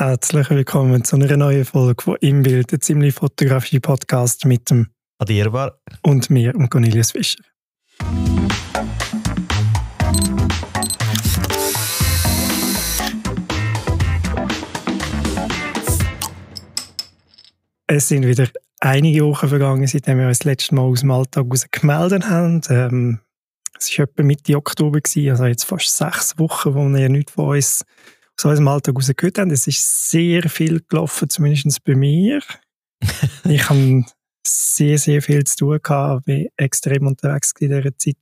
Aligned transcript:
Herzlich 0.00 0.48
willkommen 0.48 1.04
zu 1.04 1.16
einer 1.16 1.36
neuen 1.36 1.66
Folge 1.66 2.02
von 2.02 2.16
Im 2.22 2.42
Bild, 2.42 2.72
der 2.72 2.80
ziemlich 2.80 3.14
fotografische 3.14 3.80
Podcast 3.80 4.46
mit 4.46 4.70
dem 4.70 4.86
Adierbar 5.18 5.78
und 6.00 6.30
mir 6.30 6.54
und 6.54 6.70
Cornelius 6.70 7.10
Fischer. 7.10 7.44
Es 17.86 18.08
sind 18.08 18.26
wieder 18.26 18.48
einige 18.80 19.26
Wochen 19.26 19.48
vergangen, 19.50 19.86
seitdem 19.86 20.16
wir 20.16 20.28
uns 20.28 20.38
das 20.38 20.46
letzte 20.46 20.76
Mal 20.76 20.84
aus 20.84 21.00
dem 21.00 21.10
Alltag 21.10 21.44
gemeldet 21.72 22.26
haben. 22.26 22.62
Ähm, 22.70 23.20
es 23.78 23.98
war 23.98 24.06
etwa 24.06 24.22
Mitte 24.22 24.56
Oktober, 24.56 25.02
gewesen, 25.02 25.28
also 25.28 25.44
jetzt 25.44 25.64
fast 25.64 25.94
sechs 25.94 26.38
Wochen, 26.38 26.74
wo 26.74 26.88
wir 26.88 27.00
ja 27.00 27.08
nichts 27.10 27.32
von 27.32 27.54
uns 27.54 27.84
aus 28.46 28.50
unserem 28.52 28.68
Alltag 28.68 28.96
raus 28.96 29.10
gehört 29.16 29.38
haben. 29.38 29.50
Es 29.50 29.66
ist 29.66 30.10
sehr 30.10 30.48
viel 30.48 30.80
gelaufen, 30.88 31.28
zumindest 31.28 31.84
bei 31.84 31.94
mir. 31.94 32.40
ich 33.44 33.68
habe 33.68 34.04
sehr, 34.46 34.98
sehr 34.98 35.22
viel 35.22 35.44
zu 35.44 35.56
tun 35.56 35.78
gehabt, 35.82 36.24
bin 36.24 36.48
extrem 36.56 37.06
unterwegs 37.06 37.52
in 37.58 37.68
dieser 37.68 37.96
Zeit. 37.96 38.16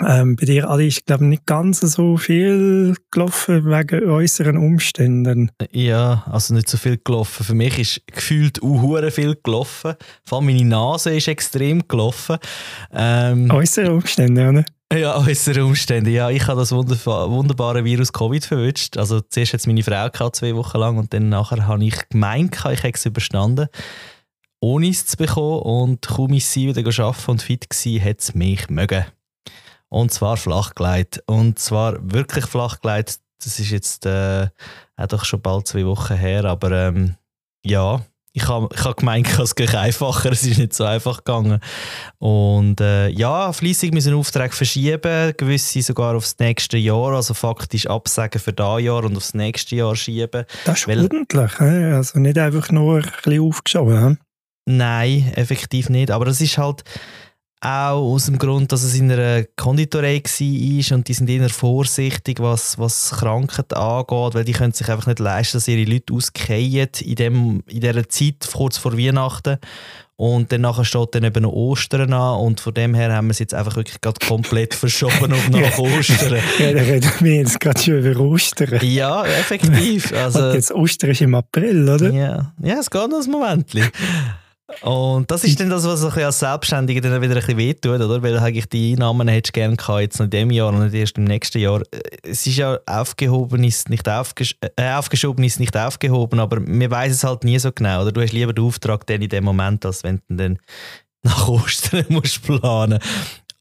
Ähm, 0.00 0.36
bei 0.36 0.46
dir, 0.46 0.70
Adi, 0.70 0.86
ist, 0.86 1.06
glaube 1.06 1.24
ich, 1.24 1.30
nicht 1.30 1.46
ganz 1.46 1.80
so 1.80 2.16
viel 2.16 2.94
gelaufen 3.10 3.64
wegen 3.64 4.08
äußeren 4.08 4.56
Umständen. 4.56 5.50
Ja, 5.72 6.22
also 6.26 6.54
nicht 6.54 6.68
so 6.68 6.76
viel 6.76 6.98
gelaufen. 6.98 7.44
Für 7.44 7.54
mich 7.54 7.78
ist 7.80 8.06
gefühlt 8.06 8.62
auch 8.62 9.10
viel 9.10 9.36
gelaufen. 9.42 9.94
Vor 10.24 10.38
allem 10.38 10.46
meine 10.46 10.64
Nase 10.64 11.16
ist 11.16 11.26
extrem 11.26 11.88
gelaufen. 11.88 12.36
Ähm, 12.92 13.50
äußere 13.50 13.92
Umstände, 13.92 14.48
oder? 14.48 14.64
Ja, 14.90 15.18
äußere 15.18 15.66
Umstände. 15.66 16.10
Ja, 16.10 16.30
ich 16.30 16.46
habe 16.46 16.60
das 16.60 16.72
wunderbare 16.72 17.84
Virus 17.84 18.10
Covid 18.10 18.44
verwünscht. 18.44 18.96
Also 18.96 19.20
zuerst 19.20 19.52
es 19.52 19.66
meine 19.66 19.82
Frau 19.82 20.08
gehabt, 20.08 20.36
zwei 20.36 20.54
Wochen 20.56 20.78
lang 20.78 20.96
und 20.96 21.12
dann 21.12 21.28
nachher 21.28 21.66
habe 21.66 21.84
ich 21.84 22.08
gemeint, 22.08 22.54
ich 22.56 22.82
hätte 22.82 22.96
es 22.96 23.04
überstanden, 23.04 23.68
ohne 24.60 24.88
es 24.88 25.04
zu 25.04 25.18
bekommen 25.18 25.60
und 25.60 26.08
kaum 26.08 26.32
ich 26.32 26.46
sie 26.46 26.68
wieder 26.68 27.04
arbeiten 27.04 27.30
und 27.30 27.42
fit 27.42 27.66
war, 27.68 28.04
hat 28.04 28.20
es 28.20 28.34
mich 28.34 28.70
mögen. 28.70 29.04
Und 29.90 30.10
zwar 30.10 30.38
flachgelegt. 30.38 31.22
Und 31.26 31.58
zwar 31.58 31.96
wirklich 32.00 32.46
flachgelegt. 32.46 33.20
Das 33.44 33.58
ist 33.58 33.70
jetzt 33.70 34.06
äh, 34.06 34.48
auch 34.96 35.06
doch 35.06 35.24
schon 35.26 35.42
bald 35.42 35.66
zwei 35.66 35.84
Wochen 35.84 36.16
her. 36.16 36.46
Aber 36.46 36.72
ähm, 36.72 37.16
ja, 37.62 38.02
ich 38.38 38.48
habe 38.48 38.68
ich 38.72 38.84
hab 38.84 38.96
gemeint, 38.96 39.38
es 39.38 39.54
geht 39.54 39.74
einfacher. 39.74 40.32
Es 40.32 40.44
ist 40.44 40.58
nicht 40.58 40.72
so 40.72 40.84
einfach 40.84 41.18
gegangen. 41.18 41.60
Und 42.18 42.80
äh, 42.80 43.08
ja, 43.08 43.52
fließig 43.52 43.92
müssen 43.92 44.14
Aufträge 44.14 44.54
verschieben, 44.54 45.32
gewisse 45.36 45.82
sogar 45.82 46.14
aufs 46.14 46.36
nächste 46.38 46.78
Jahr, 46.78 47.12
also 47.12 47.34
faktisch 47.34 47.86
absagen 47.86 48.40
für 48.40 48.52
das 48.52 48.82
Jahr 48.82 49.04
und 49.04 49.16
aufs 49.16 49.34
nächste 49.34 49.76
Jahr 49.76 49.96
schieben. 49.96 50.44
Das 50.64 50.80
ist 50.80 50.88
weil, 50.88 51.02
ordentlich, 51.02 51.60
also 51.60 52.18
nicht 52.18 52.38
einfach 52.38 52.70
nur 52.70 52.98
ein 52.98 53.12
bisschen 53.22 53.42
aufgeschoben. 53.42 54.18
Nein, 54.66 55.32
effektiv 55.34 55.88
nicht. 55.88 56.10
Aber 56.10 56.26
es 56.26 56.40
ist 56.40 56.58
halt 56.58 56.84
auch 57.60 58.12
aus 58.12 58.26
dem 58.26 58.38
Grund, 58.38 58.70
dass 58.70 58.84
es 58.84 58.94
in 58.94 59.10
einer 59.10 59.44
Konditorei 59.56 60.22
war 60.22 60.96
und 60.96 61.08
die 61.08 61.14
sind 61.14 61.28
eher 61.28 61.48
vorsichtig, 61.48 62.40
was, 62.40 62.78
was 62.78 63.10
Krankheit 63.18 63.74
angeht, 63.74 64.34
weil 64.34 64.44
die 64.44 64.52
können 64.52 64.72
sich 64.72 64.88
einfach 64.88 65.06
nicht 65.06 65.18
leisten, 65.18 65.56
dass 65.56 65.68
ihre 65.68 65.90
Leute 65.90 66.12
auskehren 66.12 66.90
in, 67.00 67.14
dem, 67.16 67.62
in 67.66 67.80
dieser 67.80 68.08
Zeit 68.08 68.48
kurz 68.52 68.78
vor 68.78 68.96
Weihnachten. 68.96 69.58
Und 70.20 70.50
dann 70.50 70.62
nachher 70.62 70.84
steht 70.84 71.14
dann 71.14 71.22
eben 71.22 71.44
noch 71.44 71.52
Ostern 71.52 72.12
an 72.12 72.40
und 72.40 72.60
von 72.60 72.74
dem 72.74 72.92
her 72.92 73.12
haben 73.12 73.28
wir 73.28 73.30
es 73.30 73.38
jetzt 73.38 73.54
einfach 73.54 73.76
wirklich 73.76 74.00
gerade 74.00 74.18
komplett 74.24 74.74
verschoben 74.74 75.32
auf 75.32 75.48
nach 75.48 75.78
Ostern. 75.78 76.40
ja, 76.58 76.72
da 76.72 76.80
reden 76.80 77.12
wir 77.20 77.34
jetzt 77.36 77.60
gerade 77.60 77.80
schon 77.80 78.04
über 78.04 78.20
Ostern. 78.20 78.80
Ja, 78.82 79.24
effektiv. 79.24 80.12
Also, 80.18 80.46
und 80.46 80.54
jetzt 80.54 80.72
Ostern 80.72 81.10
ist 81.10 81.20
im 81.20 81.34
April, 81.36 81.88
oder? 81.88 82.10
Ja, 82.10 82.52
ja 82.60 82.78
es 82.80 82.90
geht 82.90 83.08
noch 83.08 83.22
ein 83.24 83.30
Moment. 83.30 83.72
Und 84.82 85.30
das 85.30 85.44
ist 85.44 85.58
dann 85.58 85.70
das, 85.70 85.84
was 85.84 86.04
ein 86.04 86.24
als 86.24 86.40
Selbstständiger 86.40 87.00
dann 87.00 87.22
wieder 87.22 87.34
ein 87.34 87.40
bisschen 87.40 87.56
wehtut, 87.56 88.00
oder? 88.00 88.22
Weil 88.22 88.38
eigentlich 88.38 88.68
die 88.68 88.92
Einnahmen 88.92 89.26
hättest 89.26 89.56
du 89.56 89.60
gerne 89.60 89.76
gehabt, 89.76 90.00
jetzt 90.00 90.18
noch 90.18 90.24
in 90.24 90.30
diesem 90.30 90.50
Jahr 90.50 90.68
und 90.68 90.80
nicht 90.80 90.94
erst 90.94 91.16
im 91.16 91.24
nächsten 91.24 91.58
Jahr. 91.58 91.82
Es 92.22 92.46
ist 92.46 92.56
ja 92.56 92.78
aufgehoben, 92.84 93.64
ist 93.64 93.88
nicht 93.88 94.06
aufgesch 94.06 94.56
äh, 94.76 94.92
aufgeschoben, 94.92 95.42
ist 95.44 95.58
nicht 95.58 95.74
aufgehoben, 95.74 96.38
aber 96.38 96.58
wir 96.66 96.90
weiß 96.90 97.12
es 97.12 97.24
halt 97.24 97.44
nie 97.44 97.58
so 97.58 97.72
genau, 97.72 98.02
oder? 98.02 98.12
Du 98.12 98.20
hast 98.20 98.32
lieber 98.32 98.52
den 98.52 98.64
Auftrag 98.64 99.06
dann 99.06 99.22
in 99.22 99.30
dem 99.30 99.44
Moment, 99.44 99.86
als 99.86 100.04
wenn 100.04 100.20
du 100.28 100.36
dann 100.36 100.58
nach 101.22 101.48
Ostern 101.48 102.04
musst 102.10 102.42
planen. 102.42 102.98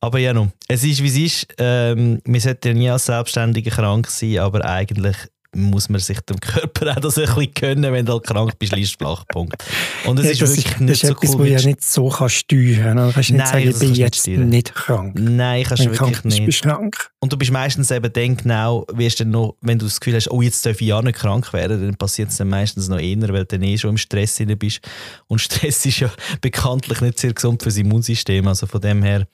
Aber 0.01 0.19
ja, 0.19 0.33
no, 0.33 0.51
es 0.67 0.83
ist 0.83 1.01
wie 1.01 1.07
es 1.07 1.17
ist. 1.17 1.47
Ähm, 1.57 2.21
wir 2.25 2.41
sollten 2.41 2.67
ja 2.67 2.73
nie 2.73 2.89
als 2.89 3.05
Selbstständiger 3.05 3.71
krank 3.71 4.07
sein, 4.07 4.39
aber 4.39 4.63
eigentlich 4.63 5.15
muss 5.55 5.89
man 5.89 5.99
sich 5.99 6.19
dem 6.21 6.39
Körper 6.39 6.91
auch 6.91 6.99
das 6.99 7.17
ein 7.17 7.25
bisschen 7.25 7.53
gönnen, 7.53 7.93
wenn 7.93 8.05
du 8.05 8.13
halt 8.13 8.25
krank 8.25 8.57
bist, 8.59 8.75
liest 8.75 8.97
Flachpunkt. 8.97 9.63
Und 10.05 10.19
es 10.19 10.25
ja, 10.25 10.31
ist 10.31 10.41
wirklich 10.41 10.65
ist, 10.65 10.79
nicht 10.79 11.01
so 11.01 11.07
etwas, 11.07 11.35
cool. 11.35 11.37
Das 11.37 11.47
ist 11.47 11.51
etwas, 11.51 11.63
ja 11.63 11.69
nicht 11.69 11.83
so 11.83 12.09
kann 12.09 12.29
steuern 12.29 12.83
kann. 12.83 13.07
Du 13.07 13.13
kannst 13.13 13.29
nicht 13.29 13.37
Nein, 13.37 13.47
sagen, 13.47 13.69
ich 13.69 13.79
bin 13.79 13.95
jetzt 13.95 14.27
nicht 14.27 14.73
krank. 14.73 15.19
Nein, 15.19 15.63
kannst 15.63 15.85
du 15.85 15.91
wirklich 15.91 16.23
nicht. 16.23 16.45
Bist 16.45 16.61
krank. 16.63 17.09
Und 17.19 17.33
du 17.33 17.37
bist 17.37 17.51
meistens 17.51 17.91
eben 17.91 18.11
dann 18.11 18.37
genau, 18.37 18.85
wirst 18.93 19.19
dann 19.19 19.31
noch, 19.31 19.55
wenn 19.61 19.79
du 19.79 19.85
das 19.85 19.99
Gefühl 19.99 20.15
hast, 20.15 20.29
oh, 20.31 20.41
jetzt 20.41 20.65
darf 20.65 20.79
ich 20.81 20.87
ja 20.87 21.01
nicht 21.01 21.17
krank 21.17 21.51
werden, 21.53 21.81
dann 21.81 21.95
passiert 21.95 22.29
es 22.29 22.37
dann 22.37 22.49
meistens 22.49 22.87
noch 22.87 22.99
eher, 22.99 23.17
weil 23.29 23.45
du 23.45 23.57
dann 23.57 23.63
eh 23.63 23.77
schon 23.77 23.91
im 23.91 23.97
Stress 23.97 24.35
drin 24.35 24.57
bist. 24.57 24.81
Und 25.27 25.39
Stress 25.39 25.85
ist 25.85 25.99
ja 25.99 26.11
bekanntlich 26.41 27.01
nicht 27.01 27.19
sehr 27.19 27.33
gesund 27.33 27.63
für 27.63 27.69
das 27.69 27.77
Immunsystem. 27.77 28.47
Also 28.47 28.67
von 28.67 28.81
dem 28.81 29.03
her, 29.03 29.27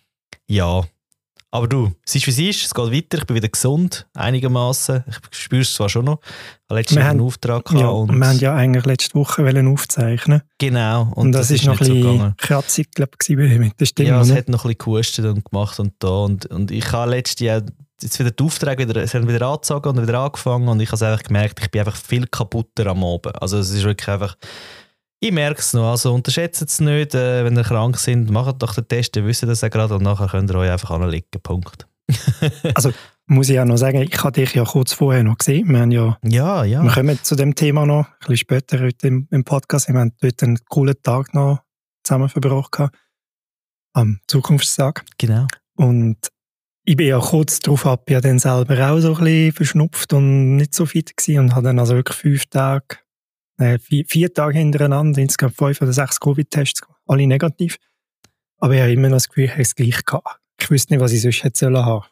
ja, 0.47 0.83
aber 1.53 1.67
du, 1.67 1.91
es 2.03 2.15
ist 2.15 2.25
wie 2.25 2.31
es 2.31 2.57
ist, 2.57 2.65
es 2.65 2.73
geht 2.73 2.91
weiter, 2.91 3.19
ich 3.19 3.27
bin 3.27 3.35
wieder 3.35 3.47
gesund, 3.47 4.07
einigermaßen. 4.15 5.03
Ich 5.07 5.37
spüre 5.37 5.61
es 5.61 5.71
zwar 5.71 5.87
schon 5.87 6.05
noch. 6.05 6.19
Letztes 6.67 6.97
Jahr 6.97 7.11
einen 7.11 7.21
Auftrag. 7.21 7.71
Ja, 7.73 7.89
und 7.89 8.11
wir 8.11 8.27
haben 8.27 8.39
ja 8.39 8.55
eigentlich 8.55 8.85
letzte 8.85 9.13
Woche 9.13 9.43
aufzeichnen 9.67 10.41
Genau. 10.57 11.03
Und, 11.03 11.13
und 11.13 11.31
das, 11.31 11.49
das 11.49 11.59
ist 11.59 11.65
noch 11.65 11.79
ein 11.79 11.87
bisschen 11.87 12.37
kratzig, 12.37 12.89
glaube 12.95 13.11
ich, 13.21 13.37
mit 13.37 13.79
der 13.79 13.85
Stimme. 13.85 14.09
Ja, 14.09 14.21
es 14.21 14.31
hat 14.31 14.49
noch 14.49 14.65
ein 14.65 14.69
bisschen 14.69 14.77
gehustet 14.79 15.25
und 15.25 15.45
gemacht 15.45 15.79
und 15.79 15.93
da. 15.99 16.23
Und, 16.23 16.47
und 16.47 16.71
ich 16.71 16.91
habe 16.91 17.11
letztes 17.11 17.45
Jahr 17.45 17.61
jetzt 18.01 18.17
wieder 18.17 18.31
die 18.31 18.43
Aufträge 18.43 18.89
wieder, 18.89 19.03
es 19.03 19.13
haben 19.13 19.27
wieder 19.27 19.45
angezogen 19.45 19.89
und 19.89 20.01
wieder 20.01 20.21
angefangen 20.21 20.67
und 20.67 20.79
ich 20.79 20.91
habe 20.91 21.05
einfach 21.05 21.23
gemerkt, 21.23 21.59
ich 21.61 21.69
bin 21.69 21.81
einfach 21.81 21.97
viel 21.97 22.25
kaputter 22.25 22.87
am 22.87 23.03
Abend. 23.03 23.39
Also 23.39 23.59
es 23.59 23.69
ist 23.69 23.83
wirklich 23.83 24.09
einfach 24.09 24.35
ich 25.23 25.31
merke 25.31 25.61
es 25.61 25.73
noch, 25.73 25.91
also 25.91 26.13
unterschätzt 26.13 26.61
es 26.61 26.81
nicht, 26.81 27.15
äh, 27.15 27.45
wenn 27.45 27.55
ihr 27.55 27.63
krank 27.63 27.97
sind, 27.97 28.29
macht 28.29 28.61
doch 28.61 28.75
den 28.75 28.87
Test, 28.89 29.15
ihr 29.15 29.25
wisst 29.25 29.43
das 29.43 29.61
ja 29.61 29.69
gerade 29.69 29.95
und 29.95 30.03
nachher 30.03 30.27
könnt 30.27 30.51
ihr 30.51 30.55
euch 30.57 30.69
einfach 30.69 30.91
anlegen, 30.91 31.25
Punkt. 31.41 31.87
also 32.75 32.91
muss 33.27 33.47
ich 33.47 33.57
auch 33.57 33.65
noch 33.65 33.77
sagen, 33.77 34.01
ich 34.01 34.21
habe 34.21 34.33
dich 34.33 34.53
ja 34.53 34.65
kurz 34.65 34.91
vorher 34.91 35.23
noch 35.23 35.37
gesehen, 35.37 35.69
wir 35.69 35.79
haben 35.79 35.91
ja, 35.91 36.17
ja, 36.23 36.65
ja. 36.65 36.83
wir 36.83 36.91
kommen 36.91 37.17
zu 37.23 37.35
dem 37.35 37.55
Thema 37.55 37.85
noch, 37.85 38.05
ein 38.05 38.13
bisschen 38.19 38.37
später 38.37 38.81
heute 38.81 39.07
im, 39.07 39.27
im 39.31 39.45
Podcast, 39.45 39.87
wir 39.87 39.97
haben 39.97 40.11
dort 40.19 40.43
einen 40.43 40.59
coolen 40.65 41.01
Tag 41.01 41.33
noch 41.33 41.61
zusammen 42.03 42.27
verbracht 42.27 42.91
am 43.93 44.19
Zukunftstag. 44.27 45.05
Genau. 45.17 45.47
Und 45.75 46.17
ich 46.83 46.97
bin 46.97 47.07
ja 47.07 47.19
kurz 47.19 47.59
darauf 47.59 47.85
ab, 47.85 48.09
ja 48.09 48.19
dann 48.19 48.39
selber 48.39 48.91
auch 48.91 48.99
so 48.99 49.15
ein 49.15 49.23
bisschen 49.23 49.53
verschnupft 49.53 50.11
und 50.11 50.57
nicht 50.57 50.73
so 50.73 50.85
fit 50.85 51.15
gewesen 51.15 51.39
und 51.39 51.55
habe 51.55 51.67
dann 51.67 51.79
also 51.79 51.95
wirklich 51.95 52.17
fünf 52.17 52.45
Tage 52.47 52.97
äh, 53.57 53.79
vier, 53.79 54.05
vier, 54.07 54.33
Tage 54.33 54.57
hintereinander, 54.57 55.21
insgesamt 55.21 55.55
fünf 55.55 55.81
oder 55.81 55.93
sechs 55.93 56.19
Covid-Tests, 56.19 56.81
alle 57.07 57.27
negativ. 57.27 57.77
Aber 58.59 58.73
ich 58.73 58.81
habe 58.81 58.93
immer 58.93 59.09
noch 59.09 59.17
das 59.17 59.27
Gefühl, 59.27 59.45
ich 59.45 59.51
habe 59.51 59.61
es 59.61 59.75
gleich 59.75 60.05
gehabt. 60.05 60.39
Ich 60.59 60.69
wüsste 60.69 60.93
nicht, 60.93 61.01
was 61.01 61.11
ich 61.11 61.21
sonst 61.21 61.43
hätte 61.43 61.57
sollen 61.57 61.85
haben. 61.85 62.05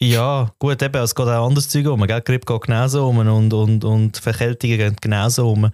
Ja, 0.00 0.52
gut, 0.58 0.82
eben, 0.82 1.02
es 1.02 1.14
geht 1.14 1.26
auch 1.26 1.46
anders 1.46 1.68
Zeug 1.68 1.86
um. 1.86 2.06
Gell? 2.06 2.20
Grippe 2.20 2.46
geht 2.46 2.62
genauso 2.62 3.08
um 3.08 3.18
und, 3.18 3.52
und, 3.52 3.84
und 3.84 4.16
Verkältungen 4.16 4.78
gehen 4.78 4.96
genauso 5.00 5.50
um. 5.50 5.70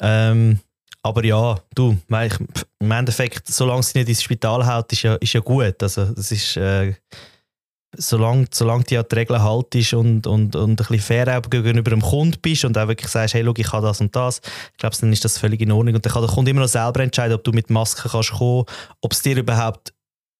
Ähm, 0.00 0.60
aber 1.02 1.24
ja, 1.24 1.58
du, 1.74 1.96
im 2.80 2.90
Endeffekt, 2.90 3.46
solange 3.48 3.82
sie 3.82 3.98
nicht 3.98 4.08
ins 4.08 4.22
Spital 4.22 4.66
haut, 4.66 4.92
ist 4.92 5.02
ja, 5.02 5.14
ist 5.16 5.32
ja 5.32 5.40
gut. 5.40 5.82
Also, 5.82 6.06
das 6.06 6.32
ist, 6.32 6.56
äh, 6.56 6.94
solange, 7.96 8.46
solange 8.52 8.84
du 8.84 8.98
an 8.98 9.06
die 9.10 9.14
Regeln 9.14 9.42
haltest 9.42 9.94
und, 9.94 10.26
und, 10.26 10.54
und 10.54 10.70
ein 10.70 10.76
bisschen 10.76 11.00
fair 11.00 11.40
gegenüber 11.40 11.90
dem 11.90 12.02
Kunden 12.02 12.38
bist 12.40 12.64
und 12.64 12.76
auch 12.76 12.88
wirklich 12.88 13.10
sagst, 13.10 13.34
hey, 13.34 13.42
schau, 13.44 13.54
ich 13.56 13.72
habe 13.72 13.86
das 13.86 14.00
und 14.00 14.14
das, 14.14 14.40
ich 14.76 14.98
dann 14.98 15.12
ist 15.12 15.24
das 15.24 15.38
völlig 15.38 15.60
in 15.60 15.72
Ordnung. 15.72 15.94
Und 15.94 16.04
dann 16.04 16.12
kann 16.12 16.22
der 16.22 16.30
Kunde 16.30 16.50
immer 16.50 16.60
noch 16.62 16.68
selber 16.68 17.00
entscheiden, 17.00 17.34
ob 17.34 17.44
du 17.44 17.52
mit 17.52 17.70
Maske 17.70 18.08
kannst 18.08 18.32
kommen, 18.32 18.64
ob 19.00 19.12
es 19.12 19.22
dir 19.22 19.36
überhaupt 19.36 19.92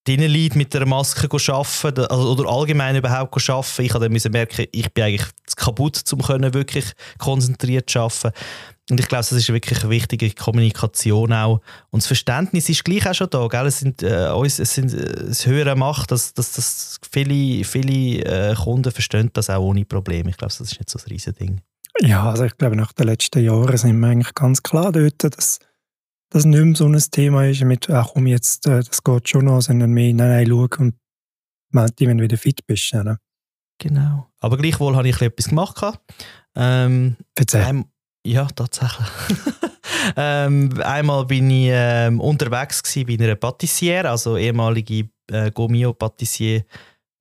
drinnen 0.04 0.30
liegt, 0.30 0.56
mit 0.56 0.72
der 0.72 0.86
Maske 0.86 1.28
arbeiten 1.30 2.06
also, 2.06 2.32
oder 2.32 2.48
allgemein 2.48 2.96
überhaupt 2.96 3.50
arbeiten. 3.50 3.82
Ich 3.82 3.94
habe 3.94 4.08
dann 4.08 4.32
merken, 4.32 4.66
ich 4.72 4.92
bin 4.92 5.04
eigentlich 5.04 5.26
kaputt, 5.56 6.02
um 6.12 6.20
wirklich 6.54 6.92
konzentriert 7.18 7.90
zu 7.90 8.00
arbeiten. 8.00 8.32
Und 8.90 9.00
ich 9.00 9.08
glaube, 9.08 9.20
das 9.20 9.32
ist 9.32 9.52
wirklich 9.52 9.80
eine 9.82 9.90
wichtige 9.90 10.30
Kommunikation 10.30 11.32
auch. 11.32 11.60
Und 11.90 12.02
das 12.02 12.06
Verständnis 12.06 12.68
ist 12.70 12.84
gleich 12.84 13.06
auch 13.06 13.14
schon 13.14 13.28
da. 13.28 13.46
Gell? 13.48 13.66
Es, 13.66 13.80
sind, 13.80 14.02
äh, 14.02 14.30
uns, 14.30 14.58
es, 14.58 14.74
sind, 14.74 14.94
äh, 14.94 15.24
es 15.24 15.46
höhere 15.46 15.76
Macht, 15.76 16.10
dass, 16.10 16.32
dass, 16.32 16.52
dass 16.52 16.98
viele, 17.10 17.64
viele 17.64 18.24
äh, 18.24 18.54
Kunden 18.54 18.90
verstehen 18.90 19.30
das 19.34 19.50
auch 19.50 19.60
ohne 19.62 19.84
Probleme. 19.84 20.30
Ich 20.30 20.38
glaube, 20.38 20.54
das 20.56 20.60
ist 20.60 20.78
nicht 20.78 20.88
so 20.88 20.98
ein 20.98 21.04
Riesending. 21.10 21.60
Ja, 22.00 22.30
also 22.30 22.44
ich 22.44 22.56
glaube, 22.56 22.76
nach 22.76 22.92
den 22.92 23.06
letzten 23.06 23.44
Jahren 23.44 23.76
sind 23.76 23.98
wir 24.00 24.08
eigentlich 24.08 24.34
ganz 24.34 24.62
klar 24.62 24.92
dort, 24.92 25.22
dass 25.22 25.58
das 26.30 26.44
nicht 26.44 26.62
mehr 26.62 26.76
so 26.76 26.86
ein 26.86 26.98
Thema 27.10 27.46
ist 27.46 27.62
mit, 27.62 27.90
ach 27.90 28.10
komm 28.14 28.26
jetzt, 28.26 28.66
äh, 28.66 28.82
das 28.82 29.02
geht 29.02 29.28
schon 29.28 29.46
noch, 29.46 29.60
sondern 29.60 29.90
mehr, 29.90 30.14
nein, 30.14 30.28
nein, 30.28 30.46
schau 30.48 30.82
und 30.82 30.94
melde 31.70 31.92
dich, 31.92 32.08
wenn 32.08 32.18
du 32.18 32.24
wieder 32.24 32.38
fit 32.38 32.66
bist. 32.66 32.94
Ne? 32.94 33.18
Genau. 33.78 34.28
Aber 34.40 34.56
gleichwohl 34.56 34.96
habe 34.96 35.08
ich 35.08 35.20
etwas 35.20 35.48
gemacht. 35.48 35.98
Ähm, 36.54 37.16
Erzähl. 37.34 37.84
Ja, 38.28 38.46
tatsächlich. 38.54 39.08
ähm, 40.16 40.68
einmal 40.84 41.24
bin 41.24 41.50
ich 41.50 41.70
ähm, 41.72 42.20
unterwegs 42.20 42.82
bei 43.06 43.14
einer 43.14 43.36
Patissiere, 43.36 44.10
also 44.10 44.36
ehemalige 44.36 45.08
äh, 45.32 45.50
Gomio 45.50 45.94
Patissier 45.94 46.66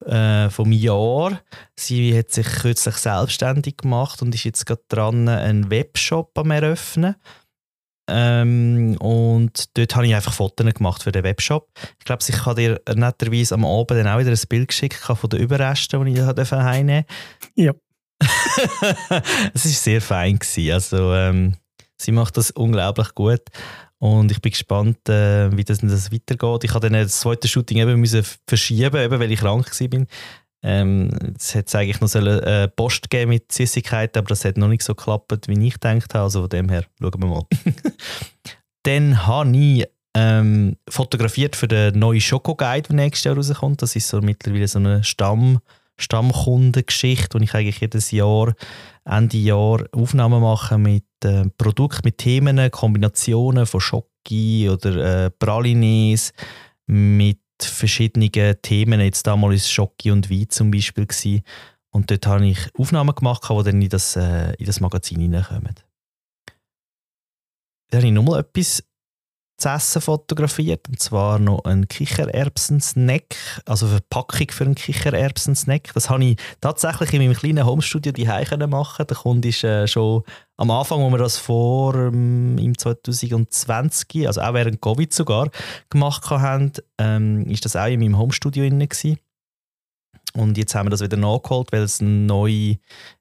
äh, 0.06 0.50
vom 0.50 0.74
Jahr. 0.74 1.40
Sie 1.78 2.18
hat 2.18 2.32
sich 2.32 2.46
kürzlich 2.46 2.96
selbstständig 2.96 3.78
gemacht 3.78 4.22
und 4.22 4.36
ist 4.36 4.44
jetzt 4.44 4.66
gerade 4.66 4.84
dran, 4.90 5.30
einen 5.30 5.72
Webshop 5.72 6.38
am 6.38 6.52
eröffnen. 6.52 7.16
Ähm, 8.10 8.98
und 9.00 9.78
dort 9.78 9.96
habe 9.96 10.08
ich 10.08 10.16
einfach 10.16 10.34
Fotos 10.34 10.74
gemacht 10.74 11.04
für 11.04 11.14
den 11.14 11.24
Webshop. 11.24 11.70
Ich 12.00 12.06
glaube, 12.06 12.24
ich 12.28 12.46
habe 12.46 12.62
dir 12.62 12.82
netterweise 12.96 13.56
am 13.56 13.64
Abend 13.64 13.92
dann 13.92 14.08
auch 14.08 14.20
wieder 14.20 14.32
ein 14.32 14.48
Bild 14.50 14.68
geschickt 14.68 14.96
von 14.96 15.30
den 15.30 15.40
Überresten, 15.40 16.04
die 16.04 16.20
ich 16.20 16.50
da 16.50 16.64
heimnehmen 16.64 17.06
Ja. 17.56 17.72
es 19.54 19.66
war 19.66 19.72
sehr 19.72 20.02
fein. 20.02 20.40
Gewesen. 20.40 20.72
Also, 20.72 21.14
ähm, 21.14 21.56
sie 21.98 22.12
macht 22.12 22.38
das 22.38 22.52
unglaublich 22.52 23.14
gut. 23.16 23.42
Und 24.00 24.32
ich 24.32 24.42
bin 24.42 24.52
gespannt, 24.52 25.10
äh, 25.10 25.56
wie 25.56 25.64
das, 25.64 25.80
das 25.80 26.12
weitergeht. 26.12 26.64
Ich 26.64 26.72
dann 26.72 26.94
das 26.94 27.20
zweite 27.20 27.48
Shooting 27.48 27.80
eben 27.80 28.00
müssen 28.00 28.24
verschieben, 28.48 28.98
eben 28.98 29.20
weil 29.20 29.32
ich 29.32 29.40
krank 29.40 29.68
war. 29.68 30.06
Ähm, 30.64 31.10
es 31.38 31.56
hätte 31.56 31.78
eigentlich 31.78 32.02
noch 32.02 32.14
eine 32.16 32.42
äh, 32.42 32.68
Post 32.68 33.10
geben 33.10 33.30
mit 33.30 33.52
Süßigkeiten, 33.52 34.20
aber 34.20 34.30
das 34.30 34.44
hat 34.46 34.58
noch 34.58 34.68
nicht 34.68 34.84
so 34.84 34.96
geklappt, 34.96 35.48
wie 35.48 35.68
ich 35.68 35.74
gedacht 35.74 36.14
habe. 36.14 36.24
Also 36.26 36.42
von 36.42 36.50
dem 36.50 36.70
her, 36.70 36.86
schauen 37.00 37.22
wir 37.22 37.28
mal. 37.28 37.44
dann 38.84 39.26
habe 39.26 39.56
ich 39.56 39.86
ähm, 40.16 40.78
fotografiert 40.90 41.56
für 41.56 41.68
den 41.68 42.00
neuen 42.00 42.22
Schoko-Guide, 42.22 42.90
der 42.90 42.96
nächstes 42.96 43.26
Jahr 43.26 43.36
rauskommt. 43.36 43.82
Das 43.82 43.96
ist 43.96 44.08
so 44.08 44.22
mittlerweile 44.22 44.68
so 44.68 44.80
eine 44.80 45.04
Stamm- 45.04 45.60
Stammkundengeschichte, 45.98 47.38
wo 47.38 47.44
ich 47.44 47.54
eigentlich 47.54 47.80
jedes 47.80 48.12
Jahr, 48.12 48.54
Ende 49.06 49.38
Jahr 49.38 49.84
Aufnahmen 49.92 50.42
mache 50.42 50.78
mit 50.78 51.06
äh, 51.24 51.46
Produkten, 51.58 52.02
mit 52.04 52.20
Themen, 52.20 52.72
Kombinationen 52.72 53.66
von 53.66 53.82
Schoki 53.82 54.70
oder 54.70 55.26
äh, 55.26 55.32
Pralines, 55.32 56.34
mit 56.86 57.40
verschiedenen 57.60 58.32
Themen. 58.62 59.00
Jetzt 59.00 59.26
damals 59.26 59.70
Schoki 59.70 60.12
und 60.12 60.30
Wein 60.30 60.50
zum 60.50 60.72
Beispiel. 60.72 61.06
Gewesen. 61.06 61.42
Und 61.92 62.12
dort 62.12 62.28
habe 62.28 62.48
ich 62.48 62.60
Aufnahmen 62.78 63.16
gemacht, 63.16 63.44
die 63.50 63.64
dann 63.64 63.82
in 63.82 63.90
das, 63.90 64.16
äh, 64.16 64.54
in 64.56 64.66
das 64.66 64.80
Magazin 64.80 65.20
hineinkommen. 65.20 65.76
Dann 67.90 68.00
habe 68.00 68.08
ich 68.08 68.14
nochmal 68.14 68.42
etwas 68.42 68.84
zu 69.58 69.70
essen 69.70 70.02
fotografiert. 70.02 70.88
Und 70.88 71.00
zwar 71.00 71.40
noch 71.40 71.66
ein 71.66 71.88
Kichererbsen-Snack, 71.88 73.36
also 73.66 73.88
eine 73.88 73.96
Verpackung 73.96 74.52
für 74.52 74.66
einen 74.66 74.76
Kichererbsen-Snack. 74.76 75.92
Das 75.94 76.10
habe 76.10 76.24
ich 76.24 76.38
tatsächlich 76.62 77.14
in 77.14 77.24
meinem 77.24 77.36
kleinen 77.36 77.66
Homestudio 77.66 78.12
die 78.12 78.28
machen. 78.68 79.08
Der 79.08 79.18
Kunde 79.18 79.48
ist 79.48 79.64
äh, 79.64 79.88
schon 79.88 80.24
am 80.58 80.70
Anfang, 80.70 81.02
wo 81.02 81.10
wir 81.10 81.18
das 81.18 81.38
vor 81.38 81.96
ähm, 81.96 82.58
im 82.60 82.78
2020, 82.78 84.28
also 84.28 84.42
auch 84.42 84.54
während 84.54 84.82
Covid 84.82 85.12
sogar, 85.12 85.50
gemacht 85.90 86.30
haben, 86.30 86.72
ähm, 87.00 87.48
ist 87.50 87.66
das 87.66 87.76
auch 87.76 87.88
in 87.88 88.00
meinem 88.00 88.18
Homestudio 88.18 88.64
inne 88.64 88.88
Und 90.34 90.56
jetzt 90.58 90.76
haben 90.76 90.86
wir 90.86 90.92
das 90.92 91.02
wieder 91.02 91.18
nachgeholt, 91.18 91.72
weil 91.72 91.82
es 91.82 92.00
ein, 92.00 92.28
neu, 92.28 92.76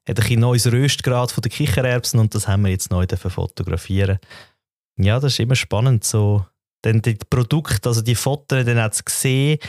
hat 0.07 0.19
ein 0.19 0.39
neues 0.39 0.71
Röstgrad 0.71 1.31
von 1.31 1.41
den 1.41 1.51
Kichererbsen 1.51 2.19
und 2.19 2.35
das 2.35 2.47
haben 2.47 2.63
wir 2.63 2.69
jetzt 2.69 2.91
neu 2.91 3.07
fotografieren 3.31 4.19
ja, 4.97 5.19
das 5.19 5.33
ist 5.33 5.39
immer 5.39 5.55
spannend. 5.55 6.03
So, 6.03 6.45
dann 6.81 7.01
die 7.01 7.17
Produkte, 7.29 7.89
also 7.89 8.01
die 8.01 8.15
Fotos 8.15 8.65
dann 8.65 8.79
auch 8.79 8.91
zu 8.91 9.03
sehen, 9.07 9.59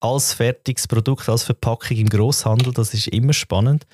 als 0.00 0.34
fertiges 0.34 0.88
Produkt, 0.88 1.28
als 1.28 1.44
Verpackung 1.44 1.96
im 1.96 2.08
Grosshandel, 2.08 2.72
das 2.72 2.92
ist 2.94 3.08
immer 3.08 3.32
spannend. 3.32 3.86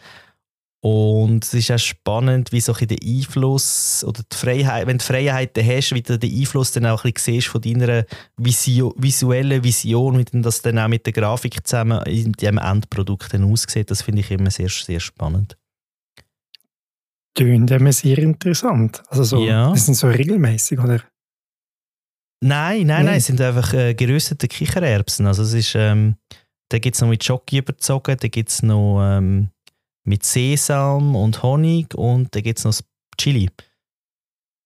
Und 0.81 1.45
es 1.45 1.55
ist 1.55 1.73
auch 1.73 1.79
spannend, 1.79 2.53
wie 2.53 2.61
so 2.61 2.73
ein 2.73 2.87
der 2.87 2.99
Einfluss 3.03 4.05
oder 4.07 4.23
die 4.23 4.37
Freiheit, 4.37 4.87
wenn 4.87 4.99
du 4.99 5.05
Freiheiten 5.05 5.67
hast, 5.67 5.93
wie 5.93 6.03
du 6.03 6.19
den 6.19 6.33
Einfluss 6.33 6.71
dann 6.71 6.87
auch 6.87 7.05
ein 7.05 7.13
bisschen 7.13 7.35
siehst 7.35 7.49
von 7.49 7.61
deiner 7.61 8.05
Visio, 8.37 8.95
visuellen 8.97 9.65
Vision, 9.65 10.19
wie 10.19 10.41
das 10.41 10.63
dann 10.63 10.79
auch 10.79 10.87
mit 10.87 11.05
der 11.05 11.13
Grafik 11.13 11.67
zusammen 11.67 12.01
in 12.07 12.33
diesem 12.33 12.59
Endprodukt 12.59 13.35
dann 13.35 13.51
aussieht. 13.53 13.91
Das 13.91 14.03
finde 14.03 14.21
ich 14.21 14.31
immer 14.31 14.53
sehr, 14.53 14.69
sehr 14.69 15.01
spannend 15.01 15.57
tönt 17.39 17.71
immer 17.71 17.93
sehr 17.93 18.19
interessant. 18.19 19.03
Also 19.09 19.25
so, 19.25 19.45
ja. 19.45 19.71
das 19.71 19.87
sind 19.87 19.95
so 19.95 20.09
regelmäßig, 20.09 20.79
oder? 20.79 21.03
Nein, 22.41 22.87
nein, 22.87 23.07
nein, 23.07 23.17
es 23.17 23.27
sind 23.27 23.41
einfach 23.41 23.73
äh, 23.75 23.95
geröstete 23.95 24.49
Kichererbsen. 24.49 25.27
Also 25.27 25.43
es 25.43 25.55
ist, 25.55 25.75
ähm, 25.75 26.17
da 26.69 26.79
gibt 26.79 26.97
es 26.97 27.03
noch 27.03 27.09
mit 27.09 27.25
Schoki 27.25 27.59
überzogen, 27.59 28.17
da 28.21 28.29
gibt 28.29 28.49
es 28.49 28.63
noch 28.63 29.01
ähm, 29.03 29.51
mit 30.05 30.25
Sesam 30.25 31.17
und 31.17 31.43
Honig 31.43 31.95
und 31.95 32.35
da 32.35 32.41
gibt 32.41 32.59
es 32.59 32.65
noch 32.65 32.75
Chili. 33.17 33.49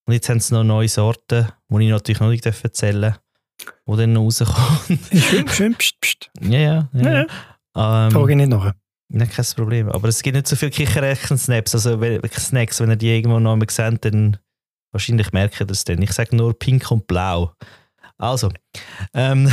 Und 0.07 0.15
jetzt 0.15 0.29
haben 0.29 0.41
sie 0.41 0.55
noch 0.55 0.65
neue 0.65 0.89
Sorten, 0.89 1.49
die 1.69 1.85
ich 1.85 1.91
natürlich 1.91 2.21
noch 2.21 2.29
nicht 2.29 2.45
erzählen 2.45 3.03
darf, 3.03 3.21
die 3.87 3.97
dann 3.97 4.13
noch 4.13 4.23
rauskommen. 4.23 4.99
schön, 5.13 5.49
schön, 5.49 5.75
pst, 5.75 6.01
pst. 6.01 6.31
Ja, 6.41 6.59
ja. 6.59 6.89
ja. 6.93 7.13
ja. 7.13 7.27
Ähm, 8.07 8.11
Frage 8.11 8.33
ich 8.33 8.37
nicht 8.37 8.49
nachher. 8.49 8.75
Nein, 9.15 9.29
kein 9.29 9.45
Problem. 9.55 9.91
Aber 9.91 10.09
es 10.09 10.23
gibt 10.23 10.37
nicht 10.37 10.47
so 10.47 10.57
viele 10.57 10.71
Kichererbsen-Snaps. 10.71 11.75
Also 11.75 12.01
Snacks, 12.39 12.81
wenn 12.81 12.91
ihr 12.91 12.97
die 12.97 13.15
irgendwo 13.15 13.39
noch 13.39 13.53
einmal 13.53 13.69
seht, 13.69 14.07
dann 14.07 14.39
wahrscheinlich 14.91 15.33
merkt 15.33 15.61
ihr 15.61 15.67
das 15.67 15.85
dann. 15.85 16.01
Ich 16.01 16.13
sage 16.13 16.35
nur 16.35 16.59
pink 16.59 16.91
und 16.91 17.07
blau. 17.07 17.53
Also, 18.17 18.51
ähm, 19.13 19.53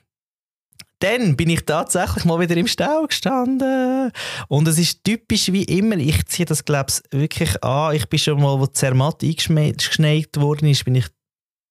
dann 1.00 1.36
bin 1.36 1.50
ich 1.50 1.66
tatsächlich 1.66 2.24
mal 2.24 2.40
wieder 2.40 2.56
im 2.56 2.66
Stau 2.66 3.06
gestanden. 3.06 4.10
Und 4.48 4.68
es 4.68 4.78
ist 4.78 5.04
typisch 5.04 5.52
wie 5.52 5.64
immer, 5.64 5.98
ich 5.98 6.24
ziehe 6.26 6.46
das, 6.46 6.64
glaube 6.64 6.90
ich, 6.90 7.18
wirklich 7.18 7.62
an. 7.62 7.94
Ich 7.94 8.08
bin 8.08 8.18
schon 8.18 8.40
mal, 8.40 8.58
wo 8.58 8.66
Zermatt 8.66 9.22
eingeschneit 9.22 10.34
worden 10.38 10.68
ist, 10.68 10.86
bin 10.86 10.94
ich 10.94 11.08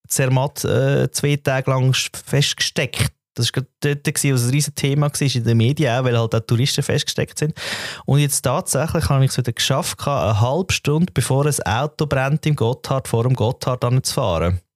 Zermatt 0.07 0.63
äh, 0.65 1.09
zwei 1.11 1.35
Tage 1.37 1.71
lang 1.71 1.93
festgesteckt 1.93 3.11
das 3.39 3.51
war 3.55 3.63
dort, 3.79 4.03
gewesen, 4.03 4.33
was 4.33 4.43
ein 4.43 4.49
riesiges 4.51 4.75
Thema 4.75 5.11
war 5.11 5.21
in 5.21 5.43
den 5.43 5.57
Medien, 5.57 5.91
auch, 5.97 6.03
weil 6.03 6.17
halt 6.17 6.35
auch 6.35 6.39
Touristen 6.39 6.83
festgesteckt 6.83 7.39
sind. 7.39 7.53
Und 8.05 8.19
jetzt 8.19 8.41
tatsächlich 8.41 9.09
habe 9.09 9.25
ich 9.25 9.31
es 9.31 9.37
wieder 9.37 9.53
geschafft, 9.53 10.05
eine 10.05 10.39
halbe 10.39 10.73
Stunde 10.73 11.11
bevor 11.13 11.45
ein 11.45 11.59
Auto 11.65 12.05
brennt 12.05 12.45
im 12.45 12.55
Gotthard, 12.55 13.07
vor 13.07 13.23
dem 13.23 13.33
Gotthard 13.33 14.05
zu 14.05 14.13
fahren. 14.13 14.59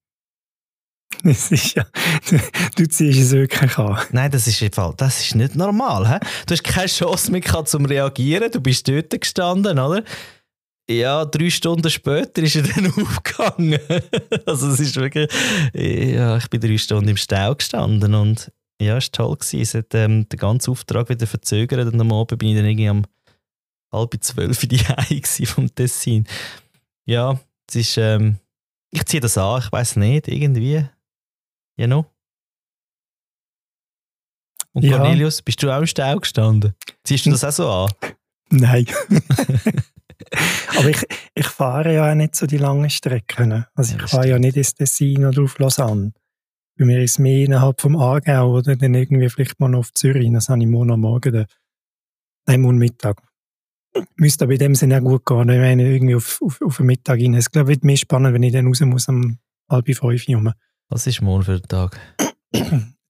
Das 1.24 1.52
ist 1.52 1.76
ja, 1.76 1.86
du, 2.28 2.40
du 2.76 2.88
ziehst 2.88 3.20
es 3.20 3.32
wirklich 3.32 3.78
an. 3.78 4.00
Nein, 4.12 4.32
das 4.32 4.48
ist, 4.48 4.62
das 4.98 5.20
ist 5.20 5.36
nicht 5.36 5.56
normal. 5.56 6.12
He? 6.12 6.20
Du 6.48 6.54
hast 6.54 6.64
keine 6.64 6.88
Chance 6.88 7.32
mehr 7.32 7.42
gehabt, 7.42 7.70
zum 7.70 7.86
Reagieren. 7.86 8.52
Du 8.52 8.60
bist 8.60 8.88
dort 8.88 9.12
gestanden, 9.12 9.78
oder? 9.78 10.04
Ja, 10.90 11.24
drei 11.24 11.50
Stunden 11.50 11.90
später 11.90 12.42
ist 12.42 12.56
er 12.56 12.64
dann 12.76 12.88
aufgegangen. 12.88 13.80
also 14.46 14.70
es 14.70 14.80
ist 14.80 14.96
wirklich, 14.96 15.30
ja, 15.74 16.38
ich 16.38 16.50
bin 16.50 16.60
drei 16.60 16.78
Stunden 16.78 17.10
im 17.10 17.18
Stau 17.18 17.56
gestanden 17.56 18.14
und 18.16 18.52
ja, 18.82 18.98
es 18.98 19.06
war 19.06 19.12
toll. 19.12 19.38
Gewesen. 19.38 19.62
Es 19.62 19.74
hat 19.74 19.96
ähm, 19.96 20.28
den 20.28 20.40
ganzen 20.40 20.72
Auftrag 20.72 21.10
wieder 21.10 21.28
verzögert 21.28 21.94
und 21.94 22.00
am 22.00 22.12
Abend 22.12 22.38
bin 22.38 22.50
ich 22.50 22.58
dann 22.58 22.66
irgendwie 22.66 22.90
um 22.90 23.04
halb 23.94 24.22
zwölf 24.22 24.62
in 24.64 24.70
die 24.70 24.80
Hause 24.80 25.46
vom 25.46 25.74
Tessin. 25.74 26.28
Ja, 27.06 27.40
es 27.70 27.76
ist, 27.76 27.98
ähm, 27.98 28.40
ich 28.92 29.06
ziehe 29.06 29.22
das 29.22 29.38
an, 29.38 29.62
ich 29.62 29.72
weiß 29.72 29.96
nicht, 29.98 30.28
irgendwie. 30.28 30.86
Ja, 31.78 31.88
noch. 31.88 32.06
Und 34.74 34.84
ja. 34.84 34.98
Cornelius, 34.98 35.42
bist 35.42 35.62
du 35.62 35.72
auch 35.72 35.80
im 35.80 35.88
Stau 35.88 36.18
gestanden? 36.18 36.74
Ziehst 37.04 37.26
du 37.26 37.32
das 37.32 37.44
auch 37.44 37.52
so 37.52 37.70
an? 37.70 37.92
Nein. 38.50 38.88
Aber 40.78 40.90
ich, 40.90 41.04
ich 41.36 41.48
fahre 41.48 41.94
ja 41.94 42.12
auch 42.12 42.16
nicht 42.16 42.36
so 42.36 42.46
die 42.46 42.58
langen 42.58 42.90
Strecken. 42.90 43.66
Also 43.76 43.96
ich 43.96 44.10
fahre 44.10 44.30
ja 44.30 44.40
nicht 44.40 44.58
ins 44.58 44.76
Tessin 44.76 45.26
oder 45.26 45.44
auf 45.44 45.58
Lausanne. 45.60 46.14
Bei 46.78 46.86
mir 46.86 47.04
ist 47.04 47.12
es 47.12 47.20
mehr 47.20 47.46
innerhalb 47.46 47.80
vom 47.82 47.96
Aargau 47.96 48.58
oder 48.58 48.76
dann 48.76 48.96
irgendwie 48.96 49.30
vielleicht 49.30 49.60
mal 49.60 49.70
noch 49.70 49.80
auf 49.80 49.94
Zürich. 49.94 50.32
Das 50.34 50.50
habe 50.50 50.62
ich 50.62 50.68
morgen 50.68 50.92
am 50.92 51.02
Morgen, 51.02 51.46
nein, 52.48 52.62
morgen 52.62 52.78
Mittag. 52.78 53.22
Müsste 54.16 54.46
aber 54.46 54.54
in 54.54 54.60
dem 54.60 54.76
Sinne 54.76 54.98
auch 54.98 55.02
gut 55.02 55.26
gehen, 55.26 55.50
ich 55.50 55.86
irgendwie 55.86 56.16
auf, 56.16 56.42
auf, 56.42 56.60
auf 56.62 56.78
den 56.78 56.88
Mittag 56.88 57.20
rein. 57.20 57.36
Es 57.36 57.52
glaube, 57.52 57.70
wird 57.70 57.84
mehr 57.84 57.98
spannend, 57.98 58.34
wenn 58.34 58.42
ich 58.42 58.54
dann 58.54 58.66
raus 58.66 58.82
muss 58.82 59.08
am 59.08 59.38
halb 59.70 59.86
fünf 59.86 60.02
Uhr. 60.02 60.54
Was 60.90 61.06
ist 61.06 61.22
morgen 61.22 61.44
für 61.44 61.54
ein 61.54 61.62
Tag? 61.64 62.00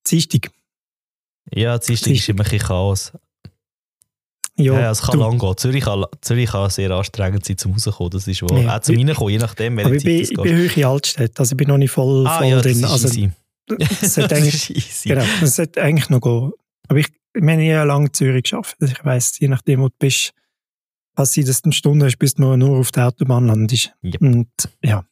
Dienstag. 0.06 0.50
Ja, 1.50 1.78
Dienstag 1.78 2.12
ist 2.12 2.28
immer 2.28 2.44
ein 2.50 2.58
Chaos. 2.58 3.12
Ja, 4.56 4.80
ja, 4.80 4.90
es 4.90 5.02
kann 5.02 5.18
lang 5.18 5.38
gehen. 5.38 5.56
Zürich 5.56 5.84
kann, 5.84 6.04
Zürich 6.20 6.50
kann 6.50 6.70
sehr 6.70 6.90
anstrengend 6.92 7.44
sein, 7.44 7.58
zum 7.58 7.72
rauskommen. 7.72 8.10
Das 8.10 8.28
ist 8.28 8.42
wahr. 8.42 8.58
Ja. 8.58 8.76
Auch 8.76 8.80
zum 8.80 8.96
Reinkommen, 8.96 9.32
je 9.32 9.38
nachdem, 9.38 9.76
welche 9.76 9.98
Zeit 9.98 10.06
ich 10.06 10.34
bin, 10.34 10.46
ich 10.46 10.74
bin 10.74 10.82
in 10.82 10.84
Altstadt, 10.84 11.40
also 11.40 11.52
ich 11.52 11.56
bin 11.56 11.68
noch 11.68 11.78
nicht 11.78 11.90
voll, 11.90 12.24
ah, 12.26 12.38
voll 12.38 12.46
ja, 12.46 12.60
drin. 12.60 12.84
Also, 12.84 13.08
easy. 13.08 13.30
das 13.66 14.14
sollte 14.14 14.36
eigentlich, 14.36 15.02
Genau, 15.02 15.24
das 15.40 15.56
sollte 15.56 15.82
eigentlich 15.82 16.08
noch 16.08 16.20
gehen. 16.20 16.52
Aber 16.88 16.98
ich, 16.98 17.08
ich 17.34 17.42
meine, 17.42 17.66
ich 17.66 17.74
habe 17.74 17.88
lange 17.88 18.06
in 18.06 18.12
Zürich 18.12 18.44
geschafft. 18.44 18.76
Also 18.80 18.92
ich 18.92 19.04
weiss, 19.04 19.38
je 19.40 19.48
nachdem, 19.48 19.80
wo 19.80 19.88
du 19.88 19.94
bist, 19.98 20.32
was 21.16 21.32
sie 21.32 21.42
das 21.42 21.64
eine 21.64 21.72
Stunde 21.72 22.06
hast, 22.06 22.18
bis 22.18 22.34
du 22.34 22.56
nur 22.56 22.78
auf 22.78 22.92
der 22.92 23.08
Autobahn 23.08 23.46
landest. 23.46 23.92
Yep. 24.04 24.20
Und 24.20 24.48
ja, 24.84 25.04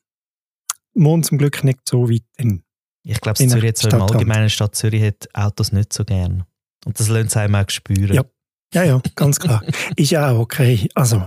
Mond 0.94 1.26
zum 1.26 1.38
Glück 1.38 1.64
nicht 1.64 1.80
so 1.88 2.08
weit 2.08 2.22
in. 2.36 2.62
Ich 3.04 3.20
glaube, 3.20 3.36
Zürich 3.38 3.68
hat 3.68 3.76
so 3.76 3.88
im 3.88 4.02
allgemeinen 4.02 4.50
Stadt 4.50 4.76
Zürich 4.76 5.02
hat 5.02 5.28
Autos 5.34 5.72
nicht 5.72 5.92
so 5.92 6.04
gern. 6.04 6.44
Und 6.84 7.00
das 7.00 7.08
lernt 7.08 7.30
es 7.30 7.36
einem 7.36 7.56
auch 7.56 7.68
spüren. 7.68 8.14
Ja. 8.14 8.24
Ja, 8.74 8.84
ja, 8.84 9.00
ganz 9.16 9.38
klar. 9.38 9.62
ist 9.96 10.10
ja 10.10 10.30
auch 10.30 10.40
okay. 10.40 10.88
Also, 10.94 11.22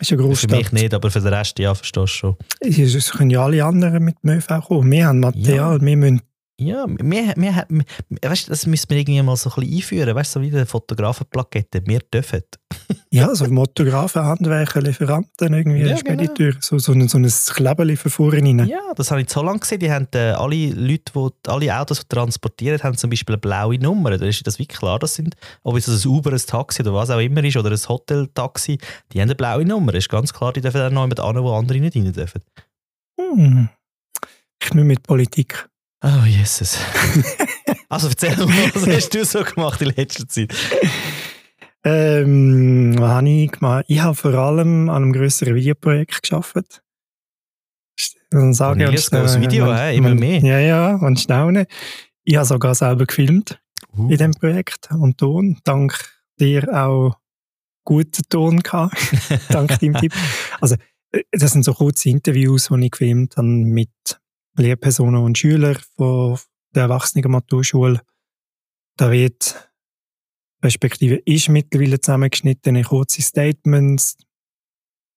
ist 0.00 0.12
eine 0.12 0.36
Für 0.36 0.46
mich 0.48 0.70
nicht, 0.72 0.94
aber 0.94 1.10
für 1.10 1.20
den 1.20 1.34
Rest, 1.34 1.58
ja, 1.58 1.74
verstehst 1.74 1.96
du 1.96 2.06
schon. 2.06 2.36
Es 2.60 3.10
können 3.10 3.30
ja 3.30 3.44
alle 3.44 3.64
anderen 3.64 4.04
mit 4.04 4.16
dem 4.22 4.38
ÖV 4.38 4.64
kommen. 4.64 4.90
Wir 4.90 5.06
haben 5.06 5.20
Material, 5.20 5.78
ja. 5.78 5.84
wir 5.84 5.96
müssen 5.96 6.22
ja, 6.60 6.86
wir, 6.88 7.34
wir, 7.36 7.66
wir, 7.68 7.84
weißt, 8.20 8.50
das 8.50 8.66
müssen 8.66 8.90
wir 8.90 8.96
irgendwie 8.96 9.22
mal 9.22 9.36
so 9.36 9.48
ein 9.48 9.54
bisschen 9.60 9.76
einführen, 9.76 10.14
weißt 10.16 10.34
du, 10.34 10.40
so 10.40 10.44
wie 10.44 10.50
die 10.50 10.66
Fotografenplakette, 10.66 11.86
wir 11.86 12.00
dürfen. 12.00 12.42
ja, 13.10 13.32
so 13.32 13.44
Fotografen, 13.44 14.24
Handwerker, 14.24 14.82
Lieferanten, 14.82 15.54
irgendwie 15.54 15.82
ja, 15.82 15.96
Spediteur, 15.96 16.50
genau. 16.50 16.60
so, 16.60 16.78
so, 16.78 16.92
ein, 16.92 17.06
so 17.06 17.18
ein 17.18 17.28
Klebeli 17.28 17.94
von 17.94 18.10
vorne 18.10 18.42
rein. 18.42 18.66
Ja, 18.66 18.92
das 18.96 19.12
habe 19.12 19.20
ich 19.20 19.30
so 19.30 19.40
lange 19.40 19.60
gesehen, 19.60 19.78
die 19.78 19.92
haben 19.92 20.08
äh, 20.14 20.30
alle 20.30 20.70
Leute, 20.70 21.12
die 21.14 21.48
alle 21.48 21.78
Autos 21.78 22.08
transportieren, 22.08 22.82
haben 22.82 22.96
zum 22.96 23.10
Beispiel 23.10 23.36
eine 23.36 23.40
blaue 23.40 23.78
Nummer, 23.78 24.18
da 24.18 24.26
ist 24.26 24.44
das 24.44 24.58
wie 24.58 24.66
klar, 24.66 24.98
das 24.98 25.14
sind, 25.14 25.36
ob 25.62 25.76
es 25.76 25.86
ein 25.86 26.10
Uber, 26.10 26.32
ein 26.32 26.38
Taxi 26.38 26.82
oder 26.82 26.92
was 26.92 27.10
auch 27.10 27.20
immer 27.20 27.44
ist, 27.44 27.56
oder 27.56 27.70
ein 27.70 27.88
Hoteltaxi, 27.88 28.78
die 29.12 29.20
haben 29.20 29.28
eine 29.28 29.36
blaue 29.36 29.64
Nummer, 29.64 29.92
das 29.92 30.04
ist 30.04 30.10
ganz 30.10 30.32
klar, 30.32 30.52
die 30.52 30.60
dürfen 30.60 30.78
dann 30.78 30.94
noch 30.94 31.02
jemand 31.02 31.20
an, 31.20 31.40
wo 31.40 31.52
andere 31.52 31.78
nicht 31.78 31.94
rein 31.94 32.12
dürfen. 32.12 32.42
Hm. 33.20 33.68
Ich 34.60 34.74
nur 34.74 34.84
mit 34.84 35.04
Politik. 35.04 35.68
Oh, 36.02 36.24
Jesus. 36.24 36.78
also 37.88 38.08
erzähl 38.08 38.36
mal, 38.36 38.70
was 38.74 38.86
hast 38.86 39.14
du 39.14 39.24
so 39.24 39.42
gemacht 39.42 39.82
in 39.82 39.90
letzter 39.96 40.28
Zeit? 40.28 40.54
Ähm, 41.84 42.94
was 42.98 43.10
habe 43.10 43.28
ich 43.28 43.50
gemacht? 43.50 43.84
Ich 43.88 44.00
habe 44.00 44.14
vor 44.14 44.34
allem 44.34 44.88
an 44.88 45.02
einem 45.02 45.12
grösseren 45.12 45.54
Videoprojekt 45.54 46.22
gearbeitet. 46.22 46.82
Dann 48.30 48.52
sage 48.52 48.90
ich 48.92 49.08
das 49.08 49.40
Video, 49.40 49.66
man, 49.66 49.76
hey, 49.76 49.96
immer 49.96 50.14
mehr. 50.14 50.40
Ja, 50.40 50.58
ja, 50.58 50.94
und 50.96 51.18
staunen. 51.18 51.66
Ich 52.24 52.36
habe 52.36 52.46
sogar 52.46 52.74
selber 52.74 53.06
gefilmt 53.06 53.60
uh. 53.96 54.02
in 54.02 54.08
diesem 54.08 54.32
Projekt 54.32 54.90
und 54.92 55.18
Ton. 55.18 55.58
Dank 55.64 55.98
dir 56.38 56.68
auch 56.72 57.16
guten 57.84 58.22
Ton 58.28 58.60
gehabt. 58.60 58.96
Dank 59.48 59.78
deinem 59.80 59.94
Tipp. 59.94 60.12
Also, 60.60 60.76
äh, 61.10 61.22
das 61.32 61.52
sind 61.52 61.64
so 61.64 61.72
kurze 61.72 62.10
Interviews, 62.10 62.68
die 62.68 62.84
ich 62.84 62.90
gefilmt 62.90 63.36
habe 63.36 63.48
mit 63.48 63.90
Lehrpersonen 64.62 65.22
und 65.22 65.38
Schüler 65.38 65.78
von 65.96 66.38
der 66.74 66.84
Erwachsenen-Maturschule. 66.84 68.00
Da 68.96 69.10
wird 69.10 69.70
respektive 70.62 71.16
ist 71.24 71.48
mittlerweile 71.48 72.00
zusammengeschnittene 72.00 72.82
kurze 72.82 73.22
Statements. 73.22 74.16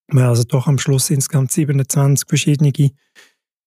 Wir 0.08 0.22
haben 0.22 0.30
also 0.30 0.44
doch 0.44 0.66
am 0.66 0.78
Schluss 0.78 1.10
insgesamt 1.10 1.52
27 1.52 2.28
verschiedene 2.28 2.72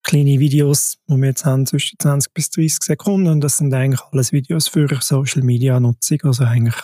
kleine 0.03 0.39
Videos, 0.39 0.97
die 1.09 1.17
wir 1.17 1.29
jetzt 1.29 1.45
haben, 1.45 1.65
zwischen 1.65 1.97
20 1.99 2.33
bis 2.33 2.49
30 2.51 2.83
Sekunden. 2.83 3.27
Und 3.27 3.41
das 3.41 3.57
sind 3.57 3.73
eigentlich 3.73 4.01
alles 4.11 4.31
Videos 4.31 4.67
für 4.67 4.87
Social 5.01 5.41
Media 5.41 5.79
Nutzung. 5.79 6.19
Also 6.23 6.43
eigentlich 6.43 6.79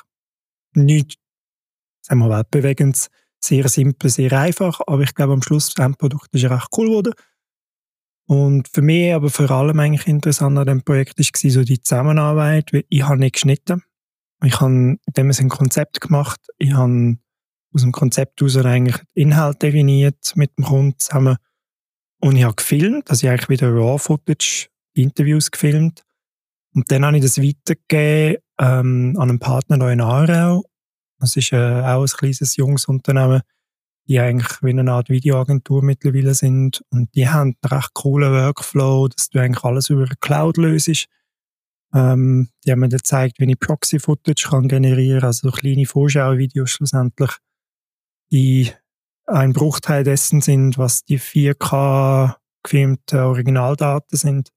nichts, 0.74 1.16
sagen 2.02 2.22
wir 2.22 2.28
mal, 2.28 2.44
bewegend, 2.50 3.08
sehr 3.40 3.70
simpel, 3.70 4.10
sehr 4.10 4.34
einfach. 4.34 4.82
Aber 4.88 5.04
ich 5.04 5.14
glaube, 5.14 5.34
am 5.34 5.44
Schluss 5.44 5.74
das 5.74 5.86
Endprodukt 5.86 6.34
ist 6.34 6.46
recht 6.46 6.68
cool 6.78 6.88
geworden. 6.88 7.14
Und 8.32 8.70
für 8.70 8.82
mich 8.82 9.14
aber 9.14 9.30
vor 9.30 9.52
allem 9.52 9.78
eigentlich 9.82 10.08
interessant 10.08 10.58
an 10.58 10.66
dem 10.66 10.84
Projekt 10.84 11.20
war 11.20 11.52
so 11.52 11.66
die 11.66 11.82
Zusammenarbeit, 11.82 12.72
weil 12.72 12.86
ich 12.88 13.04
habe 13.04 13.20
nicht 13.20 13.34
geschnitten. 13.34 13.84
Ich 14.42 14.62
habe 14.62 14.96
dem 15.06 15.32
ein 15.38 15.50
Konzept 15.50 16.00
gemacht. 16.00 16.40
Ich 16.58 16.72
habe 16.72 17.18
aus 17.74 17.82
dem 17.82 17.92
Konzept 17.92 18.40
heraus 18.40 18.56
eigentlich 18.56 19.04
Inhalt 19.16 19.62
definiert 19.62 20.32
mit 20.36 20.58
dem 20.58 20.64
Kunden 20.64 20.98
zusammen. 20.98 21.36
Und 22.22 22.38
ich 22.38 22.46
habe 22.46 22.56
gefilmt, 22.56 23.10
also 23.12 23.28
ich 23.28 23.32
eigentlich 23.32 23.50
wieder 23.50 23.70
Raw-Footage, 23.70 24.70
Interviews 24.94 25.52
gefilmt. 25.52 26.06
Und 26.74 26.90
dann 26.90 27.04
habe 27.06 27.18
ich 27.18 27.24
das 27.24 27.38
weitergegeben 27.38 28.42
ähm, 28.62 29.18
an 29.20 29.30
einen 29.30 29.40
Partner 29.40 29.92
in 29.92 30.00
Aarau. 30.00 30.64
Das 31.20 31.36
ist 31.36 31.52
äh, 31.52 31.82
auch 31.82 32.04
ein 32.04 32.08
kleines, 32.08 32.56
junges 32.56 32.86
Unternehmen 32.86 33.42
die 34.08 34.20
eigentlich 34.20 34.62
wie 34.62 34.72
eine 34.72 34.92
Art 34.92 35.10
Videoagentur 35.10 35.84
mittlerweile 35.84 36.34
sind. 36.34 36.84
Und 36.90 37.14
die 37.16 37.30
haben 37.30 37.56
einen 37.62 37.72
recht 37.72 37.94
coolen 37.94 38.32
Workflow, 38.32 39.08
dass 39.08 39.30
du 39.30 39.40
eigentlich 39.40 39.64
alles 39.64 39.90
über 39.90 40.04
eine 40.04 40.16
Cloud 40.20 40.58
löst. 40.58 41.08
Ähm, 41.94 42.50
die 42.66 42.72
haben 42.72 42.80
mir 42.80 42.90
dann 42.90 42.98
gezeigt, 42.98 43.40
wie 43.40 43.52
ich 43.52 43.60
Proxy-Footage 43.60 44.50
kann 44.50 44.68
generieren, 44.68 45.24
also 45.24 45.50
so 45.50 45.56
kleine 45.56 45.86
Vorschauvideos 45.86 46.70
schlussendlich, 46.70 47.32
die 48.32 48.72
ein 49.28 49.54
Bruchteil 49.54 50.04
dessen 50.04 50.42
sind, 50.42 50.78
was 50.78 51.04
die 51.04 51.20
4K 51.20 52.36
gefilmten 52.64 53.20
Originaldaten 53.20 54.18
sind. 54.18 54.50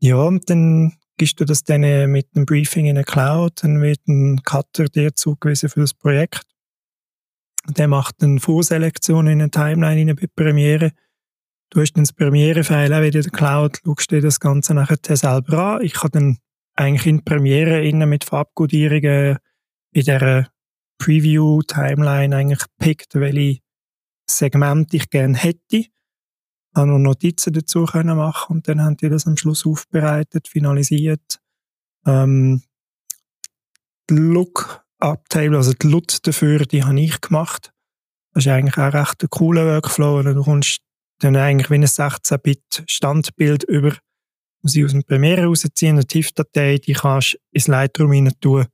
Ja, 0.00 0.16
und 0.16 0.48
dann 0.50 0.94
gibst 1.16 1.40
du 1.40 1.44
das 1.44 1.64
dann 1.64 2.10
mit 2.10 2.28
einem 2.34 2.46
Briefing 2.46 2.86
in 2.86 2.96
eine 2.96 3.04
Cloud, 3.04 3.62
dann 3.62 3.80
wird 3.80 4.06
ein 4.08 4.42
Cutter 4.42 4.86
dir 4.86 5.14
zugewiesen 5.14 5.68
für 5.68 5.80
das 5.80 5.94
Projekt 5.94 6.42
der 7.68 7.88
macht 7.88 8.22
eine 8.22 8.40
Vorselektion 8.40 9.26
in 9.26 9.40
eine 9.40 9.50
Timeline 9.50 10.00
in 10.00 10.16
bei 10.16 10.26
Premiere. 10.34 10.92
Du 11.70 11.80
hast 11.80 11.92
dann 11.94 12.04
das 12.04 12.12
Premiere-File 12.12 12.92
auch 12.92 13.02
wieder 13.02 13.20
in 13.20 13.22
der 13.22 13.32
Cloud, 13.32 13.80
schaust 13.84 14.10
dir 14.10 14.20
das 14.20 14.40
Ganze 14.40 14.74
nachher 14.74 14.98
selber 15.16 15.76
an. 15.76 15.82
Ich 15.82 15.94
kann 15.94 16.10
dann 16.12 16.38
eigentlich 16.74 17.06
in 17.06 17.24
Premiere 17.24 17.82
innen 17.82 18.08
mit 18.08 18.24
Farbkodierungen 18.24 19.38
in 19.92 20.02
dieser 20.02 20.48
Preview-Timeline 20.98 22.36
eigentlich 22.36 22.64
gepickt, 22.78 23.14
welche 23.14 23.60
Segmente 24.28 24.96
ich 24.96 25.10
gerne 25.10 25.36
hätte. 25.36 25.86
Habe 26.74 26.88
noch 26.88 26.98
Notizen 26.98 27.52
dazu 27.52 27.84
können 27.84 28.16
machen 28.16 28.56
und 28.56 28.68
dann 28.68 28.82
haben 28.82 28.96
die 28.96 29.08
das 29.08 29.26
am 29.26 29.36
Schluss 29.36 29.66
aufbereitet, 29.66 30.48
finalisiert. 30.48 31.40
Ähm, 32.06 32.62
Look 34.10 34.81
Uptable, 35.02 35.56
also 35.56 35.72
die 35.72 35.88
LUT 35.88 36.26
dafür, 36.26 36.60
die 36.60 36.84
habe 36.84 37.00
ich 37.00 37.20
gemacht. 37.20 37.72
Das 38.32 38.46
ist 38.46 38.52
eigentlich 38.52 38.78
auch 38.78 38.92
recht 38.92 39.22
ein 39.22 39.30
cooler 39.30 39.66
Workflow. 39.66 40.22
Du 40.22 40.42
kommst 40.42 40.78
dann 41.18 41.36
eigentlich 41.36 41.70
wie 41.70 41.74
ein 41.74 41.84
16-Bit-Standbild 41.84 43.64
über, 43.64 43.96
muss 44.62 44.76
ich 44.76 44.84
aus 44.84 44.92
dem 44.92 45.04
Premiere 45.04 45.44
rausziehen, 45.44 45.96
eine 45.96 46.06
TIFF-Datei, 46.06 46.78
die 46.78 46.92
kannst 46.94 47.34
du 47.34 47.38
ins 47.52 47.68
Lightroom 47.68 48.12
rein 48.12 48.32
tun. 48.40 48.66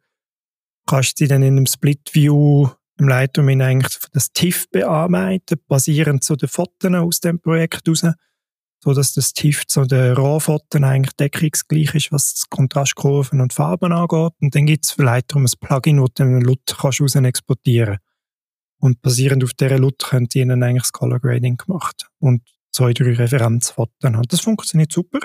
Kannst 0.87 1.19
sie 1.19 1.29
dann 1.29 1.43
in 1.43 1.57
einem 1.57 1.67
Split-View 1.67 2.69
im 2.99 3.09
Lightroom 3.09 3.49
eigentlich 3.49 3.99
das 4.13 4.33
TIFF 4.33 4.69
bearbeiten, 4.71 5.59
basierend 5.67 6.25
zu 6.25 6.37
den 6.37 6.49
Fotos 6.49 6.93
aus 6.93 7.21
dem 7.21 7.41
Projekt 7.41 7.89
raus 7.89 8.05
so 8.81 8.95
dass 8.95 9.13
das 9.13 9.33
TIFF 9.33 9.67
zu 9.67 9.85
den 9.85 10.15
Rohfotos 10.15 10.83
eigentlich 10.83 11.15
deckungsgleich 11.17 11.95
ist, 11.95 12.13
was 12.13 12.45
Kontrastkurven 12.49 13.41
und 13.41 13.53
Farben 13.53 13.93
angeht. 13.93 14.33
Und 14.41 14.55
dann 14.55 14.67
gibt 14.67 14.85
es 14.85 14.93
vielleicht 14.93 15.31
darum 15.31 15.45
ein 15.45 15.53
Plugin, 15.61 16.01
wo 16.01 16.07
du 16.07 16.23
einen 16.23 16.41
LUT 16.41 16.77
kannst 16.79 17.01
raus 17.01 17.15
exportieren 17.17 17.99
Und 18.79 19.03
basierend 19.03 19.43
auf 19.43 19.55
dieser 19.55 19.79
LUT 19.79 19.99
könnt 19.99 20.35
ihr 20.35 20.43
ihnen 20.43 20.63
eigentlich 20.63 20.83
das 20.83 20.93
Color 20.93 21.21
Grading 21.21 21.57
gemacht 21.57 22.09
und 22.21 22.43
zwei, 22.71 22.93
drei 22.93 23.15
Referenzfotos 23.15 23.95
haben. 24.05 24.23
Das 24.29 24.41
funktioniert 24.41 24.93
super. 24.93 25.21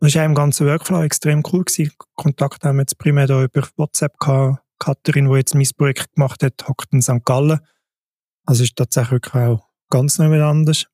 Das 0.00 0.14
war 0.14 0.22
auch 0.22 0.26
im 0.26 0.34
ganzen 0.34 0.66
Workflow 0.66 1.02
extrem 1.02 1.42
cool 1.52 1.64
gewesen. 1.64 1.92
Kontakt 2.16 2.64
haben 2.64 2.76
wir 2.76 2.82
jetzt 2.82 2.98
primär 2.98 3.26
da 3.26 3.42
über 3.42 3.66
WhatsApp 3.76 4.18
gehabt. 4.18 4.62
Katharin, 4.78 5.30
die 5.30 5.36
jetzt 5.36 5.54
mein 5.54 5.68
Projekt 5.76 6.12
gemacht 6.14 6.42
hat, 6.42 6.68
hockt 6.68 6.92
in 6.92 7.02
St. 7.02 7.24
Gallen. 7.24 7.60
Also 8.44 8.64
ist 8.64 8.74
tatsächlich 8.74 9.32
auch 9.32 9.68
ganz 9.90 10.18
neu 10.18 10.42
anders. 10.42 10.86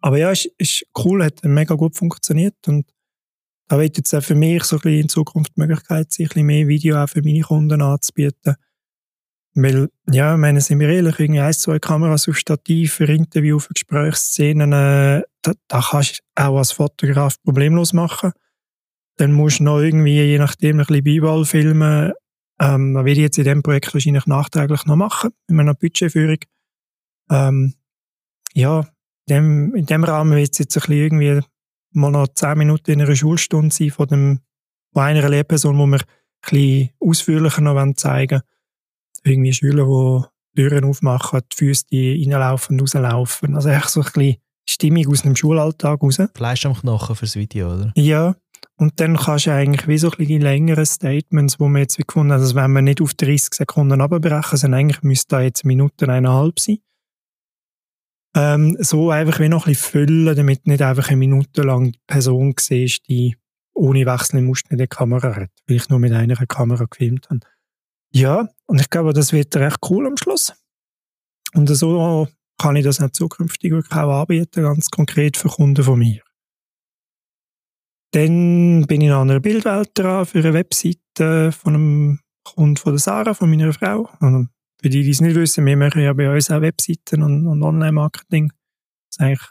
Aber 0.00 0.18
ja, 0.18 0.30
ist, 0.30 0.46
ist 0.58 0.86
cool, 1.04 1.24
hat 1.24 1.44
mega 1.44 1.74
gut 1.74 1.96
funktioniert 1.96 2.56
und 2.66 2.86
da 3.68 3.78
wird 3.78 3.96
jetzt 3.98 4.12
auch 4.14 4.22
für 4.22 4.34
mich 4.34 4.64
so 4.64 4.76
ein 4.76 4.80
bisschen 4.80 5.00
in 5.02 5.08
Zukunft 5.08 5.52
die 5.56 5.60
Möglichkeit 5.60 6.10
sein, 6.10 6.24
ein 6.24 6.28
bisschen 6.28 6.46
mehr 6.46 6.66
Video 6.66 6.96
auch 6.96 7.08
für 7.08 7.22
meine 7.22 7.42
Kunden 7.42 7.80
anzubieten. 7.80 8.56
Weil, 9.54 9.88
ja, 10.10 10.34
ich 10.34 10.40
meine, 10.40 10.60
sind 10.60 10.80
wir 10.80 10.88
ehrlich, 10.88 11.18
irgendwie 11.18 11.40
ein, 11.40 11.52
zwei 11.52 11.78
Kameras 11.78 12.28
auf 12.28 12.36
Stativ 12.36 12.94
für 12.94 13.04
Interview, 13.04 13.58
für 13.58 13.72
Gesprächsszenen, 13.72 14.72
äh, 14.72 15.22
da, 15.42 15.52
da 15.68 15.80
kannst 15.90 16.20
du 16.34 16.42
auch 16.42 16.58
als 16.58 16.72
Fotograf 16.72 17.40
problemlos 17.42 17.92
machen. 17.92 18.32
Dann 19.16 19.32
musst 19.32 19.60
du 19.60 19.64
noch 19.64 19.80
irgendwie, 19.80 20.22
je 20.22 20.38
nachdem, 20.38 20.80
ein 20.80 20.86
bisschen 20.86 21.04
B-Ball 21.04 21.44
filmen. 21.44 22.12
Ähm, 22.60 22.94
werde 22.94 23.10
ich 23.10 23.18
jetzt 23.18 23.38
in 23.38 23.44
diesem 23.44 23.62
Projekt 23.62 23.92
wahrscheinlich 23.94 24.26
nachträglich 24.26 24.84
noch 24.86 24.96
machen, 24.96 25.30
mit 25.48 25.56
meiner 25.56 25.74
Budgetführung. 25.74 26.38
Ähm, 27.30 27.74
ja, 28.54 28.88
dem, 29.30 29.74
in 29.74 29.86
dem 29.86 30.04
Rahmen 30.04 30.36
wird 30.36 30.50
es 30.52 30.58
jetzt 30.58 30.76
ein 30.76 30.80
bisschen 30.80 30.96
irgendwie 30.96 31.40
mal 31.92 32.10
noch 32.10 32.28
zehn 32.28 32.58
Minuten 32.58 32.90
in 32.90 33.02
einer 33.02 33.16
Schulstunde 33.16 33.74
sein 33.74 33.90
von, 33.90 34.06
dem, 34.06 34.40
von 34.92 35.02
einer 35.02 35.28
Lehrperson, 35.28 35.78
wo 35.78 35.86
wir 35.86 36.00
ein 36.00 36.06
bisschen 36.42 36.90
ausführlicher 37.00 37.60
noch 37.60 37.94
zeigen 37.94 38.40
wollen. 38.40 38.42
Irgendwie 39.24 39.52
Schüler, 39.52 39.84
die 40.54 40.60
Türen 40.60 40.84
aufmachen, 40.84 41.40
die 41.52 41.56
Füße 41.56 41.84
die 41.90 42.24
reinlaufen 42.24 42.74
und 42.74 42.82
rauslaufen. 42.82 43.54
Also 43.54 43.68
echt 43.68 43.90
so 43.90 44.00
ein 44.00 44.04
bisschen 44.12 44.36
Stimmung 44.68 45.08
aus 45.08 45.22
dem 45.22 45.36
Schulalltag 45.36 46.02
raus. 46.02 46.18
Fleisch 46.34 46.66
am 46.66 46.74
Knochen 46.74 47.16
fürs 47.16 47.36
Video, 47.36 47.74
oder? 47.74 47.92
Ja. 47.96 48.34
Und 48.76 48.98
dann 48.98 49.16
kannst 49.16 49.46
du 49.46 49.52
eigentlich 49.52 49.86
wie 49.88 49.98
so 49.98 50.08
ein 50.08 50.16
bisschen 50.16 50.26
die 50.26 50.38
längeren 50.38 50.86
Statements, 50.86 51.60
wo 51.60 51.68
wir 51.68 51.80
jetzt 51.80 51.98
wie 51.98 52.02
gefunden 52.02 52.32
haben, 52.32 52.40
also 52.40 52.54
wenn 52.54 52.72
wir 52.72 52.80
nicht 52.80 53.02
auf 53.02 53.12
30 53.12 53.54
Sekunden 53.54 54.00
abbrechen, 54.00 54.56
sondern 54.56 54.80
eigentlich 54.80 55.02
müsste 55.02 55.36
da 55.36 55.42
jetzt 55.42 55.64
Minuten 55.66 56.08
eineinhalb 56.08 56.58
sein 56.58 56.78
ähm, 58.34 58.76
so 58.80 59.10
einfach 59.10 59.40
wie 59.40 59.48
noch 59.48 59.66
ein 59.66 59.72
bisschen 59.72 60.06
füllen, 60.06 60.36
damit 60.36 60.66
nicht 60.66 60.82
einfach 60.82 61.08
eine 61.08 61.16
Minute 61.16 61.62
lang 61.62 61.92
die 61.92 62.00
Person 62.06 62.54
siehst, 62.58 63.08
die 63.08 63.36
ohne 63.74 64.06
wechselnde 64.06 64.44
Muster 64.44 64.72
in 64.72 64.78
der 64.78 64.86
Kamera 64.86 65.34
hat, 65.34 65.50
weil 65.66 65.76
ich 65.76 65.88
nur 65.88 65.98
mit 65.98 66.12
einer 66.12 66.36
Kamera 66.46 66.84
gefilmt 66.84 67.28
habe. 67.30 67.40
Ja, 68.12 68.48
und 68.66 68.80
ich 68.80 68.90
glaube, 68.90 69.12
das 69.12 69.32
wird 69.32 69.54
recht 69.56 69.78
cool 69.88 70.06
am 70.06 70.16
Schluss. 70.16 70.52
Und 71.54 71.68
so 71.68 72.28
kann 72.58 72.76
ich 72.76 72.84
das 72.84 73.00
auch 73.00 73.10
zukünftig 73.10 73.72
wirklich 73.72 73.92
auch 73.92 74.20
anbieten, 74.20 74.62
ganz 74.62 74.90
konkret 74.90 75.36
für 75.36 75.48
Kunden 75.48 75.82
von 75.82 75.98
mir. 75.98 76.20
Dann 78.12 78.86
bin 78.86 79.00
ich 79.00 79.10
an 79.10 79.30
einer 79.30 79.40
Bildwelt 79.40 79.90
dran 79.94 80.26
für 80.26 80.40
eine 80.40 80.52
Webseite 80.52 81.52
von 81.52 81.74
einem 81.74 82.20
Kunden 82.44 82.76
von 82.76 82.92
der 82.92 82.98
Sarah, 82.98 83.34
von 83.34 83.48
meiner 83.48 83.72
Frau. 83.72 84.10
Für 84.80 84.88
die, 84.88 85.02
die 85.02 85.10
es 85.10 85.20
nicht 85.20 85.36
wissen, 85.36 85.66
wir 85.66 85.76
machen 85.76 86.02
ja 86.02 86.12
bei 86.12 86.32
uns 86.32 86.50
auch 86.50 86.60
Webseiten 86.60 87.22
und, 87.22 87.46
und 87.46 87.62
Online-Marketing. 87.62 88.48
Das 88.48 88.56
ist 89.10 89.20
eigentlich, 89.20 89.48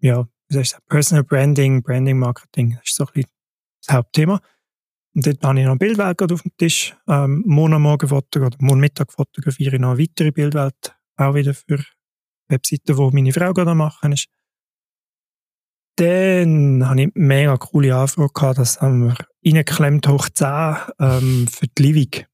ja, 0.00 0.28
wie 0.48 0.54
soll 0.54 0.62
ich 0.62 0.70
sagen, 0.70 0.84
Personal 0.88 1.24
Branding, 1.24 1.82
Branding 1.82 2.18
Marketing, 2.18 2.72
das 2.72 2.82
ist 2.84 2.96
so 2.96 3.04
ein 3.04 3.12
bisschen 3.12 3.30
das 3.86 3.94
Hauptthema. 3.94 4.40
Und 5.14 5.26
dort 5.26 5.42
habe 5.44 5.58
ich 5.58 5.64
noch 5.64 5.72
eine 5.72 5.78
Bildwelt 5.78 6.30
auf 6.30 6.42
dem 6.42 6.52
Tisch. 6.58 6.94
Ähm, 7.08 7.42
morgen 7.46 7.80
Morgen 7.80 8.12
oder 8.12 8.76
Mittag 8.76 9.12
fotografiere 9.12 9.76
ich 9.76 9.80
noch 9.80 9.92
eine 9.92 9.98
weitere 9.98 10.30
Bildwelt, 10.30 10.94
auch 11.16 11.34
wieder 11.34 11.54
für 11.54 11.82
Webseiten, 12.48 12.96
die 12.96 13.14
meine 13.14 13.32
Frau 13.32 13.52
gerade 13.54 13.74
machen 13.74 14.12
ist. 14.12 14.28
Dann 15.96 16.86
habe 16.86 17.00
ich 17.00 17.06
eine 17.06 17.12
mega 17.14 17.56
coole 17.56 17.96
Anfrage 17.96 18.32
gehabt, 18.34 18.58
das 18.58 18.82
haben 18.82 19.06
wir 19.06 19.16
reingeklemmt 19.46 20.06
hoch 20.06 20.28
10 20.28 20.76
ähm, 21.00 21.48
für 21.48 21.66
die 21.66 21.82
Livig. 21.82 22.28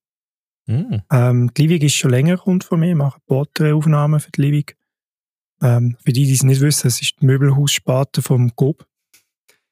Mm. 0.66 0.96
Ähm, 1.10 1.54
die 1.54 1.62
Livig 1.62 1.84
ist 1.84 1.94
schon 1.94 2.10
länger 2.10 2.38
Kunde 2.38 2.64
von 2.64 2.80
mir, 2.80 2.90
ich 2.90 2.96
mache 2.96 3.20
Porträtaufnahmen 3.26 4.20
für 4.20 4.30
die 4.30 4.42
Livig. 4.42 4.76
Ähm, 5.60 5.96
für 6.04 6.12
die, 6.12 6.24
die 6.24 6.32
es 6.32 6.42
nicht 6.42 6.60
wissen, 6.60 6.88
es 6.88 7.00
ist 7.00 7.20
die 7.20 7.26
Möbelhaussparte 7.26 8.22
vom 8.22 8.52
GOB. 8.54 8.84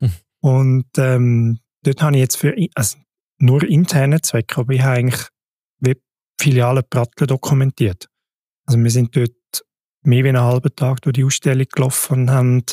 Mm. 0.01 0.07
Und 0.41 0.87
ähm, 0.99 1.61
dort 1.83 2.03
habe 2.03 2.17
ich 2.17 2.21
jetzt 2.21 2.37
für, 2.37 2.55
also 2.75 2.99
nur 3.39 3.63
interne 3.65 4.21
Zwecke, 4.21 4.61
aber 4.61 4.73
ich 4.73 4.83
habe 4.83 4.99
eigentlich 4.99 5.27
Webfilialen 5.81 6.85
Prattler 6.89 7.27
dokumentiert. 7.27 8.09
Also 8.67 8.83
wir 8.83 8.91
sind 8.91 9.17
dort 9.17 9.33
mehr 10.03 10.25
wie 10.25 10.29
einen 10.29 10.43
halben 10.43 10.75
Tag 10.75 11.03
durch 11.03 11.15
die 11.15 11.25
Ausstellung 11.25 11.67
gelaufen 11.71 12.21
und 12.21 12.31
haben 12.31 12.65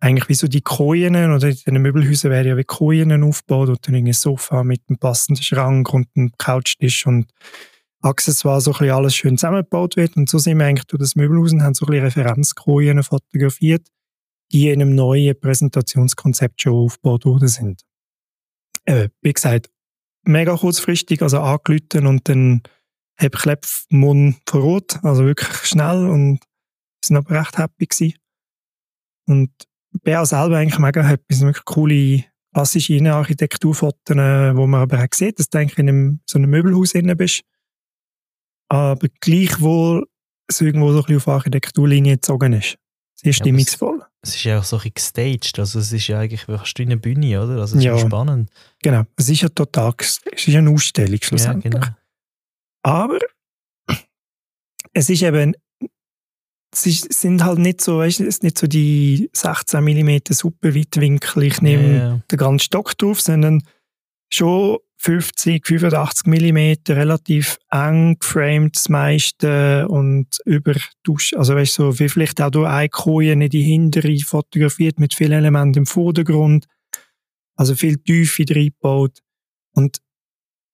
eigentlich 0.00 0.28
wie 0.30 0.34
so 0.34 0.48
die 0.48 0.62
Kojen 0.62 1.14
oder 1.14 1.48
in 1.48 1.74
den 1.74 1.82
Möbelhäusern 1.82 2.30
werden 2.30 2.48
ja 2.48 2.56
wie 2.56 2.64
Kojen 2.64 3.22
aufgebaut 3.22 3.68
und 3.68 3.86
dann 3.86 3.94
ein 3.94 4.12
Sofa 4.12 4.64
mit 4.64 4.82
einem 4.88 4.98
passenden 4.98 5.42
Schrank 5.42 5.92
und 5.92 6.08
einem 6.16 6.32
Couchtisch 6.38 7.06
und 7.06 7.30
Accessoires 8.02 8.64
so 8.64 8.72
ein 8.72 8.78
bisschen 8.78 8.94
alles 8.94 9.14
schön 9.14 9.36
zusammengebaut 9.36 9.96
wird 9.96 10.16
und 10.16 10.30
so 10.30 10.38
sind 10.38 10.58
wir 10.58 10.64
eigentlich 10.64 10.86
durch 10.86 11.00
das 11.00 11.16
Möbelhaus 11.16 11.52
und 11.52 11.62
haben 11.62 11.74
so 11.74 11.84
ein 11.84 11.90
bisschen 11.90 12.04
Referenzkojen 12.04 13.02
fotografiert, 13.02 13.86
die 14.52 14.70
in 14.70 14.80
einem 14.80 14.94
neuen 14.94 15.38
Präsentationskonzept 15.38 16.62
schon 16.62 16.72
aufgebaut 16.72 17.26
worden 17.26 17.48
sind. 17.48 17.82
Äh, 18.86 19.10
wie 19.20 19.34
gesagt, 19.34 19.68
mega 20.22 20.56
kurzfristig, 20.56 21.20
also 21.20 21.40
angelüten 21.40 22.06
und 22.06 22.26
dann 22.26 22.62
habe 23.18 23.36
Klepf 23.36 23.84
Mund 23.90 24.38
vor 24.48 24.64
Ort, 24.64 25.04
also 25.04 25.26
wirklich 25.26 25.66
schnell 25.66 26.08
und 26.08 26.40
sind 27.04 27.18
aber 27.18 27.38
recht 27.38 27.58
happy 27.58 27.86
gewesen. 27.86 28.14
Und 29.26 29.50
auch 30.06 30.24
selber 30.24 30.56
eigentlich 30.58 30.78
mega 30.78 31.02
sind 31.30 31.46
wirklich 31.46 31.64
coole 31.64 32.24
klassische 32.52 32.94
Innenarchitekturfotos, 32.94 34.16
äh, 34.16 34.56
wo 34.56 34.66
man 34.66 34.82
aber 34.82 35.02
auch 35.02 35.14
sieht, 35.14 35.38
dass 35.38 35.48
du 35.48 35.58
eigentlich 35.58 35.78
in 35.78 35.88
einem, 35.88 36.20
so 36.26 36.38
einem 36.38 36.50
Möbelhaus 36.50 36.94
innen 36.94 37.16
bist. 37.16 37.42
Aber 38.68 39.08
gleichwohl 39.20 40.06
es 40.48 40.60
irgendwo 40.60 40.92
so 40.92 40.98
ein 40.98 41.04
bisschen 41.04 41.16
auf 41.16 41.28
Architekturlinie 41.28 42.14
gezogen 42.14 42.52
ist. 42.52 42.76
Sehr 43.14 43.32
stimmungsvoll. 43.32 43.98
Ja, 44.00 44.08
es 44.22 44.34
ist 44.34 44.44
ja 44.44 44.58
auch 44.58 44.64
so 44.64 44.76
ein 44.76 44.90
bisschen 44.92 44.94
gestaged, 44.94 45.58
also 45.58 45.78
es 45.78 45.92
ist 45.92 46.06
ja 46.08 46.20
eigentlich 46.20 46.48
wie 46.48 46.82
eine 46.82 46.96
Bühne, 46.96 47.42
oder? 47.42 47.60
Also 47.60 47.76
es 47.76 47.84
ja, 47.84 47.94
ist 47.94 48.02
spannend. 48.02 48.50
Genau, 48.82 49.04
es 49.16 49.28
ist 49.28 49.42
ja 49.42 49.48
total, 49.48 49.92
es 49.98 50.20
ist 50.32 50.46
ja 50.46 50.58
eine 50.58 50.70
Ausstellung 50.70 51.18
schlussendlich. 51.20 51.74
Ja, 51.74 51.80
genau. 51.80 51.94
Aber 52.82 53.18
es 54.92 55.10
ist 55.10 55.22
eben 55.22 55.54
sie 56.74 56.92
sind 56.92 57.44
halt 57.44 57.58
nicht 57.58 57.80
so, 57.80 57.98
weißt, 57.98 58.20
es 58.20 58.26
ist 58.26 58.42
nicht 58.42 58.58
so 58.58 58.66
die 58.66 59.28
16 59.32 59.82
mm 59.82 60.18
super 60.30 60.74
Weitwinkel, 60.74 61.42
ich 61.44 61.60
nehme 61.62 61.88
yeah. 61.88 62.22
den 62.30 62.38
ganzen 62.38 62.60
Stock 62.60 62.96
drauf, 62.96 63.20
sondern 63.20 63.62
schon 64.32 64.78
50, 64.98 65.66
85 65.66 66.26
mm, 66.26 66.92
relativ 66.92 67.58
eng 67.70 68.18
geframed 68.18 68.76
das 68.76 68.88
meiste 68.88 69.88
und 69.88 70.26
über 70.44 70.74
Dusch, 71.02 71.32
also 71.34 71.54
weißt 71.54 71.74
so, 71.74 71.98
wie 71.98 72.08
vielleicht 72.08 72.40
auch 72.40 72.50
durch 72.50 72.68
eine 72.68 72.88
Koje 72.88 73.32
in 73.32 73.48
die 73.48 73.62
hintere 73.62 74.16
fotografiert 74.18 75.00
mit 75.00 75.14
vielen 75.14 75.32
Elementen 75.32 75.80
im 75.80 75.86
Vordergrund, 75.86 76.66
also 77.56 77.74
viel 77.74 77.96
Tiefe 77.96 78.44
reingebaut 78.48 79.20
und 79.74 79.98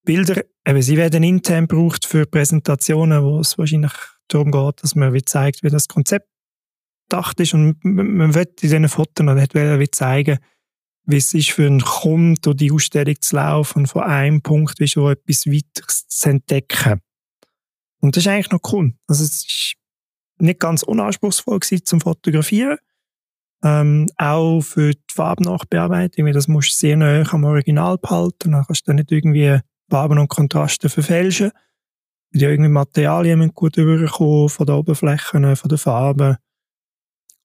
Bilder, 0.05 0.45
eben, 0.65 0.83
sie 0.83 0.97
werden 0.97 1.23
intern 1.23 1.67
gebraucht 1.67 2.07
für 2.07 2.27
Präsentationen, 2.27 3.23
wo 3.25 3.41
es 3.41 3.59
wahrscheinlich 3.59 3.93
darum 4.29 4.51
geht, 4.51 4.83
dass 4.83 4.95
man 4.95 5.13
wie 5.13 5.25
zeigt, 5.25 5.63
wie 5.63 5.71
das 5.71 5.89
Konzept 5.89 6.29
gedacht 7.09 7.39
ist. 7.41 7.55
Und 7.55 7.85
man 7.85 8.35
will 8.35 8.43
in 8.43 8.57
diesen 8.61 8.89
Fotos 8.89 9.27
wie 9.27 9.91
zeigen, 9.91 10.39
wie 11.05 11.17
es 11.17 11.35
ist 11.35 11.51
für 11.51 11.67
einen 11.67 11.81
Kunden 11.81 12.41
durch 12.43 12.57
die 12.57 12.73
Ausstellung 12.73 13.15
zu 13.21 13.37
laufen 13.37 13.81
und 13.81 13.87
von 13.87 14.03
einem 14.03 14.43
Punkt 14.43 14.81
wie 14.81 14.89
schon 14.89 15.13
etwas 15.13 15.47
weiteres 15.47 16.09
zu 16.09 16.29
entdecken. 16.29 17.01
Und 18.01 18.17
das 18.17 18.25
ist 18.25 18.29
eigentlich 18.29 18.51
noch 18.51 18.73
cool. 18.73 18.93
Also 19.07 19.25
es 19.25 19.45
ist 19.45 19.75
nicht 20.39 20.61
ganz 20.61 20.83
unanspruchsvoll 20.83 21.61
gewesen 21.61 21.87
zum 21.87 22.01
Fotografieren. 22.01 22.79
Ähm, 23.65 24.07
auch 24.17 24.61
für 24.61 24.93
die 24.93 25.15
Farbnachbearbeitung, 25.15 26.27
weil 26.27 26.33
das 26.33 26.47
musst 26.47 26.73
du 26.73 26.77
sehr 26.77 26.97
nah 26.97 27.25
am 27.33 27.45
Original 27.45 27.97
behalten. 27.99 28.53
Dann 28.53 28.65
kannst 28.67 28.87
du 28.87 28.93
nicht 28.93 29.11
irgendwie 29.11 29.61
Farben 29.89 30.19
und 30.19 30.29
Kontraste 30.29 30.89
verfälschen 30.89 31.53
ja 32.41 32.51
irgendwie 32.51 32.71
Materialien 32.71 33.39
müssen 33.39 33.55
gut 33.55 33.77
überkommen, 33.77 34.49
von 34.49 34.67
den 34.67 34.77
Oberflächen, 34.77 35.57
von 35.57 35.69
den 35.69 35.79
Farben. 35.79 36.37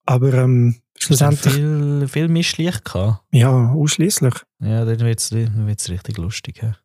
Aber 0.05 0.33
ähm, 0.33 0.81
schlussendlich... 0.97 1.53
Viel, 1.53 2.07
viel 2.07 2.27
Mischlicht 2.27 2.85
gehabt. 2.85 3.23
Ja, 3.31 3.71
ausschließlich. 3.71 4.33
Ja, 4.59 4.85
dann 4.85 4.99
wird 4.99 5.19
es 5.19 5.89
richtig 5.89 6.17
lustig. 6.17 6.61
Ja. 6.61 6.75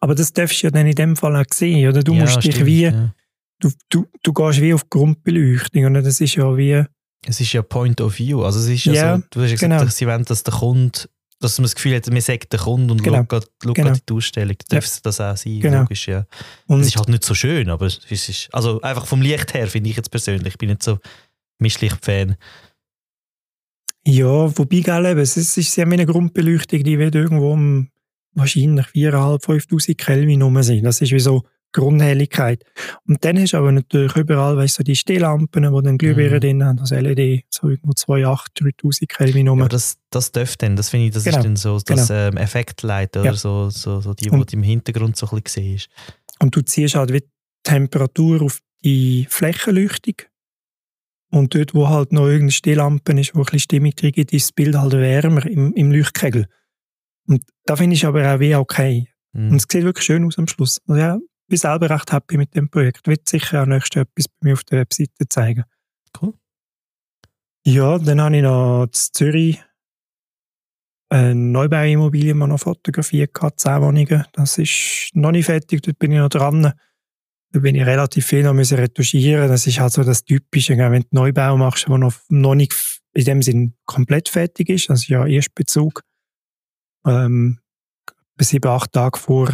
Aber 0.00 0.14
das 0.14 0.32
darfst 0.32 0.62
du 0.62 0.66
ja 0.66 0.70
dann 0.70 0.86
in 0.86 0.94
dem 0.94 1.16
Fall 1.16 1.36
auch 1.36 1.44
sehen, 1.52 1.88
oder? 1.88 2.02
Du 2.02 2.14
ja, 2.14 2.22
musst 2.22 2.40
stimmt, 2.40 2.56
dich 2.56 2.66
wie... 2.66 2.82
Ja. 2.82 3.14
Du, 3.60 3.70
du, 3.88 4.06
du 4.22 4.32
gehst 4.32 4.60
wie 4.60 4.74
auf 4.74 4.90
Grundbeleuchtung 4.90 5.86
und 5.86 5.94
das 5.94 6.20
ist 6.20 6.34
ja 6.34 6.56
wie... 6.56 6.84
Es 7.26 7.40
ist 7.40 7.52
ja 7.54 7.62
Point 7.62 8.00
of 8.02 8.18
View, 8.18 8.42
also 8.42 8.58
es 8.58 8.66
ist 8.66 8.84
ja, 8.84 8.92
ja 8.92 9.16
so, 9.16 9.22
du 9.30 9.40
hast 9.40 9.50
ja 9.50 9.54
gesagt, 9.54 9.80
genau. 9.80 9.90
sie 9.90 10.06
wollen, 10.06 10.24
dass 10.24 10.42
der 10.42 10.52
Kunde 10.52 10.98
dass 11.44 11.58
man 11.58 11.64
das 11.64 11.74
Gefühl 11.74 11.94
hat, 11.94 12.10
man 12.10 12.20
sagt 12.20 12.52
den 12.52 12.60
Kunden 12.60 12.90
und 12.90 13.02
genau. 13.02 13.24
schaut, 13.30 13.50
schaut 13.62 13.74
genau. 13.74 13.92
die 13.92 14.14
Ausstellung. 14.14 14.56
Darf 14.68 14.84
ja. 14.84 15.00
das 15.02 15.20
auch 15.20 15.36
sein, 15.36 15.60
genau. 15.60 15.80
logisch, 15.80 16.08
ja. 16.08 16.26
Und 16.66 16.80
es 16.80 16.88
ist 16.88 16.96
halt 16.96 17.08
nicht 17.08 17.24
so 17.24 17.34
schön, 17.34 17.68
aber 17.68 17.86
es 17.86 17.98
ist, 18.10 18.48
also 18.52 18.80
einfach 18.80 19.06
vom 19.06 19.22
Licht 19.22 19.54
her 19.54 19.66
finde 19.68 19.90
ich 19.90 19.96
jetzt 19.96 20.10
persönlich, 20.10 20.54
ich 20.54 20.58
bin 20.58 20.70
nicht 20.70 20.82
so 20.82 20.98
Mischlicht-Fan. 21.58 22.36
Ja, 24.06 24.58
wobei, 24.58 24.80
gell, 24.80 25.06
es 25.18 25.36
ist, 25.36 25.56
es 25.56 25.78
eine 25.78 26.06
Grundbeleuchtung, 26.06 26.82
die 26.82 26.98
wird 26.98 27.14
irgendwo 27.14 27.52
um 27.52 27.88
wahrscheinlich 28.34 28.86
4.500, 28.86 29.68
5.000 29.68 29.96
Kelvin 29.96 30.42
rum 30.42 30.62
sein. 30.62 30.82
Das 30.82 31.00
ist 31.00 31.12
wie 31.12 31.20
so 31.20 31.44
Grundhelligkeit. 31.74 32.64
Und 33.06 33.24
dann 33.24 33.38
hast 33.38 33.52
du 33.52 33.58
aber 33.58 33.72
natürlich 33.72 34.16
überall, 34.16 34.56
weißt 34.56 34.76
du, 34.76 34.80
so 34.80 34.84
die 34.84 34.96
Stehlampen, 34.96 35.62
die 35.62 35.82
dann 35.82 35.98
Glühbirnen 35.98 36.36
mhm. 36.36 36.40
drin 36.40 36.64
haben, 36.64 36.76
das 36.78 36.90
LED, 36.90 37.44
so 37.50 37.68
irgendwo 37.68 37.92
2.800, 37.92 38.76
3.000 38.80 39.06
Kelvin 39.08 39.48
rum. 39.48 39.58
Ja, 39.58 39.68
das, 39.68 39.98
das 40.10 40.32
dürfte 40.32 40.66
dann, 40.66 40.76
das 40.76 40.88
finde 40.88 41.06
ich, 41.06 41.12
das 41.12 41.24
genau. 41.24 41.38
ist 41.38 41.44
dann 41.44 41.56
so 41.56 41.78
das 41.80 42.08
genau. 42.08 42.20
ähm, 42.20 42.36
Effektlight 42.36 43.16
oder 43.16 43.26
ja. 43.26 43.34
so, 43.34 43.68
so, 43.68 44.00
so 44.00 44.14
die, 44.14 44.30
die 44.30 44.54
im 44.54 44.62
Hintergrund 44.62 45.16
so 45.16 45.28
ein 45.28 45.42
bisschen 45.42 45.64
siehst. 45.64 45.88
Und 46.38 46.56
du 46.56 46.62
ziehst 46.62 46.94
halt 46.94 47.12
wie 47.12 47.20
die 47.20 47.28
Temperatur 47.64 48.42
auf 48.42 48.60
die 48.84 49.26
Flächenleuchtung 49.28 50.14
und 51.30 51.54
dort, 51.54 51.74
wo 51.74 51.88
halt 51.88 52.12
noch 52.12 52.26
irgendeine 52.26 52.52
Stehlampe 52.52 53.12
ist, 53.20 53.34
wo 53.34 53.40
ein 53.40 53.44
bisschen 53.44 53.58
Stimmung 53.58 53.90
drin 53.90 54.12
gibt, 54.12 54.32
ist 54.32 54.46
das 54.46 54.52
Bild 54.52 54.76
halt 54.76 54.92
wärmer 54.92 55.44
im, 55.46 55.72
im 55.74 55.90
Leuchtkegel. 55.90 56.46
Und 57.26 57.42
da 57.64 57.74
finde 57.74 57.96
ich 57.96 58.06
aber 58.06 58.32
auch 58.32 58.38
wie 58.38 58.54
okay. 58.54 59.08
Mhm. 59.32 59.50
Und 59.50 59.56
es 59.56 59.66
sieht 59.68 59.82
wirklich 59.82 60.04
schön 60.04 60.24
aus 60.24 60.38
am 60.38 60.46
Schluss. 60.46 60.80
Also 60.86 61.00
ja, 61.00 61.18
bin 61.46 61.58
selber 61.58 61.90
recht 61.90 62.12
happy 62.12 62.36
mit 62.36 62.54
dem 62.54 62.68
Projekt. 62.68 63.06
Wird 63.06 63.28
sicher 63.28 63.62
auch 63.62 63.66
nächstes 63.66 64.02
etwas 64.02 64.28
bei 64.28 64.48
mir 64.48 64.52
auf 64.54 64.64
der 64.64 64.80
Webseite 64.80 65.28
zeigen. 65.28 65.64
Cool. 66.20 66.34
Ja, 67.66 67.98
dann 67.98 68.20
habe 68.20 68.36
ich 68.36 68.42
noch 68.42 68.84
in 68.84 68.92
Zürich 68.92 69.62
eine 71.10 71.34
Neubauimmobilie 71.34 72.34
mal 72.34 72.46
noch 72.46 72.60
fotografiert, 72.60 73.34
gehabt, 73.34 73.60
10 73.60 73.82
Wohnungen. 73.82 74.24
Das 74.32 74.58
ist 74.58 75.10
noch 75.14 75.30
nicht 75.30 75.46
fertig, 75.46 75.82
dort 75.82 75.98
bin 75.98 76.12
ich 76.12 76.18
noch 76.18 76.28
dran. 76.28 76.72
Da 77.52 77.60
bin 77.60 77.76
ich 77.76 77.86
relativ 77.86 78.26
viel 78.26 78.42
noch 78.42 78.52
müssen 78.52 78.78
retuschieren. 78.78 79.48
Das 79.48 79.66
ist 79.66 79.78
halt 79.78 79.92
so 79.92 80.02
das 80.02 80.24
Typische, 80.24 80.76
wenn 80.76 81.02
du 81.02 81.08
Neubau 81.12 81.56
machst, 81.56 81.86
der 81.86 81.98
noch, 81.98 82.14
noch 82.28 82.54
nicht 82.56 83.00
in 83.12 83.24
dem 83.24 83.42
Sinn 83.42 83.74
komplett 83.84 84.28
fertig 84.28 84.68
ist. 84.70 84.90
Das 84.90 85.02
ist 85.02 85.08
ja 85.08 85.24
Erstbezug. 85.24 86.02
Ähm, 87.06 87.60
sieben, 88.40 88.68
acht 88.68 88.92
Tage 88.92 89.18
vor 89.18 89.50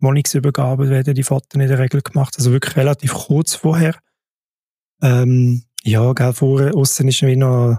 Wohnungsübergabe 0.00 0.90
werden 0.90 1.14
die 1.14 1.22
Fotos 1.22 1.54
in 1.54 1.66
der 1.66 1.78
Regel 1.78 2.02
gemacht, 2.02 2.34
also 2.36 2.52
wirklich 2.52 2.76
relativ 2.76 3.12
kurz 3.14 3.54
vorher. 3.54 3.98
Ähm, 5.02 5.62
ja, 5.82 6.12
gell, 6.12 6.32
vorher, 6.32 6.74
aussen 6.74 7.08
ist 7.08 7.22
wie 7.22 7.36
noch 7.36 7.78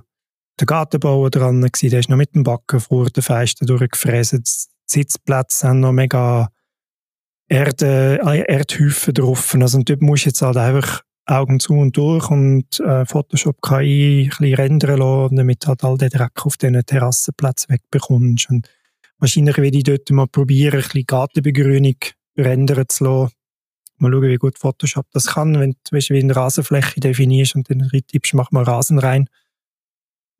der 0.59 0.65
Gartenbauer 0.65 1.29
dran 1.29 1.61
gewesen, 1.61 1.89
der 1.89 1.99
ist 1.99 2.09
noch 2.09 2.17
mit 2.17 2.33
dem 2.33 2.43
Backen 2.43 2.79
vor 2.79 3.09
der 3.09 3.23
Feiste 3.23 3.65
durchgefräst. 3.65 4.33
Die 4.33 4.41
Sitzplätze 4.85 5.67
haben 5.67 5.81
noch 5.81 5.91
mega 5.91 6.49
Erde, 7.47 8.19
äh, 8.25 8.41
Erdhäufen 8.41 9.13
drauf. 9.13 9.55
Also, 9.55 9.77
und 9.77 9.89
dort 9.89 10.01
musst 10.01 10.25
du 10.25 10.29
jetzt 10.29 10.41
halt 10.41 10.57
einfach 10.57 11.03
Augen 11.25 11.59
zu 11.59 11.73
und 11.73 11.95
durch 11.97 12.29
und 12.29 12.79
äh, 12.79 13.05
Photoshop 13.05 13.61
KI 13.61 14.23
ein 14.23 14.29
bisschen 14.29 14.55
rendern 14.55 14.99
lassen, 14.99 15.35
damit 15.35 15.67
halt 15.67 15.83
all 15.83 15.97
den 15.97 16.09
Dreck 16.09 16.45
auf 16.45 16.57
diesen 16.57 16.85
Terrassenplatz 16.85 17.67
wegbekommst. 17.69 18.49
Und 18.49 18.69
wahrscheinlich 19.19 19.57
werde 19.57 19.77
ich 19.77 19.83
dort 19.83 20.09
mal 20.11 20.27
probieren, 20.27 20.75
ein 20.75 20.83
bisschen 20.83 21.05
Gartenbegrünung 21.05 21.95
rendern 22.37 22.85
zu 22.87 23.03
lassen. 23.03 23.33
Mal 23.97 24.11
schauen, 24.11 24.29
wie 24.29 24.35
gut 24.35 24.59
Photoshop 24.59 25.07
das 25.11 25.27
kann, 25.27 25.59
wenn 25.59 25.71
du 25.71 25.95
weißt, 25.95 26.11
wie 26.11 26.19
eine 26.19 26.35
Rasenfläche 26.35 26.99
definierst 26.99 27.55
und 27.55 27.69
dann 27.69 27.89
tippst, 27.89 28.33
mach 28.35 28.51
mal 28.51 28.63
Rasen 28.63 28.99
rein. 28.99 29.27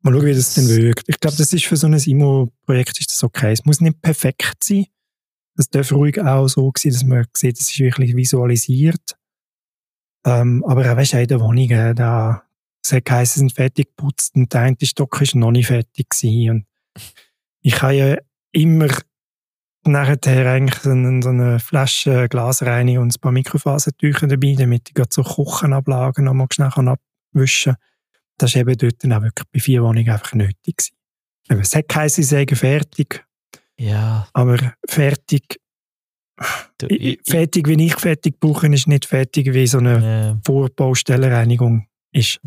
Mal 0.02 0.12
schauen, 0.12 0.26
wie 0.26 0.34
das 0.34 0.54
dann 0.54 0.68
wirkt. 0.68 1.08
Ich 1.08 1.18
glaube, 1.18 1.36
das 1.36 1.52
ist 1.52 1.66
für 1.66 1.76
so 1.76 1.88
ein 1.88 1.94
Imo-Projekt 1.94 3.00
ist 3.00 3.10
das 3.10 3.24
okay. 3.24 3.52
Es 3.52 3.64
muss 3.64 3.80
nicht 3.80 4.00
perfekt 4.00 4.62
sein. 4.62 4.86
Es 5.56 5.68
darf 5.70 5.90
ruhig 5.90 6.20
auch 6.20 6.46
so 6.46 6.70
sein, 6.76 6.92
dass 6.92 7.02
man 7.02 7.26
sieht, 7.36 7.58
es 7.58 7.70
ist 7.70 7.80
wirklich 7.80 8.14
visualisiert. 8.14 9.16
Ähm, 10.24 10.64
aber 10.64 10.82
auch, 10.82 10.96
weißt 10.96 11.14
du, 11.14 11.20
in 11.20 11.28
der 11.28 11.40
Wohnung, 11.40 11.70
äh, 11.70 11.94
da, 11.94 12.44
es 12.84 12.92
hat 12.92 13.04
geheißen, 13.04 13.40
sind 13.40 13.52
fertig 13.52 13.88
geputzt 13.96 14.36
und 14.36 14.52
der 14.52 14.60
eine 14.60 14.76
Stock 14.82 15.20
ist 15.20 15.34
noch 15.34 15.50
nicht 15.50 15.66
fertig 15.66 16.10
gewesen. 16.10 16.50
Und 16.50 16.66
ich 17.60 17.82
habe 17.82 17.94
ja 17.94 18.16
immer 18.62 18.88
nachher 19.84 20.46
eigentlich 20.50 20.80
so 20.80 20.90
eine, 20.90 21.60
Flasche 21.60 22.28
Glasreinigung 22.28 23.04
und 23.04 23.16
ein 23.16 23.20
paar 23.20 23.32
Mikrofasentücher 23.32 24.26
dabei, 24.26 24.54
damit 24.56 24.90
ich 24.90 25.04
so 25.10 25.22
Kochenablagen 25.22 26.24
noch 26.24 26.34
mal 26.34 26.46
schnell 26.52 26.68
abwischen 26.68 27.74
kann. 27.74 27.82
Das 28.36 28.54
war 28.54 28.60
eben 28.60 28.76
dort 28.76 29.02
dann 29.02 29.12
auch 29.12 29.22
wirklich 29.22 29.48
bei 29.52 29.60
vier 29.60 29.82
Wohnungen 29.82 30.10
einfach 30.10 30.34
nötig. 30.34 30.92
Gewesen. 31.48 31.62
Es 31.62 31.74
hat 31.74 31.88
geheißen, 31.88 32.22
sie 32.22 32.28
sagen 32.28 32.56
fertig. 32.56 33.24
Ja. 33.78 34.28
Aber 34.32 34.58
fertig 34.86 35.58
Du, 36.78 36.86
ich, 36.86 37.18
fertig, 37.26 37.66
wie 37.68 37.86
ich 37.86 37.96
fertig 37.96 38.38
brauche, 38.38 38.68
ist 38.68 38.86
nicht 38.86 39.06
fertig, 39.06 39.52
wie 39.52 39.66
so 39.66 39.78
eine 39.78 40.00
ja. 40.00 40.40
Vorbaustellenreinigung 40.44 41.88
ist. 42.12 42.40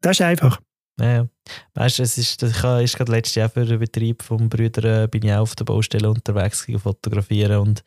Das 0.00 0.18
ist 0.18 0.22
einfach. 0.22 0.60
Ja, 1.00 1.28
weißt 1.74 1.98
du, 1.98 2.02
es 2.02 2.18
ist, 2.18 2.42
ich 2.42 2.64
ist 2.64 2.96
gerade 2.96 3.12
letztes 3.12 3.36
Jahr 3.36 3.48
für 3.48 3.64
den 3.64 3.78
Betrieb 3.78 4.22
vom 4.22 4.48
Brüder 4.48 5.04
äh, 5.04 5.06
bin 5.06 5.24
ich 5.24 5.32
auch 5.32 5.42
auf 5.42 5.54
der 5.54 5.64
Baustelle 5.64 6.10
unterwegs 6.10 6.66
gegen 6.66 6.80
fotografieren 6.80 7.58
und 7.58 7.84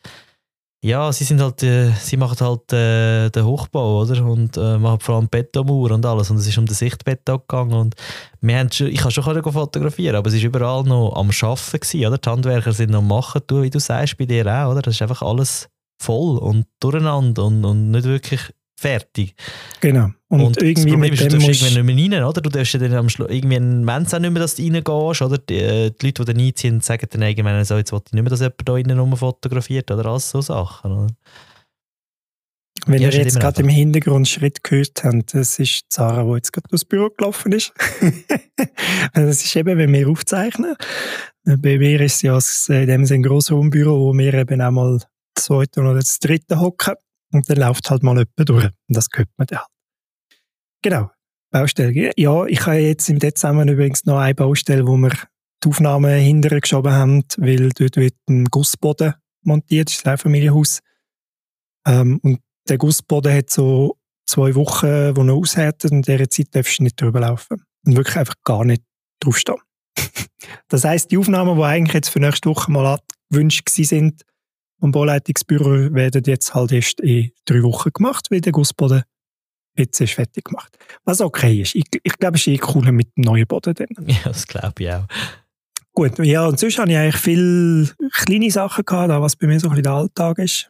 ja, 0.84 1.12
sie 1.12 1.22
sind 1.22 1.40
halt, 1.40 1.62
äh, 1.62 1.92
sie 1.92 2.16
machen 2.16 2.40
halt 2.40 2.72
äh, 2.72 3.30
den 3.30 3.44
Hochbau, 3.44 4.02
oder? 4.02 4.24
Und 4.24 4.56
äh, 4.56 4.78
machen 4.78 4.98
vor 4.98 5.14
allem 5.14 5.28
Betonmauer 5.28 5.92
und 5.92 6.04
alles. 6.04 6.28
Und 6.28 6.38
es 6.38 6.48
ist 6.48 6.58
um 6.58 6.66
den 6.66 6.74
Sichtbeton 6.74 7.38
gegangen. 7.38 7.74
Und 7.74 7.94
wir 8.40 8.58
haben 8.58 8.72
schon, 8.72 8.88
ich 8.88 8.98
kann 8.98 9.12
schon 9.12 9.22
fotografieren, 9.22 10.16
aber 10.16 10.28
es 10.28 10.34
ist 10.34 10.42
überall 10.42 10.82
noch 10.82 11.14
am 11.14 11.30
Arbeiten 11.30 11.78
gewesen, 11.78 12.06
oder? 12.06 12.18
Die 12.18 12.28
Handwerker 12.28 12.72
sind 12.72 12.90
noch 12.90 12.98
am 12.98 13.06
Machen, 13.06 13.42
wie 13.48 13.70
du 13.70 13.78
sagst, 13.78 14.18
bei 14.18 14.26
dir 14.26 14.44
auch, 14.48 14.72
oder? 14.72 14.82
Das 14.82 14.94
ist 14.96 15.02
einfach 15.02 15.22
alles 15.22 15.68
voll 16.02 16.38
und 16.38 16.66
durcheinander 16.80 17.44
und, 17.44 17.64
und 17.64 17.92
nicht 17.92 18.04
wirklich 18.04 18.52
fertig. 18.82 19.34
Genau. 19.80 20.10
Und, 20.28 20.40
und 20.40 20.62
irgendwie 20.62 20.90
das 20.90 20.92
Problem 20.92 21.12
ist, 21.12 21.22
du 21.22 21.28
darfst 21.28 21.62
irgendwann 21.62 21.86
nicht 21.86 22.10
mehr 22.10 22.20
rein, 22.20 22.28
oder? 22.28 22.40
Du 22.40 22.50
darfst 22.50 22.74
dann 22.74 22.94
am 22.94 23.08
Schluss, 23.08 23.28
irgendwie, 23.30 23.56
wenn 23.56 24.02
es 24.02 24.14
auch 24.14 24.18
nicht 24.18 24.30
mehr, 24.30 24.42
dass 24.42 24.54
du 24.56 24.62
reingehst, 24.62 25.22
oder? 25.22 25.38
Die, 25.38 25.56
äh, 25.56 25.90
die 25.90 26.06
Leute, 26.06 26.24
die 26.24 26.32
dann 26.32 26.42
einziehen, 26.42 26.80
sagen 26.80 27.06
dann 27.10 27.22
irgendwann 27.22 27.64
so, 27.64 27.76
jetzt 27.76 27.92
will 27.92 28.00
ich 28.06 28.12
nicht 28.12 28.22
mehr, 28.22 28.30
dass 28.30 28.40
jemand 28.40 28.68
da 28.68 28.76
innen 28.76 29.16
fotografiert, 29.16 29.90
oder? 29.90 30.06
Alles 30.06 30.30
so 30.30 30.40
Sachen, 30.40 30.92
oder? 30.92 31.14
Wenn 32.86 33.00
ihr 33.00 33.10
jetzt 33.10 33.38
gerade 33.38 33.62
im 33.62 33.68
Hintergrund 33.68 34.26
Schritt 34.26 34.64
gehört 34.64 35.04
habt, 35.04 35.34
das 35.34 35.58
ist 35.60 35.84
Sarah, 35.88 36.24
die 36.24 36.34
jetzt 36.34 36.52
gerade 36.52 36.68
durchs 36.68 36.84
Büro 36.84 37.10
gelaufen 37.10 37.52
ist. 37.52 37.72
das 39.14 39.44
ist 39.44 39.54
eben, 39.54 39.78
wenn 39.78 39.92
wir 39.92 40.08
aufzeichnen. 40.08 40.74
Bei 41.44 41.78
mir 41.78 42.00
ist 42.00 42.24
es 42.24 42.66
ja 42.66 42.80
in 42.80 42.88
dem 42.88 43.06
Sinne 43.06 43.20
ein 43.20 43.22
Grossraumbüro, 43.22 44.00
wo 44.00 44.18
wir 44.18 44.34
eben 44.34 44.60
auch 44.60 44.70
mal 44.72 44.98
das 44.98 45.44
zweite 45.44 45.80
oder 45.80 45.94
das 45.94 46.18
dritte 46.18 46.58
hocken. 46.58 46.94
Und 47.32 47.48
dann 47.48 47.56
läuft 47.56 47.90
halt 47.90 48.02
mal 48.02 48.12
jemand 48.12 48.48
durch. 48.48 48.64
Und 48.64 48.96
das 48.96 49.06
hört 49.14 49.28
man 49.36 49.46
dann 49.46 49.58
halt. 49.60 49.68
Genau. 50.82 51.10
Baustelle. 51.50 52.12
Ja, 52.16 52.46
ich 52.46 52.66
habe 52.66 52.78
jetzt 52.78 53.08
im 53.08 53.18
Dezember 53.18 53.70
übrigens 53.70 54.04
noch 54.04 54.18
eine 54.18 54.34
Baustelle, 54.34 54.86
wo 54.86 54.96
wir 54.96 55.12
die 55.62 55.68
Aufnahmen 55.68 56.18
hinterher 56.18 56.60
geschoben 56.60 56.92
haben, 56.92 57.24
weil 57.36 57.68
dort 57.70 57.96
wird 57.96 58.14
ein 58.28 58.46
Gussboden 58.46 59.14
montiert, 59.44 59.88
das 59.88 59.98
ist 59.98 60.06
ein 60.06 60.18
Familienhaus. 60.18 60.80
Ähm, 61.86 62.20
und 62.22 62.40
der 62.68 62.78
Gussboden 62.78 63.34
hat 63.34 63.50
so 63.50 63.98
zwei 64.24 64.54
Wochen, 64.54 65.14
wo 65.16 65.22
er 65.22 65.34
aushärtet 65.34 65.92
und 65.92 66.08
in 66.08 66.16
dieser 66.16 66.30
Zeit 66.30 66.54
darfst 66.54 66.78
du 66.78 66.84
nicht 66.84 67.00
drüber 67.00 67.20
laufen. 67.20 67.62
Und 67.84 67.96
wirklich 67.96 68.16
einfach 68.16 68.36
gar 68.44 68.64
nicht 68.64 68.82
draufstehen. 69.20 69.58
das 70.68 70.84
heisst, 70.84 71.10
die 71.10 71.18
Aufnahmen, 71.18 71.56
die 71.56 71.64
eigentlich 71.64 71.94
jetzt 71.94 72.08
für 72.08 72.20
nächste 72.20 72.48
Woche 72.48 72.70
mal 72.70 72.98
gewünscht 73.30 73.68
sind, 73.68 74.22
vom 74.82 74.90
Bauleitungsbüro 74.90 75.94
werden 75.94 76.24
jetzt 76.26 76.54
halt 76.54 76.72
erst 76.72 76.98
in 76.98 77.30
drei 77.44 77.62
Wochen 77.62 77.90
gemacht, 77.92 78.26
weil 78.30 78.40
der 78.40 78.50
Gussboden 78.50 79.04
jetzt 79.76 80.00
ist 80.00 80.14
fertig 80.14 80.46
gemacht. 80.46 80.76
Was 81.04 81.20
okay 81.20 81.62
ist. 81.62 81.76
Ich, 81.76 81.84
ich 82.02 82.18
glaube, 82.18 82.36
es 82.36 82.40
ist 82.40 82.48
eh 82.48 82.58
cooler 82.58 82.90
mit 82.90 83.16
dem 83.16 83.22
neuen 83.22 83.46
Boden 83.46 83.74
dann. 83.74 83.86
Ja, 84.08 84.16
das 84.24 84.44
glaube 84.44 84.82
ich 84.82 84.90
auch. 84.90 85.06
Gut, 85.94 86.18
ja, 86.18 86.46
und 86.46 86.58
sonst 86.58 86.78
habe 86.78 86.90
ich 86.90 86.96
eigentlich 86.96 87.22
viele 87.22 87.94
kleine 88.12 88.50
Sachen 88.50 88.84
gehabt, 88.84 89.08
was 89.08 89.36
bei 89.36 89.46
mir 89.46 89.60
so 89.60 89.68
ein 89.68 89.70
bisschen 89.70 89.84
der 89.84 89.92
Alltag 89.92 90.38
ist. 90.38 90.68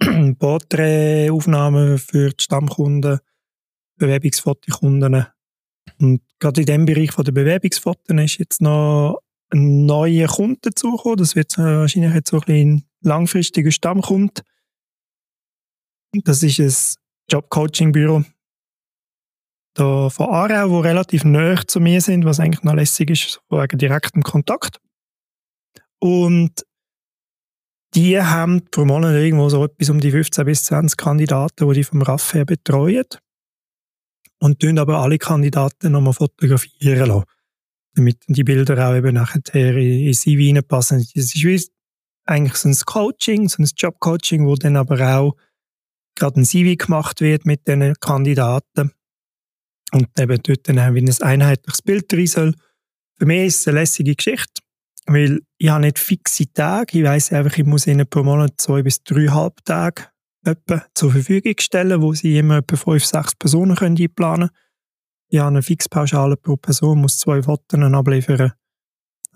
Porträtaufnahmen 0.38 1.98
für 1.98 2.30
die 2.30 2.42
Stammkunden, 2.42 3.18
Bewerbungsfotokunden. 3.98 5.26
Und 6.00 6.22
gerade 6.38 6.62
in 6.62 6.66
dem 6.66 6.86
Bereich 6.86 7.12
von 7.12 7.26
der 7.26 7.32
Bewerbungsfotos 7.32 8.16
ist 8.16 8.38
jetzt 8.38 8.62
noch 8.62 9.18
ein 9.50 9.84
neuer 9.84 10.28
Kunde 10.28 10.60
dazugekommen. 10.62 11.18
Das 11.18 11.36
wird 11.36 11.58
wahrscheinlich 11.58 12.14
jetzt 12.14 12.30
so 12.30 12.38
ein 12.38 12.46
bisschen 12.46 12.88
langfristiger 13.04 13.70
Stammkunde. 13.70 14.42
Das 16.12 16.42
ist 16.42 16.58
ein 16.58 16.74
Jobcoaching-Büro 17.30 18.24
von 19.76 20.10
Aarau, 20.18 20.70
wo 20.70 20.80
relativ 20.80 21.24
nahe 21.24 21.66
zu 21.66 21.80
mir 21.80 22.00
sind, 22.00 22.24
was 22.24 22.38
eigentlich 22.38 22.62
noch 22.62 22.74
lässig 22.74 23.10
ist, 23.10 23.40
wegen 23.50 23.78
direktem 23.78 24.22
Kontakt. 24.22 24.78
Und 25.98 26.64
die 27.94 28.20
haben 28.20 28.64
pro 28.70 28.84
Monat 28.84 29.14
irgendwo 29.14 29.48
so 29.48 29.64
etwas 29.64 29.90
um 29.90 30.00
die 30.00 30.10
15 30.10 30.44
bis 30.44 30.64
20 30.64 30.96
Kandidaten, 30.96 31.68
die 31.68 31.74
die 31.74 31.84
vom 31.84 32.02
RAF 32.02 32.34
her 32.34 32.44
betreuen. 32.44 33.06
Und 34.40 34.60
tun 34.60 34.78
aber 34.78 34.98
alle 34.98 35.18
Kandidaten 35.18 35.92
nochmal 35.92 36.12
fotografieren 36.12 37.08
lassen. 37.08 37.24
Damit 37.94 38.18
die 38.26 38.44
Bilder 38.44 38.88
auch 38.88 38.96
eben 38.96 39.14
nachher 39.14 39.40
in, 39.54 40.06
in 40.06 40.14
CV 40.14 40.54
reinpassen. 40.54 40.98
Das 40.98 41.34
ist 41.34 41.44
wie 41.44 41.62
eigentlich 42.26 42.56
so 42.56 42.68
ein 42.68 42.76
Coaching, 42.86 43.48
so 43.48 43.62
ein 43.62 43.68
Jobcoaching, 43.76 44.46
wo 44.46 44.54
dann 44.56 44.76
aber 44.76 45.16
auch 45.16 45.36
gerade 46.14 46.40
ein 46.40 46.44
CV 46.44 46.76
gemacht 46.76 47.20
wird 47.20 47.44
mit 47.44 47.66
den 47.66 47.94
Kandidaten 48.00 48.92
und 49.92 50.08
eben 50.18 50.40
dort 50.42 50.68
dann 50.68 50.78
auch 50.78 50.94
wie 50.94 51.00
ein 51.00 51.22
einheitliches 51.22 51.82
Bild 51.82 52.10
drin 52.10 52.26
soll. 52.26 52.54
Für 53.18 53.26
mich 53.26 53.46
ist 53.46 53.60
es 53.60 53.68
eine 53.68 53.80
lässige 53.80 54.14
Geschichte, 54.14 54.62
weil 55.06 55.40
ich 55.58 55.68
habe 55.68 55.84
nicht 55.84 55.98
fixe 55.98 56.52
Tage. 56.52 56.98
Ich 56.98 57.04
weiss 57.04 57.32
einfach, 57.32 57.56
ich 57.56 57.64
muss 57.64 57.86
ihnen 57.86 58.08
pro 58.08 58.22
Monat 58.22 58.54
zwei 58.60 58.82
bis 58.82 59.02
drei 59.02 59.28
Halbtage 59.28 60.08
etwa 60.44 60.84
zur 60.94 61.12
Verfügung 61.12 61.54
stellen, 61.58 62.02
wo 62.02 62.12
sie 62.12 62.38
immer 62.38 62.58
etwa 62.58 62.76
fünf, 62.76 63.04
sechs 63.04 63.34
Personen 63.34 63.76
können 63.76 63.96
einplanen 63.96 64.48
können. 64.48 64.58
Ich 65.28 65.38
habe 65.38 65.48
eine 65.48 65.62
Fixpauschale 65.62 66.36
pro 66.36 66.56
Person, 66.56 67.00
muss 67.00 67.18
zwei 67.18 67.42
Fotos 67.42 67.80
abliefern. 67.80 68.52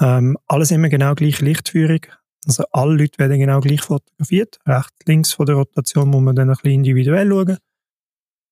Ähm, 0.00 0.36
alles 0.46 0.70
immer 0.70 0.88
genau 0.88 1.14
gleiche 1.14 1.44
Lichtführung. 1.44 2.00
Also 2.46 2.64
alle 2.72 2.96
Leute 2.96 3.18
werden 3.18 3.38
genau 3.38 3.60
gleich 3.60 3.82
fotografiert. 3.82 4.58
Rechts, 4.66 4.96
links 5.06 5.32
von 5.32 5.46
der 5.46 5.56
Rotation 5.56 6.08
muss 6.08 6.22
man 6.22 6.36
dann 6.36 6.50
ein 6.50 6.56
bisschen 6.56 6.72
individuell 6.72 7.28
schauen. 7.28 7.58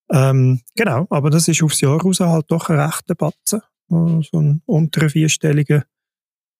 Ähm, 0.09 0.61
genau, 0.75 1.07
aber 1.09 1.29
das 1.29 1.47
ist 1.47 1.63
aufs 1.63 1.81
Jahr 1.81 2.01
raus 2.01 2.19
halt 2.19 2.45
doch 2.49 2.69
ein 2.69 2.79
rechter 2.79 3.15
Batzen. 3.15 3.61
So 3.89 4.39
ein 4.39 4.61
unterer 4.65 5.09
vierstelliger 5.09 5.85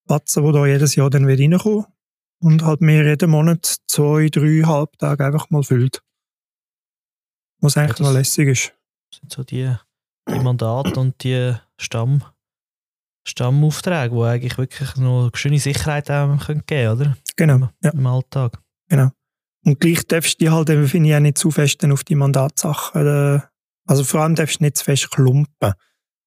Batzen, 0.05 0.43
der 0.43 0.53
da 0.53 0.65
jedes 0.65 0.95
Jahr 0.95 1.09
dann 1.09 1.27
wieder 1.27 1.43
reinkommt. 1.43 1.87
Und 2.39 2.63
halt 2.63 2.81
mehr 2.81 3.05
jeden 3.05 3.31
Monat 3.31 3.77
zwei, 3.87 4.29
drei 4.29 4.61
Halbtage 4.63 5.25
einfach 5.25 5.49
mal 5.49 5.63
füllt. 5.63 6.03
Was 7.59 7.77
eigentlich 7.77 7.99
ja, 7.99 8.05
noch 8.05 8.13
lässig 8.13 8.47
ist. 8.49 8.73
Das 9.09 9.19
sind 9.19 9.31
so 9.31 9.43
die, 9.43 9.75
die 10.29 10.39
Mandate 10.39 10.99
und 10.99 11.23
die 11.23 11.55
Stamm 11.77 12.23
Stammaufträge, 13.27 14.15
die 14.15 14.21
eigentlich 14.21 14.57
wirklich 14.57 14.95
noch 14.95 15.23
eine 15.23 15.31
schöne 15.33 15.59
Sicherheit 15.59 16.07
geben 16.07 16.39
können, 16.65 16.91
oder? 16.91 17.17
Genau. 17.35 17.69
Ja. 17.83 17.91
Im 17.91 18.07
Alltag. 18.07 18.59
Genau. 18.89 19.09
Und 19.65 19.79
gleich 19.79 20.07
darfst 20.07 20.39
du 20.39 20.45
dich 20.45 20.53
halt, 20.53 20.69
finde 20.89 21.09
ich, 21.09 21.15
auch 21.15 21.19
nicht 21.19 21.37
zu 21.37 21.51
fest 21.51 21.83
auf 21.85 22.03
die 22.03 22.15
Mandatssachen. 22.15 23.05
Äh, 23.05 23.39
also 23.85 24.03
vor 24.03 24.21
allem 24.21 24.35
darfst 24.35 24.59
du 24.59 24.63
nicht 24.63 24.77
zu 24.77 24.83
fest 24.85 25.11
klumpen. 25.11 25.73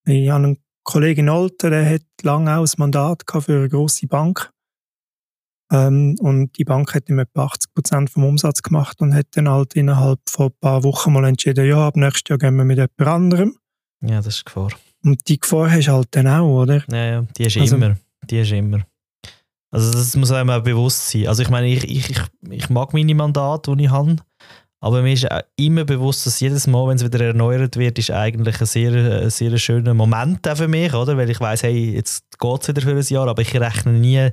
Ich 0.06 0.30
habe 0.30 0.44
einen 0.44 0.58
Kollegen 0.84 1.28
Alter, 1.28 1.70
der 1.70 1.88
hat 1.88 2.02
lange 2.22 2.56
auch 2.56 2.64
ein 2.64 2.72
Mandat 2.78 3.22
für 3.26 3.52
eine 3.52 3.68
grosse 3.68 4.06
Bank. 4.06 4.50
Ähm, 5.72 6.16
und 6.20 6.58
die 6.58 6.64
Bank 6.64 6.94
hat 6.94 7.08
ihm 7.08 7.18
etwa 7.20 7.44
80 7.44 7.72
Prozent 7.72 8.10
vom 8.10 8.24
Umsatz 8.24 8.62
gemacht 8.62 9.00
und 9.00 9.14
hat 9.14 9.28
dann 9.32 9.48
halt 9.48 9.74
innerhalb 9.74 10.18
von 10.28 10.48
ein 10.48 10.56
paar 10.60 10.82
Wochen 10.82 11.12
mal 11.12 11.24
entschieden, 11.24 11.66
ja, 11.66 11.86
ab 11.86 11.96
nächstes 11.96 12.28
Jahr 12.28 12.38
gehen 12.38 12.56
wir 12.56 12.64
mit 12.64 12.78
jemand 12.78 13.00
anderem. 13.00 13.56
Ja, 14.02 14.16
das 14.16 14.36
ist 14.38 14.46
Gefahr. 14.46 14.70
Und 15.04 15.28
die 15.28 15.40
Gefahr 15.40 15.70
hast 15.70 15.88
du 15.88 15.92
halt 15.92 16.08
dann 16.12 16.26
auch, 16.26 16.62
oder? 16.62 16.84
Ja, 16.90 17.04
ja, 17.04 17.26
die 17.36 17.44
ist 17.44 17.56
also, 17.56 17.76
immer. 17.76 17.96
Die 18.24 18.38
ist 18.38 18.52
immer. 18.52 18.80
Also 19.70 19.92
das 19.92 20.16
muss 20.16 20.32
einem 20.32 20.50
auch 20.50 20.62
bewusst 20.62 21.10
sein. 21.10 21.28
Also 21.28 21.42
ich 21.42 21.48
meine, 21.48 21.68
ich, 21.68 21.84
ich, 21.84 22.10
ich, 22.10 22.20
ich 22.50 22.70
mag 22.70 22.92
meine 22.92 23.14
Mandate, 23.14 23.74
die 23.76 23.84
ich 23.84 23.90
habe, 23.90 24.16
Aber 24.82 25.02
mir 25.02 25.12
ist 25.12 25.28
immer 25.56 25.84
bewusst, 25.84 26.26
dass 26.26 26.40
jedes 26.40 26.66
Mal, 26.66 26.88
wenn 26.88 26.96
es 26.96 27.04
wieder 27.04 27.20
erneuert 27.24 27.76
wird, 27.76 27.98
ist 27.98 28.10
eigentlich 28.10 28.60
ein 28.60 28.66
sehr, 28.66 29.22
ein 29.22 29.30
sehr 29.30 29.56
schöner 29.58 29.92
Moment 29.92 30.48
auch 30.48 30.56
für 30.56 30.68
mich, 30.68 30.94
oder? 30.94 31.16
Weil 31.18 31.28
ich 31.28 31.38
weiß, 31.38 31.64
hey, 31.64 31.94
jetzt 31.94 32.24
geht 32.38 32.62
es 32.62 32.68
wieder 32.68 32.80
für 32.80 32.96
ein 32.96 33.02
Jahr, 33.02 33.28
aber 33.28 33.42
ich 33.42 33.54
rechne 33.54 33.92
nie, 33.92 34.30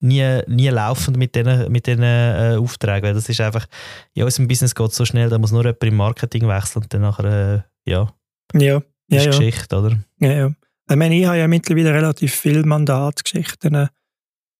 nie, 0.00 0.40
nie 0.46 0.68
laufend 0.68 1.16
mit 1.16 1.34
diesen 1.34 1.70
mit 1.72 1.88
den, 1.88 2.02
äh, 2.02 2.56
Aufträgen, 2.60 3.08
weil 3.08 3.14
das 3.14 3.28
ist 3.28 3.40
einfach, 3.40 3.66
in 4.14 4.22
unserem 4.22 4.46
Business 4.46 4.74
geht 4.74 4.92
so 4.92 5.04
schnell, 5.04 5.28
da 5.30 5.38
muss 5.38 5.50
nur 5.50 5.64
jemand 5.64 5.82
im 5.82 5.96
Marketing 5.96 6.46
wechseln 6.46 6.82
und 6.84 6.94
dann 6.94 7.00
nachher, 7.00 7.64
äh, 7.86 7.90
ja, 7.90 8.08
ja, 8.54 8.80
ist 9.08 9.24
ja. 9.24 9.30
Geschichte, 9.30 9.76
oder? 9.76 9.98
Ja, 10.20 10.32
ja. 10.32 10.52
Ich 10.90 10.96
meine, 10.96 11.18
ich 11.18 11.26
habe 11.26 11.38
ja 11.38 11.48
mittlerweile 11.48 11.92
relativ 11.92 12.34
viele 12.34 12.64
Mandatsgeschichten. 12.64 13.88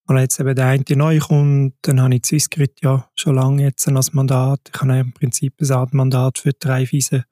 Und 0.06 0.16
jetzt 0.16 0.40
eben 0.40 0.54
der 0.54 0.66
eine 0.66 0.84
neu 0.90 1.18
kommt, 1.18 1.74
dann 1.82 2.00
habe 2.00 2.14
ich 2.14 2.24
Swissgrid 2.24 2.80
ja 2.82 3.08
schon 3.14 3.34
lange 3.34 3.62
jetzt 3.62 3.86
als 3.88 4.12
Mandat. 4.14 4.60
Ich 4.72 4.80
habe 4.80 4.98
im 4.98 5.12
Prinzip 5.12 5.54
ein 5.60 5.86
Mandat 5.92 6.38
für 6.38 6.52
drei 6.52 6.90
Wiesen 6.90 7.24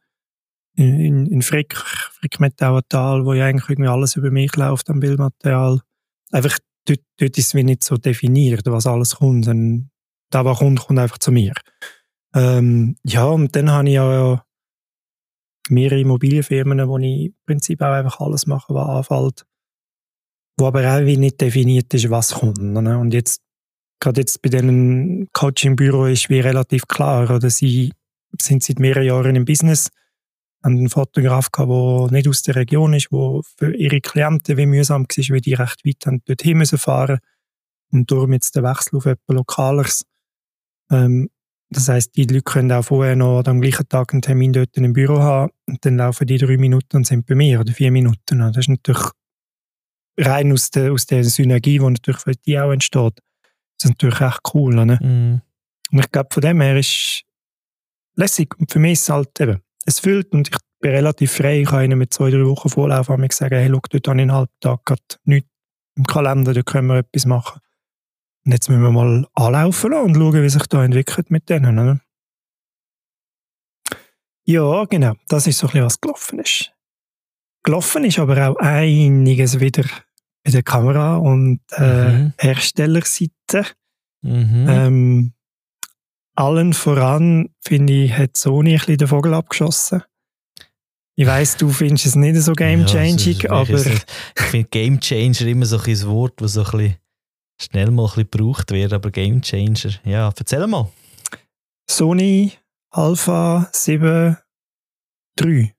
in, 0.74 1.00
in, 1.00 1.26
in 1.26 1.42
Frick, 1.42 1.74
Frickmetauertal, 1.74 3.24
wo 3.24 3.32
ja 3.32 3.46
eigentlich 3.46 3.68
irgendwie 3.70 3.88
alles 3.88 4.16
über 4.16 4.30
mich 4.30 4.54
läuft 4.56 4.90
am 4.90 5.00
Bildmaterial. 5.00 5.80
Einfach, 6.32 6.58
dort, 6.84 7.00
dort 7.16 7.38
ist 7.38 7.48
es 7.48 7.54
wie 7.54 7.64
nicht 7.64 7.82
so 7.82 7.96
definiert, 7.96 8.66
was 8.66 8.86
alles 8.86 9.16
kommt. 9.16 9.48
Und 9.48 9.90
da, 10.30 10.44
was 10.44 10.58
kommt, 10.58 10.80
kommt 10.80 10.98
einfach 10.98 11.18
zu 11.18 11.32
mir. 11.32 11.54
Ähm, 12.34 12.96
ja, 13.04 13.24
und 13.24 13.56
dann 13.56 13.70
habe 13.70 13.88
ich 13.88 13.94
ja 13.94 14.44
mehrere 15.70 16.00
Immobilienfirmen, 16.00 16.86
wo 16.88 16.98
ich 16.98 17.26
im 17.26 17.34
Prinzip 17.46 17.82
auch 17.82 17.92
einfach 17.92 18.20
alles 18.20 18.46
mache, 18.46 18.74
was 18.74 18.88
anfällt, 18.88 19.46
wo 20.58 20.66
aber 20.66 20.80
auch 20.80 21.04
wie 21.04 21.16
nicht 21.16 21.40
definiert 21.40 21.92
ist, 21.94 22.10
was 22.10 22.34
kommt. 22.34 22.58
Ne? 22.58 22.98
Und 22.98 23.12
jetzt, 23.12 23.42
gerade 24.00 24.20
jetzt 24.20 24.42
bei 24.42 24.48
diesem 24.48 25.28
Coaching-Büro 25.32 26.06
ist 26.06 26.30
wie 26.30 26.40
relativ 26.40 26.86
klar, 26.86 27.30
oder 27.30 27.50
sie 27.50 27.92
sind 28.40 28.62
seit 28.62 28.78
mehreren 28.78 29.06
Jahren 29.06 29.36
im 29.36 29.44
Business, 29.44 29.88
haben 30.62 30.78
einen 30.78 30.88
Fotograf 30.88 31.52
gehabt, 31.52 31.70
der 31.70 32.12
nicht 32.12 32.28
aus 32.28 32.42
der 32.42 32.56
Region 32.56 32.92
ist, 32.94 33.12
wo 33.12 33.42
für 33.56 33.74
ihre 33.74 34.00
Klienten 34.00 34.56
wie 34.56 34.66
mühsam 34.66 35.02
war, 35.02 35.24
weil 35.28 35.40
die 35.40 35.54
recht 35.54 35.84
weit 35.84 36.06
haben 36.06 36.22
dorthin 36.24 36.58
müssen 36.58 36.78
fahren 36.78 37.18
und 37.92 38.10
darum 38.10 38.32
jetzt 38.32 38.56
der 38.56 38.64
Wechsel 38.64 38.96
auf 38.96 39.06
etwas 39.06 39.34
Lokaleres. 39.36 40.02
Ähm, 40.90 41.30
das 41.70 41.88
heißt, 41.88 42.16
die 42.16 42.24
Leute 42.24 42.42
können 42.42 42.70
auch 42.72 42.84
vorher 42.84 43.16
noch 43.16 43.42
am 43.44 43.60
gleichen 43.60 43.88
Tag 43.88 44.12
einen 44.12 44.22
Termin 44.22 44.52
dort 44.52 44.76
im 44.76 44.92
Büro 44.92 45.18
haben 45.18 45.52
und 45.66 45.84
dann 45.84 45.96
laufen 45.96 46.26
die 46.26 46.38
drei 46.38 46.56
Minuten 46.56 46.98
und 46.98 47.06
sind 47.06 47.26
bei 47.26 47.34
mir 47.34 47.60
oder 47.60 47.72
vier 47.72 47.90
Minuten. 47.90 48.38
Das 48.38 48.56
ist 48.56 48.68
natürlich 48.68 49.10
rein 50.18 50.52
aus 50.52 50.70
der, 50.70 50.92
aus 50.92 51.06
der 51.06 51.24
Synergie, 51.24 51.78
die 51.78 51.84
natürlich 51.84 52.20
für 52.20 52.34
die 52.34 52.58
auch 52.58 52.70
entsteht. 52.70 53.18
Das 53.78 53.84
ist 53.84 53.90
natürlich 53.90 54.20
echt 54.20 54.40
cool. 54.54 54.74
Ne? 54.74 54.96
Mm. 54.96 55.42
Und 55.92 55.98
ich 55.98 56.10
glaube, 56.10 56.28
von 56.32 56.40
dem 56.40 56.60
her 56.60 56.78
ist 56.78 57.22
lässig. 58.14 58.54
Und 58.58 58.72
für 58.72 58.78
mich 58.78 58.92
ist 58.92 59.02
es 59.02 59.10
halt 59.10 59.40
eben, 59.40 59.60
es 59.84 59.98
füllt 59.98 60.32
und 60.32 60.48
ich 60.48 60.56
bin 60.80 60.92
relativ 60.92 61.32
frei. 61.32 61.62
Ich 61.62 61.68
kann 61.68 61.84
ihnen 61.84 61.98
mit 61.98 62.14
zwei, 62.14 62.30
drei 62.30 62.44
Wochen 62.44 62.68
Vorlauf 62.68 63.06
sagen, 63.06 63.56
hey, 63.56 63.68
schau, 63.70 63.80
dort 63.90 64.08
habe 64.08 64.18
ich 64.18 64.22
einen 64.22 64.32
halben 64.32 64.52
Tag 64.60 64.84
gerade 64.84 65.02
nichts 65.24 65.50
im 65.96 66.04
Kalender, 66.04 66.52
da 66.52 66.62
können 66.62 66.88
wir 66.88 66.98
etwas 66.98 67.24
machen. 67.24 67.60
Und 68.46 68.52
jetzt 68.52 68.68
müssen 68.68 68.82
wir 68.82 68.92
mal 68.92 69.26
anlaufen 69.34 69.92
und 69.92 70.14
schauen, 70.14 70.42
wie 70.42 70.48
sich 70.48 70.66
da 70.68 70.84
entwickelt 70.84 71.30
mit 71.32 71.48
denen. 71.50 71.78
Oder? 71.78 72.00
Ja, 74.46 74.84
genau. 74.84 75.14
Das 75.28 75.46
ist 75.46 75.58
so 75.58 75.66
ein 75.66 75.70
bisschen, 75.72 75.84
was 75.84 76.00
gelaufen 76.00 76.38
ist. 76.38 76.72
Gelaufen 77.64 78.04
ist 78.04 78.18
aber 78.20 78.48
auch 78.48 78.56
einiges 78.58 79.58
wieder 79.58 79.84
bei 80.44 80.52
der 80.52 80.62
Kamera- 80.62 81.16
und 81.16 81.60
äh, 81.72 82.12
Mhm. 82.12 82.32
Herstellerseite. 82.38 83.66
Mhm. 84.22 84.66
Ähm, 84.68 85.32
allen 86.36 86.72
voran, 86.74 87.50
finde 87.60 87.92
ich, 87.92 88.12
hat 88.12 88.36
Sony 88.36 88.74
ein 88.74 88.78
bisschen 88.78 88.98
den 88.98 89.08
Vogel 89.08 89.34
abgeschossen. 89.34 90.02
Ich 91.16 91.26
weiss, 91.26 91.56
du 91.56 91.70
findest 91.70 92.06
es 92.06 92.14
nicht 92.14 92.36
so 92.36 92.52
game-changing, 92.52 93.40
Ja, 93.40 93.50
aber 93.50 93.70
Ich 93.80 94.42
finde 94.44 94.68
Game 94.68 95.00
Changer 95.00 95.46
immer 95.46 95.64
so 95.66 95.78
ein 95.78 96.02
Wort, 96.06 96.40
das 96.40 96.52
so 96.52 96.60
ein 96.62 96.70
bisschen 96.70 96.96
schnell 97.60 97.90
mal 97.90 98.04
ein 98.04 98.06
bisschen 98.08 98.30
gebraucht 98.30 98.70
wird, 98.70 98.92
aber 98.92 99.10
Game 99.10 99.42
Changer, 99.42 99.94
ja, 100.04 100.32
erzähl 100.36 100.66
mal. 100.66 100.90
Sony 101.90 102.52
Alpha 102.90 103.68
7 103.72 104.36
3. 105.36 105.72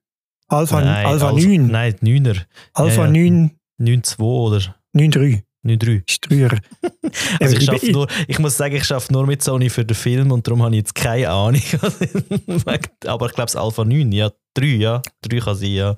Alpha, 0.48 0.80
Nein, 0.80 1.06
Alpha 1.06 1.28
Alpha- 1.28 1.46
9. 1.46 1.66
Nein, 1.66 1.94
9er. 2.02 2.46
Alpha 2.74 3.04
ja. 3.04 3.10
9, 3.10 3.50
9.2 3.80 4.20
oder 4.22 4.74
9 4.92 5.10
3. 5.10 5.44
9.3. 5.64 6.02
Ist 6.08 6.26
früher. 6.26 6.50
Also 7.40 7.56
ich, 7.56 7.64
schaff 7.64 7.82
nur, 7.84 8.06
ich 8.26 8.38
muss 8.38 8.56
sagen, 8.56 8.76
ich 8.76 8.84
schaffe 8.84 9.12
nur 9.12 9.26
mit 9.26 9.42
Sony 9.42 9.70
für 9.70 9.84
den 9.84 9.94
Film 9.94 10.30
und 10.30 10.46
darum 10.46 10.62
habe 10.62 10.74
ich 10.74 10.80
jetzt 10.80 10.94
keine 10.94 11.30
Ahnung. 11.30 11.60
aber 13.06 13.26
ich 13.26 13.32
glaube, 13.32 13.44
es 13.46 13.56
Alpha 13.56 13.84
9, 13.84 14.12
ja, 14.12 14.30
3, 14.54 14.66
ja. 14.66 15.02
3 15.22 15.38
kann 15.38 15.56
sein, 15.56 15.70
ja. 15.72 15.96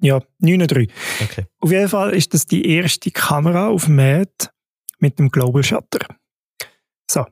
Ja, 0.00 0.20
9 0.40 0.66
3. 0.66 0.88
Okay. 1.22 1.46
Auf 1.60 1.70
jeden 1.70 1.88
Fall 1.88 2.10
ist 2.14 2.34
das 2.34 2.46
die 2.46 2.66
erste 2.68 3.10
Kamera 3.10 3.68
auf 3.68 3.88
Markt 3.88 4.51
mit 5.02 5.18
dem 5.18 5.30
Global 5.30 5.62
Shutter. 5.62 6.06
So. 7.10 7.26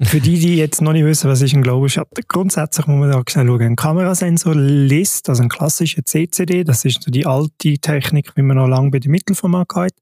Für 0.00 0.20
die, 0.20 0.38
die 0.38 0.56
jetzt 0.56 0.80
noch 0.80 0.92
nicht 0.92 1.04
wissen, 1.04 1.28
was 1.28 1.42
ist 1.42 1.54
ein 1.54 1.62
Global 1.62 1.88
Shutter, 1.88 2.22
grundsätzlich 2.28 2.86
muss 2.86 3.00
man 3.00 3.10
da 3.10 3.22
schauen. 3.28 3.60
Ein 3.60 3.74
Kamerasensor 3.74 4.54
LIST, 4.54 5.28
also 5.28 5.42
ein 5.42 5.48
klassischer 5.48 6.04
CCD, 6.04 6.62
das 6.62 6.84
ist 6.84 7.02
so 7.02 7.10
die 7.10 7.26
alte 7.26 7.78
Technik, 7.78 8.36
wie 8.36 8.42
man 8.42 8.58
noch 8.58 8.68
lange 8.68 8.90
bei 8.90 9.00
den 9.00 9.10
Mittelformat 9.10 9.74
hat. 9.74 9.92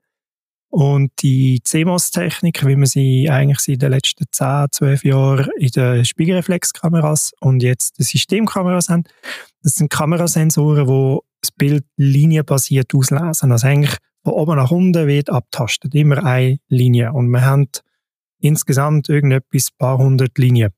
Und 0.69 1.13
die 1.23 1.63
CMOS-Technik, 1.65 2.67
wie 2.67 2.77
man 2.77 2.85
sie 2.85 3.31
eigentlich 3.31 3.61
seit 3.61 3.81
den 3.81 3.93
letzten 3.93 4.27
10, 4.31 4.67
12 4.73 5.05
Jahren 5.05 5.51
in 5.59 5.71
den 5.71 6.05
Spiegelreflexkameras 6.05 7.33
und 7.41 7.63
jetzt 7.63 7.99
den 7.99 8.05
Systemkameras 8.05 8.91
haben, 8.91 9.05
das 9.63 9.77
sind 9.77 9.89
Kamerasensoren, 9.89 10.87
die 10.87 11.19
das 11.41 11.53
Bild 11.53 11.85
linienbasiert 11.97 12.95
auslesen. 12.95 13.53
Also 13.53 13.67
eigentlich 13.67 13.97
von 14.27 14.35
oben 14.35 14.57
nach 14.57 14.73
unten 14.73 15.07
wird 15.07 15.31
abtastet, 15.31 15.95
immer 15.95 16.25
eine 16.25 16.59
Linie. 16.67 17.13
Und 17.13 17.31
wir 17.31 17.45
haben 17.45 17.69
insgesamt 18.41 19.09
irgendetwas 19.09 19.69
ein 19.69 19.79
paar 19.79 19.99
hundert 19.99 20.37
Linien. 20.37 20.73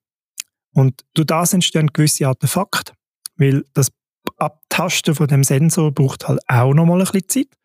Und 0.75 1.07
durch 1.15 1.29
das 1.29 1.55
entstehen 1.55 1.87
gewisse 1.95 2.29
Artefakte, 2.29 2.93
weil 3.37 3.65
das 3.73 3.91
Abtasten 4.37 5.15
von 5.15 5.29
dem 5.29 5.45
Sensor 5.45 5.93
braucht 5.93 6.29
halt 6.29 6.41
auch 6.47 6.75
nochmal 6.75 7.01
ein 7.01 7.07
bisschen 7.07 7.29
Zeit. 7.29 7.59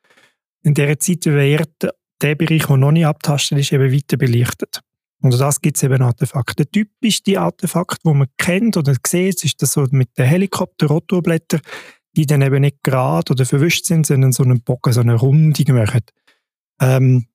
In 0.61 0.73
dieser 0.73 0.97
Zeit 0.99 1.25
wird 1.25 1.93
der 2.21 2.35
Bereich, 2.35 2.65
der 2.65 2.77
noch 2.77 2.93
nicht 2.93 3.05
abtastet 3.05 3.57
ist, 3.57 3.73
eben 3.73 3.91
weiter 3.91 4.15
belichtet. 4.15 4.79
Und 5.21 5.37
das 5.37 5.59
gibt 5.59 5.75
es 5.75 5.83
eben 5.83 6.01
Artefakte. 6.01 6.65
Typisch 6.65 7.23
die 7.23 7.37
Artefakte, 7.37 7.97
die 8.05 8.13
man 8.13 8.29
kennt 8.37 8.77
oder 8.77 8.95
sieht, 9.05 9.43
ist 9.43 9.61
das 9.61 9.73
so 9.73 9.85
mit 9.91 10.17
den 10.17 10.27
Helikopter-Rotorblättern, 10.27 11.59
die 12.15 12.25
dann 12.25 12.41
eben 12.41 12.61
nicht 12.61 12.83
gerade 12.83 13.31
oder 13.31 13.45
verwischt 13.45 13.85
sind, 13.85 14.05
sondern 14.05 14.31
so 14.31 14.43
einen 14.43 14.61
Bogen, 14.61 14.93
so 14.93 15.01
eine 15.01 15.15
Rundung 15.15 15.75
machen. 15.75 16.01
Ähm, 16.79 17.27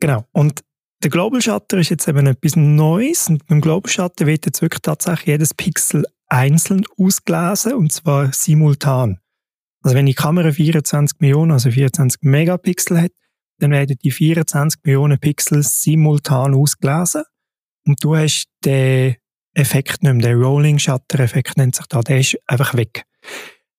genau. 0.00 0.24
Und 0.32 0.62
der 1.02 1.10
Global 1.10 1.42
Shutter 1.42 1.78
ist 1.78 1.90
jetzt 1.90 2.08
eben 2.08 2.26
etwas 2.26 2.56
Neues. 2.56 3.28
Und 3.28 3.46
beim 3.46 3.60
Global 3.60 3.90
Shutter 3.90 4.26
wird 4.26 4.46
jetzt 4.46 4.62
wirklich 4.62 4.82
tatsächlich 4.82 5.26
jedes 5.26 5.54
Pixel 5.54 6.04
einzeln 6.28 6.84
ausgelesen 6.96 7.74
und 7.74 7.92
zwar 7.92 8.32
simultan. 8.32 9.18
Also 9.82 9.96
wenn 9.96 10.06
die 10.06 10.14
Kamera 10.14 10.52
24 10.52 11.20
Millionen, 11.20 11.52
also 11.52 11.70
24 11.70 12.22
Megapixel 12.22 13.02
hat, 13.02 13.12
dann 13.58 13.72
werden 13.72 13.98
die 14.02 14.10
24 14.10 14.80
Millionen 14.84 15.18
Pixel 15.18 15.62
simultan 15.62 16.54
ausgelesen 16.54 17.24
und 17.86 18.02
du 18.02 18.16
hast 18.16 18.46
den 18.64 19.16
Effekt 19.54 20.02
nicht 20.02 20.12
mehr, 20.12 20.22
der 20.22 20.36
Rolling 20.36 20.78
Shutter 20.78 21.20
Effekt 21.20 21.56
nennt 21.56 21.74
sich 21.74 21.86
da, 21.86 22.00
der 22.00 22.20
ist 22.20 22.38
einfach 22.46 22.74
weg. 22.74 23.04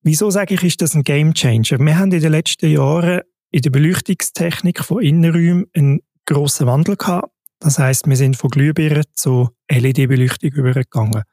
Wieso 0.02 0.30
sage 0.30 0.56
ich, 0.56 0.64
ist 0.64 0.82
das 0.82 0.96
ein 0.96 1.04
Game 1.04 1.34
Changer? 1.34 1.80
Wir 1.80 1.98
haben 1.98 2.12
in 2.12 2.22
den 2.22 2.32
letzten 2.32 2.70
Jahren 2.70 3.22
in 3.52 3.62
der 3.62 3.70
Beleuchtungstechnik 3.70 4.84
von 4.84 5.02
Innenräumen 5.02 5.66
einen 5.74 6.00
grossen 6.26 6.68
Wandel 6.68 6.98
gehabt. 6.98 7.32
Das 7.60 7.80
heißt, 7.80 8.08
wir 8.08 8.18
sind 8.18 8.36
von 8.36 8.50
Glühbirnen 8.50 9.04
zu 9.14 9.50
LED-Beleuchtung 9.72 10.52
übergegangen. 10.52 11.24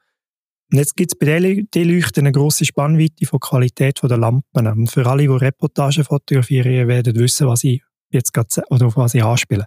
Und 0.71 0.77
jetzt 0.77 0.95
gibt 0.95 1.11
es 1.11 1.19
bei 1.19 1.37
LED-Leuchten 1.37 2.25
eine 2.25 2.31
grosse 2.31 2.63
Spannweite 2.63 3.25
von 3.25 3.41
Qualität 3.41 3.99
der 4.01 4.17
Lampen. 4.17 4.67
Und 4.67 4.89
für 4.89 5.05
alle, 5.05 5.23
die 5.23 5.27
Reportagen 5.27 6.05
fotografieren, 6.05 6.87
werden 6.87 7.15
wissen, 7.15 7.47
was 7.47 7.65
ich 7.65 7.81
jetzt 8.09 8.33
gerade 8.33 8.63
oder 8.69 8.85
auf 8.85 8.95
was 8.95 9.13
ich 9.13 9.23
anspiele. 9.23 9.65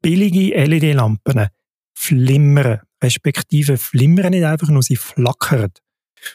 Billige 0.00 0.54
LED-Lampen 0.54 1.48
flimmern, 1.96 2.80
respektive 3.02 3.78
flimmern 3.78 4.30
nicht 4.30 4.44
einfach 4.44 4.68
nur, 4.68 4.82
sie 4.82 4.96
flackern. 4.96 5.72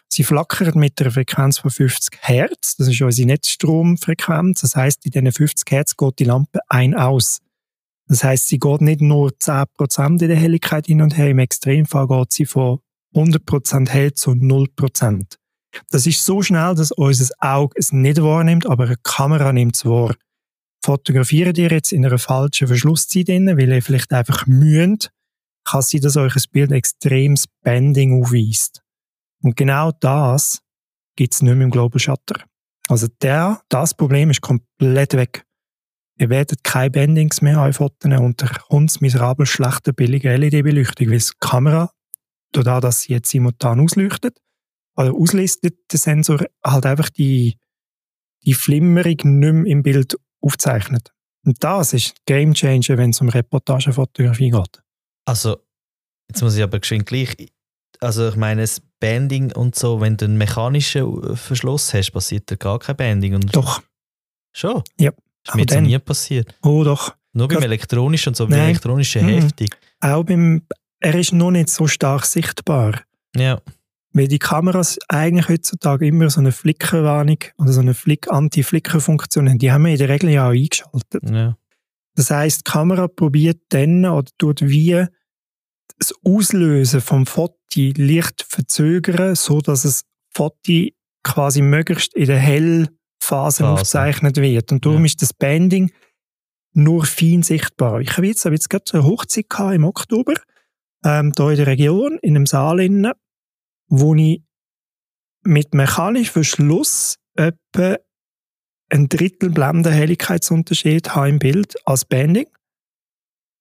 Sie 0.08 0.24
flackern 0.24 0.80
mit 0.80 1.00
einer 1.02 1.12
Frequenz 1.12 1.60
von 1.60 1.72
50 1.72 2.20
Hertz. 2.22 2.76
Das 2.78 2.88
ist 2.88 3.02
unsere 3.02 3.28
Netzstromfrequenz. 3.28 4.62
Das 4.62 4.76
heißt, 4.76 5.06
in 5.06 5.12
diesen 5.12 5.32
50 5.32 5.72
Hertz 5.72 5.98
geht 5.98 6.20
die 6.20 6.24
Lampe 6.26 6.60
ein 6.70 6.94
aus. 6.94 7.40
Das 8.08 8.24
heißt, 8.24 8.48
sie 8.48 8.60
geht 8.60 8.82
nicht 8.82 9.02
nur 9.02 9.30
10% 9.30 10.22
in 10.22 10.28
der 10.28 10.38
Helligkeit 10.38 10.88
hin 10.88 11.02
und 11.02 11.18
her. 11.18 11.30
Im 11.30 11.40
Extremfall 11.40 12.08
geht 12.08 12.34
sie 12.34 12.46
von 12.46 12.80
100% 13.16 13.90
hell 13.90 14.14
zu 14.14 14.32
0%. 14.32 15.36
Das 15.90 16.06
ist 16.06 16.26
so 16.26 16.42
schnell, 16.42 16.76
dass 16.76 16.92
unser 16.92 17.34
Auge 17.40 17.76
es 17.78 17.94
nicht 17.94 18.22
wahrnimmt, 18.22 18.66
aber 18.66 18.86
eine 18.86 18.98
Kamera 19.04 19.54
nimmt 19.54 19.76
es 19.78 19.86
wahr. 19.86 20.16
Fotografieren 20.84 21.56
ihr 21.56 21.70
jetzt 21.70 21.94
in 21.94 22.06
einer 22.06 22.18
falschen 22.18 22.68
Verschlusszeit, 22.68 23.28
weil 23.30 23.72
ihr 23.72 23.82
vielleicht 23.82 24.12
einfach 24.12 24.48
mühend 24.48 25.12
kann 25.64 25.82
sein, 25.82 26.02
dass 26.02 26.18
euch 26.18 26.36
ein 26.36 26.44
Bild 26.52 26.72
extremes 26.72 27.46
Bending 27.64 28.22
aufweist. 28.22 28.82
Und 29.44 29.56
genau 29.56 29.92
das 29.92 30.62
gibt 31.16 31.34
es 31.34 31.42
nicht 31.42 31.54
mehr 31.54 31.66
im 31.66 31.72
Global 31.72 32.00
Shutter. 32.00 32.44
Also 32.88 33.08
der, 33.22 33.62
das 33.70 33.94
Problem 33.94 34.30
ist 34.30 34.42
komplett 34.42 35.14
weg. 35.14 35.46
Ihr 36.18 36.30
werdet 36.30 36.64
keine 36.64 36.92
Bendings 36.92 37.42
mehr 37.42 37.58
anfoten 37.58 38.14
unter 38.14 38.50
uns 38.70 39.02
miserabel 39.02 39.46
schlechter, 39.46 39.94
billiger 39.94 40.38
LED-Beleuchtung, 40.38 41.10
weil 41.10 41.20
die 41.20 41.32
Kamera, 41.40 41.92
dadurch, 42.52 42.82
dass 42.82 43.02
sie 43.02 43.14
jetzt 43.14 43.30
simultan 43.30 43.80
ausleuchtet, 43.80 44.38
oder 44.98 45.14
auslistet, 45.14 45.76
der 45.92 46.00
Sensor 46.00 46.46
halt 46.64 46.86
einfach 46.86 47.10
die, 47.10 47.58
die 48.46 48.54
Flimmerung 48.54 49.16
nicht 49.16 49.54
mehr 49.54 49.66
im 49.66 49.84
Bild 49.84 50.16
aufzeichnet. 50.42 51.12
Und 51.46 51.64
das 51.64 51.94
ist 51.94 52.16
Game 52.26 52.54
Changer, 52.54 52.98
wenn 52.98 53.12
es 53.12 53.22
um 53.22 53.30
Reportagefotografie 53.30 54.52
geht. 54.52 54.82
Also, 55.26 55.58
jetzt 56.30 56.42
muss 56.42 56.56
ich 56.56 56.64
aber 56.64 56.80
geschwind 56.80 57.06
gleich. 57.06 57.36
Also, 58.00 58.30
ich 58.30 58.36
meine, 58.36 58.62
das 58.62 58.82
Banding 59.00 59.52
und 59.52 59.76
so, 59.76 60.02
wenn 60.02 60.18
du 60.18 60.26
einen 60.26 60.38
mechanischen 60.38 61.36
Verschluss 61.36 61.94
hast, 61.94 62.12
passiert 62.12 62.50
da 62.50 62.56
gar 62.56 62.80
kein 62.80 62.96
Banding. 62.96 63.36
Und 63.36 63.56
Doch. 63.56 63.82
Schon? 64.54 64.84
Ja. 65.00 65.12
Ist 65.48 65.56
mir 65.56 65.66
noch 65.66 65.82
nie 65.82 65.98
passiert. 66.00 66.54
Oh, 66.62 66.84
doch. 66.84 67.16
Nur 67.34 67.48
beim 67.48 67.64
elektronischen 67.64 68.32
und 68.32 68.36
so, 68.36 68.48
beim 68.48 68.60
elektronischen 68.60 69.26
mhm. 69.26 69.42
heftig. 69.42 69.76
Auch 70.02 70.24
beim, 70.24 70.64
er 71.00 71.16
ist 71.16 71.34
noch 71.34 71.52
nicht 71.52 71.70
so 71.70 71.88
stark 71.88 72.26
sichtbar. 72.26 73.02
Ja. 73.36 73.62
Weil 74.14 74.28
die 74.28 74.40
Kameras 74.40 75.00
eigentlich 75.08 75.48
heutzutage 75.48 76.06
immer 76.06 76.30
so 76.30 76.42
eine 76.42 76.52
Flickerwarnung 76.52 77.38
oder 77.58 77.72
so 77.72 77.80
eine 77.80 77.94
Flick 77.94 78.30
Anti-Flicker-Funktion 78.30 79.50
haben. 79.50 79.60
Die 79.60 79.72
haben 79.72 79.86
wir 79.86 79.94
in 79.94 79.98
der 79.98 80.10
Regel 80.10 80.30
ja 80.30 80.48
auch 80.48 80.52
eingeschaltet. 80.52 81.30
Ja. 81.30 81.56
Das 82.16 82.30
heißt, 82.30 82.68
die 82.68 82.72
Kamera 82.72 83.08
probiert 83.08 83.62
dann 83.70 84.06
oder 84.06 84.30
tut 84.38 84.62
wie 84.62 85.06
das 85.98 86.14
Auslösen 86.24 87.02
vom 87.02 87.26
Foto 87.26 87.56
leicht 87.76 88.46
verzögern, 88.50 89.36
so 89.36 89.62
dass 89.62 89.86
es 89.86 90.04
Foto 90.34 90.88
quasi 91.24 91.62
möglichst 91.62 92.16
in 92.16 92.26
der 92.26 92.40
Hellphase 92.40 93.02
Phase. 93.22 93.68
aufgezeichnet 93.68 94.38
wird. 94.38 94.72
Und 94.72 94.86
darum 94.86 95.02
ja. 95.02 95.06
ist 95.06 95.22
das 95.22 95.34
Banding 95.34 95.92
nur 96.74 97.06
fein 97.06 97.44
sichtbar. 97.44 98.02
Ich 98.02 98.18
habe 98.18 98.28
jetzt, 98.28 98.46
habe 98.46 98.56
jetzt 98.56 98.70
gerade 98.70 98.94
eine 98.94 99.04
Hochzeit 99.04 99.46
im 99.74 99.84
Oktober, 99.84 100.34
ähm, 101.06 101.32
hier 101.36 101.50
in 101.50 101.58
der 101.58 101.68
Region, 101.68 102.20
in 102.22 102.36
einem 102.36 102.46
Saal 102.46 102.80
innen, 102.80 103.14
wo 103.88 104.16
ich 104.16 104.42
mit 105.44 105.74
mechanischem 105.74 106.34
Verschluss 106.34 107.18
etwa 107.36 107.98
ein 108.92 109.08
Drittel 109.10 109.50
Blendenhelligkeitsunterschied 109.50 111.16
habe 111.16 111.30
im 111.30 111.40
Bild 111.40 111.76
als 111.86 112.06
Banding. 112.06 112.48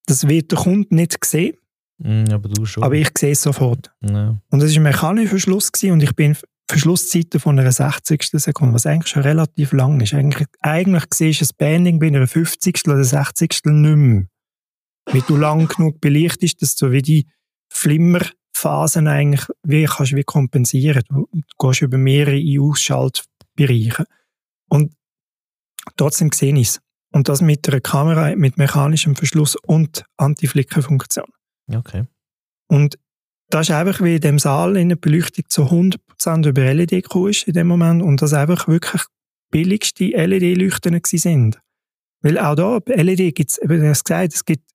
Das 0.07 0.29
wird 0.29 0.51
der 0.51 0.59
Kunde 0.59 0.95
nicht 0.95 1.25
sehen. 1.25 1.57
Mm, 1.99 2.25
aber 2.33 2.49
du 2.49 2.67
schon. 2.67 2.83
Aber 2.83 2.95
ich 2.95 3.11
sehe 3.17 3.33
es 3.33 3.43
sofort. 3.43 3.93
Ja. 4.01 4.41
Und 4.51 4.63
es 4.63 4.73
war 4.73 4.81
ein 4.81 4.83
mechanischer 4.83 5.31
Verschluss 5.31 5.71
gewesen 5.71 5.93
und 5.93 6.03
ich 6.03 6.15
bin 6.17 6.37
Verschlusszeiten 6.69 7.41
von 7.41 7.59
einer 7.59 7.71
60. 7.71 8.23
Sekunde, 8.23 8.75
was 8.75 8.87
eigentlich 8.87 9.09
schon 9.09 9.23
relativ 9.23 9.73
lang 9.73 10.01
ist. 10.01 10.15
Eigentlich, 10.15 10.47
eigentlich 10.61 11.05
siehst 11.13 11.41
du 11.41 11.45
ein 11.45 11.57
Banding 11.59 11.99
bei 11.99 12.09
einer 12.09 12.27
50. 12.27 12.87
oder 12.87 13.05
60. 13.05 13.51
nicht 13.65 13.97
mehr. 13.97 14.27
Weil 15.07 15.23
du 15.23 15.37
lang 15.37 15.69
genug 15.69 16.01
belichtest, 16.01 16.63
dass 16.63 16.77
du 16.77 16.91
wie 16.93 17.03
die 17.03 17.27
Flimmer 17.73 18.23
Phasen 18.53 19.09
eigentlich 19.09 19.47
wie 19.63 19.85
kannst 19.85 20.15
wie 20.15 20.25
kompensieren. 20.25 21.03
Du, 21.09 21.29
du 21.33 21.43
gehst 21.59 21.83
über 21.83 21.99
mehrere 21.99 22.41
Ausschaltbereiche. 22.61 24.05
Und 24.69 24.93
trotzdem 25.97 26.31
sehe 26.33 26.55
ich 26.55 26.69
es. 26.69 26.81
Und 27.13 27.29
das 27.29 27.43
mit 27.43 27.69
einer 27.69 27.81
Kamera 27.81 28.35
mit 28.37 28.57
mechanischem 28.57 29.17
Verschluss 29.17 29.57
und 29.57 30.05
Anti-Flicker-Funktion. 30.17 31.27
Okay. 31.73 32.05
Und 32.69 32.99
das 33.49 33.69
ist 33.69 33.75
einfach 33.75 34.01
wie 34.01 34.15
in 34.15 34.21
dem 34.21 34.39
Saal 34.39 34.77
in 34.77 34.91
der 34.91 34.97
Beleuchtung 34.97 35.45
zu 35.49 35.63
100% 35.63 36.49
über 36.49 36.73
LED 36.73 36.91
gekommen 36.91 37.31
ist 37.31 37.49
in 37.49 37.55
dem 37.55 37.67
Moment 37.67 38.01
und 38.01 38.23
das 38.23 38.33
einfach 38.33 38.69
wirklich 38.69 39.03
billigste 39.51 40.05
LED-Leuchten 40.05 41.01
sind. 41.05 41.61
Weil 42.23 42.39
auch 42.39 42.55
da, 42.55 42.79
bei 42.79 42.95
LED 42.95 43.35
gibt 43.35 43.51
es, 43.51 43.61
habe 43.63 43.79
gesagt, 43.81 44.35
es 44.35 44.45
gibt 44.45 44.71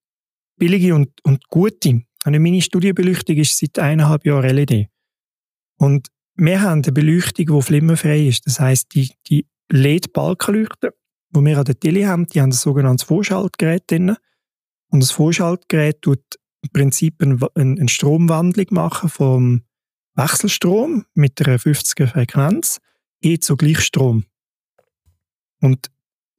billige 0.57 0.93
und, 0.93 1.09
und 1.23 1.47
gute. 1.47 2.01
Und 2.25 2.41
meine 2.41 2.61
Studienbeleuchtung 2.61 3.37
ist 3.37 3.57
seit 3.57 3.79
eineinhalb 3.79 4.25
Jahren 4.25 4.49
LED. 4.49 4.87
Und 5.77 6.09
wir 6.35 6.61
haben 6.61 6.83
eine 6.83 6.91
Beleuchtung, 6.91 7.45
die 7.45 7.61
flimmerfrei 7.61 8.27
ist. 8.27 8.45
Das 8.45 8.59
heisst, 8.59 8.93
die, 8.93 9.11
die 9.27 9.45
LED-Balkenleuchten, 9.71 10.91
die 11.31 11.41
wir 11.41 11.57
an 11.57 11.65
der 11.65 11.79
Tele 11.79 12.07
haben, 12.07 12.27
die 12.27 12.41
haben 12.41 12.49
ein 12.49 12.53
sogenanntes 12.53 13.07
Vorschaltgerät 13.07 13.89
drin. 13.89 14.15
Und 14.89 15.01
das 15.01 15.11
Vorschaltgerät 15.11 16.01
tut 16.01 16.23
im 16.61 16.69
Prinzip 16.71 17.21
eine, 17.21 17.87
Stromwandlung 17.87 18.67
machen 18.71 19.09
vom 19.09 19.63
Wechselstrom 20.15 21.05
mit 21.13 21.45
einer 21.45 21.57
50er 21.57 22.07
Frequenz 22.07 22.79
hin 23.21 23.41
zu 23.41 23.57
Gleichstrom. 23.57 24.25
Und 25.61 25.91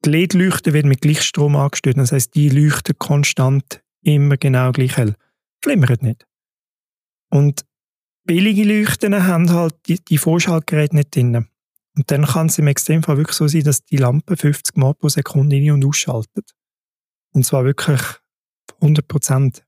die 0.05 0.09
LED-Leuchten 0.09 0.73
werden 0.73 0.89
mit 0.89 1.01
Gleichstrom 1.01 1.55
angestellt. 1.55 1.97
Das 1.97 2.11
heißt, 2.11 2.33
die 2.35 2.49
leuchten 2.49 2.97
konstant 2.97 3.81
immer 4.01 4.37
genau 4.37 4.71
gleich 4.71 4.97
hell 4.97 5.15
flimmert 5.61 6.01
nicht. 6.01 6.25
Und 7.29 7.65
billige 8.23 8.63
Leuchten 8.63 9.25
haben 9.25 9.49
halt 9.51 9.75
die, 9.87 10.03
die 10.03 10.17
Vorschaltgeräte 10.17 10.95
nicht 10.95 11.15
drin. 11.15 11.47
Und 11.97 12.11
dann 12.11 12.25
kann 12.25 12.45
es 12.45 12.59
im 12.59 12.67
Extremfall 12.67 13.17
wirklich 13.17 13.35
so 13.35 13.47
sein, 13.47 13.63
dass 13.63 13.83
die 13.83 13.97
Lampe 13.97 14.37
50 14.37 14.77
Mal 14.77 14.93
pro 14.93 15.09
Sekunde 15.09 15.57
in- 15.57 15.71
und 15.71 15.83
ausschaltet. 15.83 16.53
Und 17.33 17.43
zwar 17.43 17.65
wirklich 17.65 17.99
100% 18.81 19.63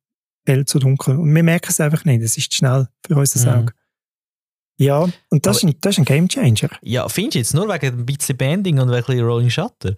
hell 0.46 0.65
zu 0.65 0.78
dunkel. 0.78 1.18
Und 1.18 1.34
wir 1.34 1.44
merken 1.44 1.70
es 1.70 1.80
einfach 1.80 2.06
nicht. 2.06 2.22
Es 2.22 2.38
ist 2.38 2.54
schnell 2.54 2.88
für 3.06 3.15
unser 3.15 3.52
mhm. 3.52 3.62
Auge. 3.62 3.74
Ja, 4.78 5.10
und 5.30 5.46
das, 5.46 5.58
ist 5.58 5.63
ein, 5.63 5.76
das 5.82 5.96
ist 5.96 6.00
ein 6.00 6.06
Game 6.06 6.30
Changer. 6.30 6.70
Ja, 6.82 7.10
findest 7.10 7.36
du 7.36 7.39
jetzt 7.39 7.54
nur 7.54 7.68
wegen 7.68 8.00
ein 8.00 8.06
bisschen 8.06 8.38
Banding 8.38 8.80
und 8.80 8.89
ein 8.89 9.04
bisschen 9.04 9.26
Rolling 9.26 9.50
Shutter? 9.50 9.96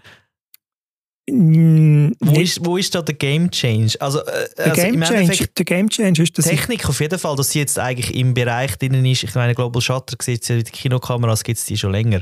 Wo, 1.29 2.39
ist, 2.39 2.65
wo 2.65 2.77
ist 2.77 2.95
da 2.95 3.01
der 3.01 3.13
Game 3.13 3.49
Change? 3.51 3.95
Also, 3.99 4.19
äh, 4.21 4.49
der, 4.57 4.65
also 4.65 4.81
Game 4.81 5.01
Change, 5.01 5.47
der 5.55 5.65
Game 5.65 5.89
Change 5.89 6.23
ist 6.23 6.37
das. 6.37 6.45
Technik 6.45 6.89
auf 6.89 6.99
jeden 6.99 7.19
Fall, 7.19 7.35
dass 7.35 7.51
sie 7.51 7.59
jetzt 7.59 7.77
eigentlich 7.77 8.15
im 8.15 8.33
Bereich 8.33 8.75
drin 8.77 9.05
ist. 9.05 9.23
Ich 9.23 9.35
meine, 9.35 9.53
Global 9.53 9.81
Shutter 9.81 10.17
sieht 10.19 10.47
ja, 10.49 10.57
die 10.57 10.63
Kinokameras 10.63 11.43
gibt 11.43 11.59
es 11.59 11.65
die 11.65 11.77
schon 11.77 11.91
länger. 11.91 12.21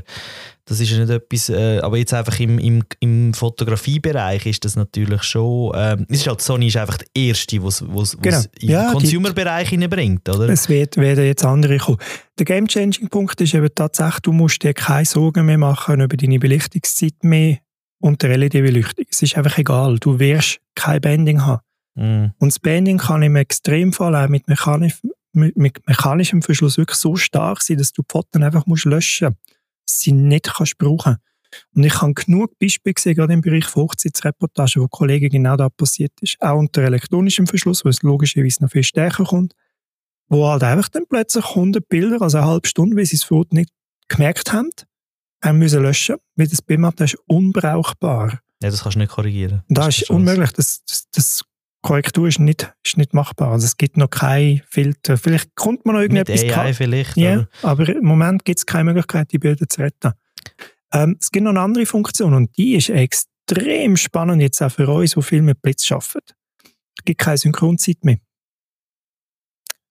Das 0.66 0.78
ist 0.78 0.90
ja 0.90 0.98
nicht 0.98 1.10
etwas, 1.10 1.48
äh, 1.48 1.78
aber 1.78 1.96
jetzt 1.96 2.12
einfach 2.12 2.38
im, 2.38 2.58
im, 2.58 2.84
im 3.00 3.34
Fotografiebereich 3.34 4.44
ist 4.46 4.64
das 4.64 4.76
natürlich 4.76 5.22
schon. 5.22 5.74
Äh, 5.74 5.96
es 6.08 6.20
ist 6.20 6.26
halt 6.28 6.42
Sony 6.42 6.68
ist 6.68 6.76
einfach 6.76 6.98
der 6.98 7.08
erste, 7.14 7.62
was 7.64 7.80
es 7.80 8.18
genau. 8.20 8.40
in 8.60 8.68
ja, 8.68 8.90
den 8.90 8.92
Consumer-Bereich 8.92 9.70
hineinbringt, 9.70 10.28
oder? 10.28 10.48
Es 10.50 10.68
wird, 10.68 10.98
werden 10.98 11.24
jetzt 11.24 11.44
andere 11.44 11.78
kommen. 11.78 11.98
Der 12.38 12.44
Game 12.44 12.68
Changing 12.68 13.08
Punkt 13.08 13.40
ist 13.40 13.54
eben 13.54 13.68
tatsächlich, 13.74 14.20
du 14.20 14.32
musst 14.32 14.62
dir 14.62 14.74
keine 14.74 15.06
Sorgen 15.06 15.46
mehr 15.46 15.58
machen 15.58 16.00
über 16.00 16.16
deine 16.16 16.38
Belichtungszeit 16.38 17.14
mehr 17.22 17.58
und 18.00 18.22
der 18.22 18.36
LED-Beleuchtung. 18.36 19.04
Es 19.10 19.22
ist 19.22 19.36
einfach 19.36 19.58
egal. 19.58 19.98
Du 19.98 20.18
wirst 20.18 20.60
kein 20.74 21.00
Banding 21.00 21.42
haben. 21.42 21.60
Mm. 21.94 22.32
Und 22.38 22.52
das 22.52 22.58
Banding 22.58 22.98
kann 22.98 23.22
im 23.22 23.36
Extremfall 23.36 24.16
auch 24.16 24.28
mit, 24.28 24.48
mechanisch, 24.48 25.00
mit, 25.32 25.56
mit, 25.56 25.86
mechanischem 25.86 26.42
Verschluss 26.42 26.78
wirklich 26.78 26.98
so 26.98 27.16
stark 27.16 27.62
sein, 27.62 27.78
dass 27.78 27.92
du 27.92 28.02
die 28.02 28.08
Fotos 28.10 28.42
einfach 28.42 28.66
musst 28.66 28.86
löschen 28.86 29.28
musst. 29.28 30.00
Sie 30.02 30.12
nicht 30.12 30.52
kannst 30.54 30.78
brauchen. 30.78 31.16
Und 31.74 31.84
ich 31.84 32.00
habe 32.00 32.14
genug 32.14 32.58
Beispiele 32.58 32.94
gesehen, 32.94 33.16
gerade 33.16 33.32
im 33.32 33.40
Bereich 33.40 33.66
von 33.66 33.82
Hochzeitsreportagen, 33.84 34.82
wo 34.82 34.88
Kollegen 34.88 35.30
genau 35.30 35.56
da 35.56 35.68
passiert 35.68 36.12
ist. 36.20 36.40
Auch 36.40 36.58
unter 36.58 36.82
elektronischem 36.82 37.46
Verschluss, 37.46 37.84
wo 37.84 37.88
es 37.88 38.02
logischerweise 38.02 38.62
noch 38.62 38.70
viel 38.70 38.84
stärker 38.84 39.24
kommt. 39.24 39.54
Wo 40.28 40.46
halt 40.46 40.62
einfach 40.62 40.88
dann 40.88 41.06
plötzlich 41.08 41.44
100 41.44 41.88
Bilder, 41.88 42.22
also 42.22 42.38
eine 42.38 42.46
halbe 42.46 42.68
Stunde, 42.68 42.96
wie 42.96 43.04
sie 43.04 43.16
das 43.16 43.24
Foto 43.24 43.54
nicht 43.54 43.70
gemerkt 44.08 44.52
haben, 44.52 44.70
haben 45.42 45.58
müssen 45.58 45.82
löschen, 45.82 46.16
weil 46.36 46.46
das 46.46 46.62
BIMAP 46.62 47.00
ist 47.00 47.16
unbrauchbar. 47.26 48.40
Ja, 48.62 48.70
das 48.70 48.82
kannst 48.82 48.96
du 48.96 49.00
nicht 49.00 49.12
korrigieren. 49.12 49.62
Das, 49.68 49.86
das 49.86 50.02
ist 50.02 50.10
unmöglich. 50.10 50.52
Das, 50.52 50.84
das, 50.84 51.08
das 51.10 51.44
Korrektur 51.82 52.28
ist 52.28 52.38
nicht, 52.38 52.72
ist 52.84 52.98
nicht 52.98 53.14
machbar. 53.14 53.52
Also 53.52 53.64
es 53.64 53.76
gibt 53.76 53.96
noch 53.96 54.10
kein 54.10 54.62
Filter. 54.68 55.16
Vielleicht 55.16 55.54
kommt 55.54 55.86
man 55.86 55.94
noch 55.94 56.02
irgendetwas. 56.02 56.42
Mit 56.42 56.56
AI 56.56 56.74
vielleicht. 56.74 57.16
Ja, 57.16 57.46
aber 57.62 57.88
im 57.88 58.04
Moment 58.04 58.44
gibt 58.44 58.58
es 58.58 58.66
keine 58.66 58.84
Möglichkeit, 58.84 59.32
die 59.32 59.38
Bilder 59.38 59.66
zu 59.66 59.80
retten. 59.80 60.12
Ähm, 60.92 61.16
es 61.18 61.30
gibt 61.30 61.44
noch 61.44 61.50
eine 61.50 61.60
andere 61.60 61.86
Funktion 61.86 62.34
und 62.34 62.56
die 62.58 62.74
ist 62.74 62.90
extrem 62.90 63.96
spannend 63.96 64.42
jetzt 64.42 64.60
auch 64.62 64.70
für 64.70 64.88
uns, 64.88 65.12
die 65.12 65.22
viel 65.22 65.42
mit 65.42 65.62
Blitz 65.62 65.90
arbeiten. 65.90 66.34
Es 66.98 67.04
gibt 67.04 67.20
keine 67.20 67.38
Synchronzeit 67.38 68.04
mehr. 68.04 68.18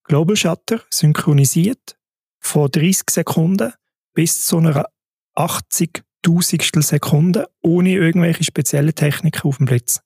Global 0.04 0.36
Shutter 0.36 0.82
synchronisiert 0.92 1.98
von 2.40 2.70
30 2.70 3.10
Sekunden 3.10 3.74
bis 4.14 4.46
zu 4.46 4.58
einer 4.58 4.86
80 5.40 6.04
Tausendstel 6.22 6.84
Sekunden 6.84 7.46
ohne 7.62 7.94
irgendwelche 7.94 8.44
speziellen 8.44 8.94
Techniken 8.94 9.48
auf 9.48 9.58
dem 9.58 9.66
Blitz. 9.66 10.02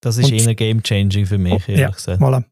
Das 0.00 0.18
ist 0.18 0.30
eher 0.30 0.54
game-changing 0.54 1.26
für 1.26 1.38
mich, 1.38 1.68
ehrlich 1.68 1.80
ja, 1.80 1.90
gesagt. 1.90 2.20
Voilà. 2.20 2.44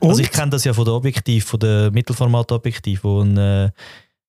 Also 0.00 0.20
ich 0.20 0.30
kenne 0.30 0.50
das 0.50 0.64
ja 0.64 0.74
von 0.74 0.84
der 0.84 0.94
Objektiv, 0.94 1.46
von 1.46 1.60
der 1.60 1.90
Mittelformat-Objektiv, 1.90 3.02
wo 3.04 3.20
einen 3.20 3.36
äh, 3.38 3.70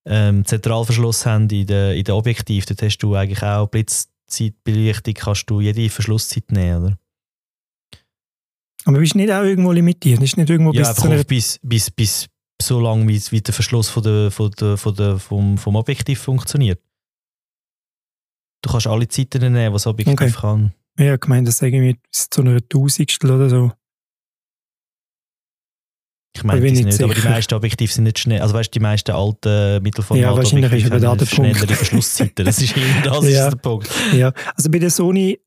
ähm, 0.06 0.46
Zentralverschluss 0.46 1.26
haben 1.26 1.50
in 1.50 1.68
der, 1.68 1.96
in 1.96 2.04
der 2.04 2.16
Objektiv. 2.16 2.66
Dort 2.66 2.82
hast 2.82 3.00
du 3.00 3.16
eigentlich 3.16 3.44
auch 3.44 3.68
Blitzzeitbelichtung, 3.68 5.14
kannst 5.16 5.50
du 5.50 5.60
jede 5.60 5.90
Verschlusszeit 5.90 6.52
nehmen, 6.52 6.86
oder? 6.86 6.98
Aber 8.86 9.00
bist 9.00 9.16
nicht 9.16 9.32
auch 9.32 9.44
irgendwo 9.44 9.74
limitiert? 9.74 10.22
Ist 10.22 10.38
nicht 10.38 10.50
irgendwo 10.50 10.72
Ja, 10.72 10.88
bis 10.88 10.96
zu 10.96 11.10
einer... 11.10 11.24
bis, 11.26 11.60
bis, 11.62 11.92
bis 11.92 12.28
so 12.62 12.80
lange, 12.80 13.08
wie, 13.08 13.22
wie 13.32 13.42
der 13.42 13.54
Verschluss 13.54 13.90
von 13.90 14.04
der, 14.04 14.32
von 14.32 14.52
der, 14.52 14.78
von 14.78 14.96
der, 14.96 15.20
vom, 15.20 15.58
vom 15.58 15.76
Objektiv 15.76 16.20
funktioniert. 16.20 16.82
Du 18.64 18.72
kannst 18.72 18.88
alle 18.88 19.08
Zeiten 19.08 19.40
nehmen, 19.54 19.74
was 19.74 19.84
das 19.84 19.92
Objektiv 19.92 20.20
Okay. 20.20 20.32
kann. 20.42 20.74
Ja, 21.00 21.14
ich 21.14 21.28
meine, 21.28 21.46
das 21.46 21.62
irgendwie 21.62 21.98
bis 22.12 22.30
zu 22.30 22.42
einer 22.42 22.60
Tausendstel 22.68 23.30
oder 23.32 23.50
so. 23.50 23.72
Ich 26.36 26.44
meine, 26.44 26.62
die 26.62 26.72
nicht 26.72 26.86
nicht, 26.86 27.02
aber 27.04 27.14
die 27.16 27.20
sicher. 27.22 27.32
meisten 27.32 27.54
Objektive 27.56 27.92
sind 27.92 28.04
nicht 28.04 28.20
schnell. 28.20 28.42
Also 28.42 28.54
weißt 28.54 28.70
du, 28.70 28.74
die 28.74 28.80
meisten 28.80 29.12
alten 29.12 29.48
Ja, 29.50 29.80
Mittelformat 29.80 30.36
wahrscheinlich 30.38 30.72
ist 30.86 30.92
aber 30.92 31.16
der 31.16 31.26
schnellere 31.26 31.74
Verschlusszeiten. 31.74 32.46
Das 32.46 32.62
ist 32.62 32.78
eben 32.78 33.04
das 33.04 33.24
ist 33.26 33.34
Ja. 33.34 33.50
der 33.50 33.58
Punkt. 33.58 33.90
Ja, 34.14 34.34
also 34.56 34.70
bei 34.70 34.80
der 34.80 34.92
Sony 34.92 35.40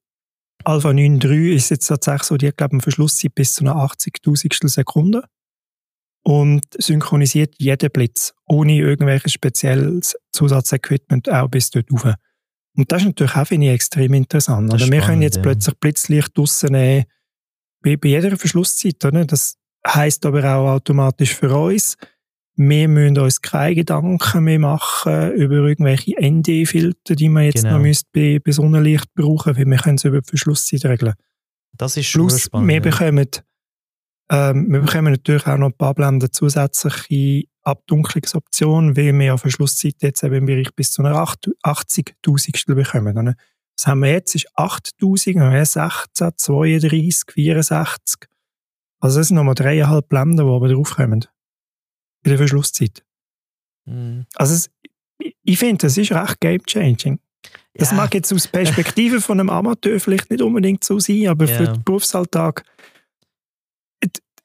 Alpha 0.65 0.93
9 0.93 1.21
III 1.21 1.55
ist 1.55 1.71
jetzt 1.71 1.87
tatsächlich 1.87 2.25
so, 2.25 2.37
die 2.37 2.49
hat, 2.49 2.57
glaube 2.57 2.71
ich, 2.71 2.75
eine 2.75 2.83
Verschlusszeit 2.83 3.35
bis 3.35 3.55
zu 3.55 3.65
einer 3.65 3.77
80.000 3.77 4.69
Sekunde 4.69 5.25
und 6.31 6.63
synchronisiert 6.79 7.57
jeden 7.59 7.91
Blitz 7.91 8.33
ohne 8.47 8.77
irgendwelches 8.77 9.33
spezielles 9.33 10.17
Zusatzequipment 10.31 11.29
auch 11.29 11.49
bis 11.49 11.71
dort 11.71 11.91
rauf. 11.91 12.15
Und 12.77 12.93
das 12.93 13.03
ist 13.03 13.07
natürlich 13.09 13.35
auch, 13.35 13.47
finde 13.47 13.67
ich, 13.67 13.73
extrem 13.73 14.15
interessant. 14.15 14.73
Das 14.73 14.81
Oder 14.81 14.93
wir 14.93 15.01
können 15.01 15.23
jetzt 15.23 15.37
ja. 15.37 15.43
plötzlich 15.43 15.75
Blitzlicht 15.81 16.39
draussen 16.39 16.71
nehmen, 16.71 17.05
bei, 17.83 17.97
bei 17.97 18.11
jeder 18.11 18.37
Verschlusszeit. 18.37 19.05
Oder? 19.05 19.25
Das 19.25 19.57
heisst 19.85 20.25
aber 20.25 20.45
auch 20.55 20.69
automatisch 20.69 21.35
für 21.35 21.53
uns, 21.53 21.97
wir 22.55 22.87
müssen 22.89 23.19
uns 23.19 23.41
keine 23.41 23.75
Gedanken 23.75 24.45
mehr 24.45 24.59
machen 24.59 25.33
über 25.33 25.55
irgendwelche 25.55 26.15
ND-Filter, 26.21 27.17
die 27.17 27.29
man 27.29 27.45
jetzt 27.45 27.63
Genau. 27.63 27.77
noch 27.77 27.83
müsste 27.83 28.07
bei, 28.13 28.39
bei 28.39 28.53
Sonnenlicht 28.53 29.13
brauchen, 29.15 29.57
weil 29.57 29.67
wir 29.67 29.79
können 29.79 29.97
es 29.97 30.05
über 30.05 30.21
die 30.21 30.29
Verschlusszeit 30.29 30.85
regeln. 30.85 31.15
Das 31.73 31.97
ist 31.97 32.07
schon 32.07 32.29
Plus, 32.29 32.43
spannend. 32.43 32.69
wir, 32.69 32.81
bekommen, 32.83 33.27
ähm, 34.31 34.71
wir 34.71 34.81
bekommen 34.81 35.13
natürlich 35.13 35.47
auch 35.47 35.59
noch 35.59 35.67
ein 35.69 35.77
paar 35.77 35.95
Blenden 35.95 36.33
zusätzliche 36.33 37.45
Abdunklungsoptionen, 37.63 38.97
weil 38.97 39.13
wir 39.19 39.27
ja 39.27 39.37
Verschlusszeit 39.37 39.97
jetzt 40.01 40.23
eben 40.23 40.35
im 40.37 40.47
Bereich 40.47 40.75
bis 40.75 40.93
zu 40.93 41.03
einer 41.03 41.15
80.000 41.17 42.75
bekommen. 42.75 43.19
Oder? 43.19 43.35
Was 43.77 43.87
haben 43.87 44.01
wir 44.01 44.11
jetzt? 44.11 44.35
Ist 44.35 44.49
8.000, 44.57 45.35
dann 45.35 45.43
haben 45.43 45.53
wir 45.55 45.65
16, 45.67 46.31
32, 46.37 47.33
64. 47.35 48.29
Also 49.01 49.19
das 49.21 49.29
sind 49.29 49.37
nochmal 49.37 49.55
dreieinhalb 49.55 50.09
Blenden, 50.09 50.37
die 50.37 50.43
aber 50.53 50.69
draufkommen. 50.69 51.25
Bei 52.23 52.31
der 52.31 52.39
Verschlusszeit. 52.39 53.03
Mhm. 53.87 54.27
Also 54.35 54.55
es, 54.55 54.71
ich- 55.43 55.59
finde, 55.59 55.87
das 55.87 55.97
ist 55.97 56.13
recht 56.13 56.41
game-changing. 56.41 57.19
Das 57.75 57.91
Ja. 57.91 57.97
mag 57.97 58.13
jetzt 58.15 58.33
aus 58.33 58.47
Perspektive 58.47 59.21
von 59.23 59.41
einem 59.41 59.49
Amateur 59.49 59.99
vielleicht 59.99 60.31
nicht 60.31 60.43
unbedingt 60.43 60.85
so 60.85 60.99
sein, 60.99 61.29
aber 61.29 61.47
für 61.49 61.65
Ja. 61.65 61.73
den 61.73 61.83
Berufsalltag, 61.83 62.65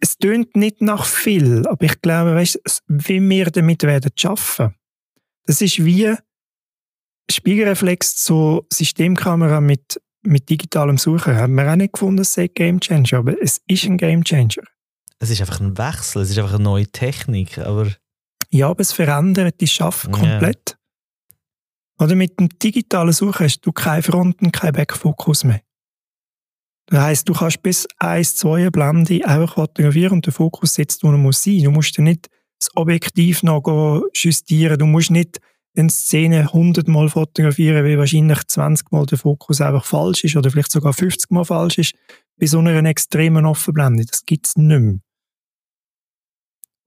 es- 0.08 0.18
tönt 0.18 0.56
nicht 0.56 0.82
nach 0.82 1.06
viel, 1.06 1.66
aber 1.68 1.86
ich 1.86 2.01
glaube, 2.01 2.36
weißt, 2.36 2.82
wie 2.88 3.22
wir 3.30 3.45
damit 3.51 3.84
werden 3.84 4.12
schaffen, 4.16 4.74
das 5.45 5.62
ist 5.62 5.84
wie 5.84 6.14
Spiegelreflex 7.32 8.24
so 8.24 8.66
Systemkamera 8.72 9.60
mit, 9.62 9.99
mit 10.24 10.49
digitalem 10.49 10.97
Suchen. 10.97 11.36
Haben 11.36 11.56
wir 11.56 11.72
auch 11.72 11.76
nicht 11.76 11.93
gefunden, 11.93 12.22
es 12.22 12.34
sei 12.34 12.43
ein 12.43 12.53
Game 12.53 12.80
Changer, 12.80 13.18
aber 13.20 13.41
es 13.41 13.62
ist 13.68 13.86
ein 13.86 13.97
Game 13.97 14.24
Changer. 14.24 14.64
Es 15.20 15.30
ist 15.30 15.41
einfach 15.41 15.60
ein 15.60 15.78
Wechsel, 15.78 16.22
es 16.22 16.30
ist 16.30 16.38
einfach 16.38 16.56
eine 16.56 16.64
neue 16.64 16.88
Technik. 16.88 17.58
Aber 17.58 17.88
Ja, 18.51 18.70
aber 18.70 18.82
es 18.82 18.91
verändert 18.91 19.60
die 19.60 19.68
Schaffen 19.68 20.12
komplett. 20.12 20.78
Oder 21.97 22.16
mit 22.16 22.39
dem 22.39 22.49
digitalen 22.60 23.14
Suchen 23.14 23.45
hast 23.45 23.62
du 23.62 23.72
keine 23.72 24.03
Front- 24.03 24.41
und 24.41 24.51
keinen 24.51 24.74
Backfokus 24.74 25.45
mehr. 25.45 25.62
Das 26.88 26.99
heisst, 26.99 27.29
du 27.29 27.33
kannst 27.33 27.63
bis 27.63 27.88
1, 27.97 28.36
2 28.36 28.69
Blende 28.69 29.25
einfach 29.25 29.55
fotografieren 29.55 30.13
und 30.13 30.25
der 30.25 30.33
Fokus 30.33 30.75
sitzt, 30.75 31.03
wo 31.03 31.11
er 31.11 31.17
muss 31.17 31.41
sein. 31.41 31.63
Du 31.63 31.71
musst 31.71 31.97
dir 31.97 32.03
nicht 32.03 32.29
das 32.59 32.69
Objektiv 32.75 33.43
noch 33.43 34.03
justieren. 34.13 34.77
Du 34.77 34.86
musst 34.86 35.11
nicht 35.11 35.39
eine 35.77 35.89
Szene 35.89 36.41
100 36.41 36.88
Mal 36.88 37.09
fotografieren, 37.09 37.83
weil 37.83 37.97
wahrscheinlich 37.97 38.39
20 38.47 38.91
Mal 38.91 39.05
der 39.05 39.17
Fokus 39.17 39.61
einfach 39.61 39.86
falsch 39.86 40.23
ist 40.23 40.36
oder 40.36 40.51
vielleicht 40.51 40.71
sogar 40.71 40.93
50 40.93 41.31
Mal 41.31 41.43
falsch 41.43 41.79
ist 41.79 41.95
bei 42.38 42.45
so 42.45 42.59
einer 42.59 42.83
extremen 42.86 43.45
Offenblende. 43.45 44.05
Das 44.05 44.25
gibt 44.25 44.47
es 44.47 44.55
nicht 44.55 44.79
mehr. 44.79 44.99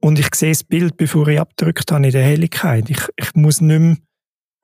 Und 0.01 0.19
ich 0.19 0.33
sehe 0.35 0.53
das 0.53 0.65
Bild, 0.65 0.97
bevor 0.97 1.27
ich 1.29 1.41
abgedrückt 1.41 1.91
habe, 1.91 2.07
in 2.07 2.13
der 2.13 2.23
Helligkeit. 2.23 2.89
Ich, 2.89 3.01
ich 3.17 3.35
muss 3.35 3.61
nicht 3.61 3.81
mehr 3.81 3.97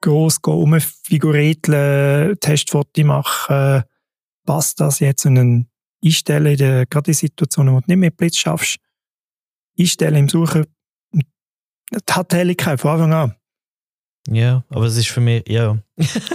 gross 0.01 0.41
gehen, 0.41 0.53
um 0.53 0.79
Figureteln, 0.79 2.39
Testfoto 2.39 3.03
machen. 3.03 3.83
Passt 4.45 4.79
das 4.79 4.99
jetzt? 4.99 5.25
Und 5.25 5.35
dann 5.35 5.67
einstellen, 6.03 6.47
in 6.47 6.57
der, 6.57 6.85
gerade 6.85 7.11
in 7.11 7.15
Situationen, 7.15 7.73
wo 7.73 7.79
du 7.79 7.85
nicht 7.87 7.97
mehr 7.97 8.11
Blitz 8.11 8.37
schaffst, 8.37 8.77
einstellen 9.77 10.15
im 10.15 10.29
Suchen. 10.29 10.65
Das 11.89 12.15
hat 12.15 12.33
Helligkeit 12.33 12.79
von 12.79 12.91
Anfang 12.91 13.13
an. 13.13 13.35
ja, 14.29 14.63
aber 14.69 14.85
es 14.85 14.97
ist 14.97 15.07
für 15.07 15.21
mich, 15.21 15.47
ja. 15.47 15.77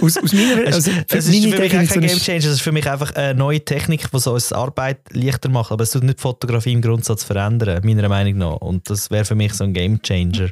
Aus, 0.01 0.17
aus 0.17 0.33
meiner, 0.33 0.65
also 0.65 0.91
es 1.07 1.27
ist 1.27 1.43
für 1.43 1.59
mich 1.59 1.71
kein 1.71 1.87
Game 1.87 2.19
Changer, 2.19 2.37
es 2.37 2.45
ist 2.45 2.61
für 2.61 2.71
mich 2.71 2.89
einfach 2.89 3.13
eine 3.15 3.35
neue 3.37 3.63
Technik, 3.63 4.09
die 4.11 4.19
so 4.19 4.33
unsere 4.33 4.59
Arbeit 4.59 5.01
leichter 5.11 5.49
macht. 5.49 5.71
Aber 5.71 5.83
es 5.83 5.91
tut 5.91 6.03
nicht 6.03 6.19
die 6.19 6.21
Fotografie 6.21 6.73
im 6.73 6.81
Grundsatz 6.81 7.23
verändern, 7.23 7.81
meiner 7.83 8.09
Meinung 8.09 8.37
nach. 8.37 8.57
Und 8.57 8.89
das 8.89 9.11
wäre 9.11 9.25
für 9.25 9.35
mich 9.35 9.53
so 9.53 9.63
ein 9.63 9.73
Game 9.73 10.01
Changer. 10.01 10.49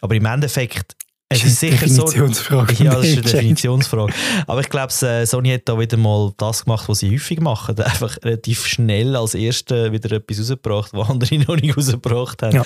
Aber 0.00 0.14
im 0.14 0.24
Endeffekt, 0.24 0.96
es 1.32 1.44
ist 1.44 1.60
sicher 1.60 1.88
so. 1.88 2.04
Definitionsfrage. 2.04 2.84
Ja, 2.84 2.94
das 2.94 3.06
ist 3.06 3.16
eine. 3.18 3.22
Definitionsfrage. 3.32 4.12
Aber 4.46 4.60
ich 4.60 4.68
glaube, 4.68 4.92
äh, 5.06 5.26
Sony 5.26 5.50
hat 5.50 5.62
da 5.68 5.78
wieder 5.78 5.96
mal 5.96 6.32
das 6.36 6.64
gemacht, 6.64 6.88
was 6.88 6.98
sie 7.00 7.10
häufig 7.12 7.40
machen. 7.40 7.78
Einfach 7.80 8.16
relativ 8.22 8.66
schnell 8.66 9.16
als 9.16 9.34
Erste 9.34 9.92
wieder 9.92 10.12
etwas 10.12 10.38
rausgebracht, 10.40 10.92
was 10.94 11.08
andere 11.10 11.38
noch 11.46 11.56
nicht 11.56 11.76
rausgebracht 11.76 12.42
haben. 12.42 12.56
Ja. 12.56 12.64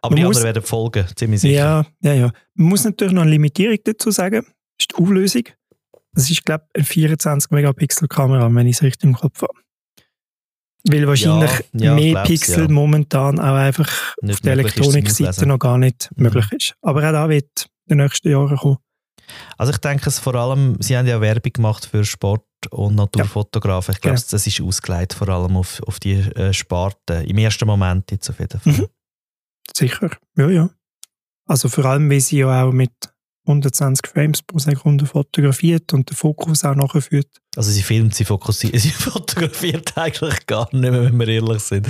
Aber 0.00 0.10
Man 0.14 0.16
die 0.16 0.24
muss- 0.26 0.36
anderen 0.36 0.54
werden 0.54 0.62
folgen, 0.66 1.06
ziemlich 1.16 1.40
sicher. 1.40 1.54
Ja, 1.54 1.86
ja, 2.02 2.14
ja. 2.14 2.30
Man 2.54 2.68
muss 2.68 2.84
natürlich 2.84 3.12
noch 3.14 3.22
eine 3.22 3.30
Limitierung 3.32 3.78
dazu 3.84 4.10
sagen. 4.10 4.42
Das 4.44 4.52
ist 4.86 4.92
die 4.92 5.02
Auflösung. 5.02 5.42
Das 6.12 6.30
ist, 6.30 6.44
glaube 6.44 6.64
ich, 6.74 6.96
eine 6.96 7.08
24-Megapixel-Kamera, 7.08 8.52
wenn 8.54 8.66
ich 8.66 8.76
es 8.76 8.82
richtig 8.82 9.04
im 9.04 9.14
Kopf 9.14 9.42
habe. 9.42 9.52
Weil 10.84 11.06
wahrscheinlich 11.06 11.50
Ja, 11.72 11.86
ja, 11.86 11.94
mehr 11.94 12.22
Pixel 12.22 12.64
ja. 12.64 12.68
momentan 12.70 13.38
auch 13.40 13.54
einfach 13.56 13.90
Nicht 14.22 14.34
auf 14.34 14.40
der 14.40 14.52
Elektronikseite 14.52 15.46
noch 15.46 15.58
gar 15.58 15.76
nicht 15.78 16.08
Mhm. 16.14 16.22
möglich 16.24 16.46
ist. 16.52 16.74
Aber 16.82 17.00
auch 17.06 17.12
da 17.12 17.28
wird 17.28 17.66
den 17.88 17.98
nächsten 17.98 18.30
Jahren 18.30 18.56
kommen. 18.56 18.78
Also 19.58 19.72
ich 19.72 19.78
denke, 19.78 20.08
es 20.08 20.18
vor 20.18 20.34
allem, 20.34 20.76
sie 20.80 20.96
haben 20.96 21.06
ja 21.06 21.20
Werbung 21.20 21.52
gemacht 21.52 21.84
für 21.86 22.04
Sport- 22.04 22.44
und 22.70 22.94
Naturfotografen. 22.94 23.94
Ich 23.94 24.00
glaube, 24.00 24.16
Genau. 24.16 24.26
das 24.30 24.46
ist 24.46 24.60
ausgelegt 24.60 25.12
vor 25.14 25.28
allem 25.28 25.56
auf, 25.56 25.82
auf 25.86 26.00
die 26.00 26.14
äh, 26.14 26.52
Sparte. 26.52 27.24
Im 27.26 27.36
ersten 27.38 27.66
Moment 27.66 28.10
jetzt 28.10 28.30
auf 28.30 28.38
jeden 28.38 28.58
Fall. 28.58 28.72
Mhm. 28.72 28.86
Sicher, 29.76 30.10
ja, 30.36 30.48
ja. 30.48 30.70
Also 31.46 31.68
vor 31.68 31.84
allem, 31.84 32.10
weil 32.10 32.20
sie 32.20 32.38
ja 32.38 32.64
auch 32.64 32.72
mit 32.72 32.92
120 33.46 34.06
Frames 34.06 34.42
pro 34.42 34.58
Sekunde 34.58 35.06
fotografiert 35.06 35.92
und 35.94 36.08
den 36.10 36.16
Fokus 36.16 36.64
auch 36.64 36.74
nachführt. 36.74 37.28
Also 37.56 37.70
sie 37.70 37.82
filmt, 37.82 38.14
sie 38.14 38.24
fokussiert, 38.24 38.76
sie 38.80 38.90
fotografiert 38.90 39.96
eigentlich 39.96 40.46
gar 40.46 40.68
nicht 40.74 40.90
mehr, 40.90 41.04
wenn 41.04 41.18
wir 41.18 41.28
ehrlich 41.28 41.62
sind. 41.62 41.86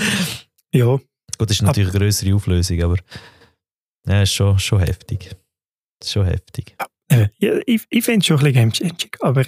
Ja, 0.72 0.99
Gut, 1.38 1.51
das 1.51 1.57
ist 1.57 1.62
natürlich 1.62 1.90
eine 1.90 1.99
größere 2.01 2.34
Auflösung, 2.34 2.82
aber 2.82 2.96
ja, 4.07 4.22
ist 4.22 4.32
schon, 4.32 4.59
schon 4.59 4.80
heftig. 4.80 5.36
Das 6.01 6.09
ist 6.09 6.12
schon 6.12 6.26
heftig. 6.26 6.76
Eben, 7.11 7.28
ja, 7.38 7.53
ich, 7.66 7.82
ich 7.90 8.05
finde 8.05 8.20
es 8.20 8.26
schon 8.26 8.38
ein 8.38 8.44
bisschen 8.44 8.55
game-changing, 8.70 9.11
aber 9.20 9.44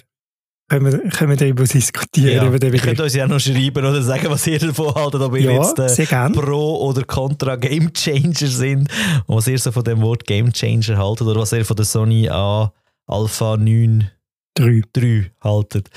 können 0.69 0.87
wir, 0.87 1.11
können 1.11 1.31
wir 1.31 1.37
darüber 1.37 1.65
diskutieren, 1.65 2.37
Ja. 2.37 2.47
über 2.47 2.59
den 2.59 2.73
Ihr 2.73 2.81
könnt 2.81 3.01
uns 3.01 3.15
ja 3.15 3.27
noch 3.27 3.41
schreiben 3.41 3.85
oder 3.85 4.03
sagen, 4.03 4.27
was 4.31 4.47
ihr 4.47 4.59
davon 4.61 4.95
haltet, 4.95 5.21
ob 5.21 5.35
ihr 5.35 5.53
Ja, 5.53 5.53
jetzt 5.75 6.01
äh. 6.01 6.31
Pro- 6.31 6.89
oder 6.89 7.03
Contra 7.05 7.57
Game 7.57 7.93
Changer 7.93 8.47
sind 8.47 8.89
und 9.27 9.37
was 9.37 9.49
ihr 9.49 9.59
so 9.59 9.73
von 9.73 9.83
dem 9.85 10.01
Wort 10.01 10.25
Game 10.27 10.53
Changer 10.53 10.97
haltet 10.97 11.27
oder 11.27 11.41
was 11.41 11.53
ihr 11.53 11.65
von 11.65 11.77
der 11.77 11.85
Sony 11.87 12.29
A 12.29 12.73
Alpha 13.07 13.57
9 13.57 14.11
Drei. 14.55 14.83
3 14.93 15.33
haltet. 15.43 15.91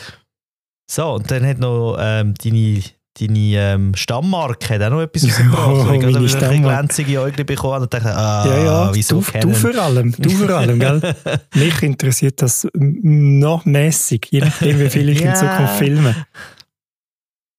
So, 0.89 1.13
und 1.13 1.29
dann 1.31 1.45
hat 1.45 1.59
noch 1.59 1.97
ähm, 1.99 2.33
deine, 2.43 2.81
deine 3.19 3.39
ähm, 3.39 3.95
Stammmarke 3.95 4.73
hat 4.75 4.81
auch 4.81 4.89
noch 4.89 5.01
etwas 5.01 5.23
rausgebracht. 5.27 5.87
Wo 5.87 5.93
ich 5.93 6.15
ein 6.17 6.29
Stammmarke. 6.29 6.61
glänzige 6.61 7.21
Augen 7.21 7.45
bekommen 7.45 7.73
habe 7.73 7.83
und 7.83 7.93
dachte, 7.93 8.15
ah, 8.15 8.45
ja, 8.47 8.63
ja, 8.63 8.95
wieso 8.95 9.19
du, 9.19 9.21
du 9.25 9.31
kennen? 9.31 9.53
vor 9.55 9.75
allem, 9.75 10.15
du 10.17 10.29
vor 10.29 10.49
allem, 10.49 10.79
gell? 10.79 11.15
Mich 11.55 11.81
interessiert 11.83 12.41
das 12.41 12.67
noch 12.73 13.65
mäßig, 13.65 14.27
je 14.31 14.39
nachdem, 14.41 14.79
wie 14.79 14.89
viel 14.89 15.09
ich 15.09 15.19
Ja. 15.19 15.29
in 15.31 15.35
Zukunft 15.35 15.75
filme. 15.77 16.25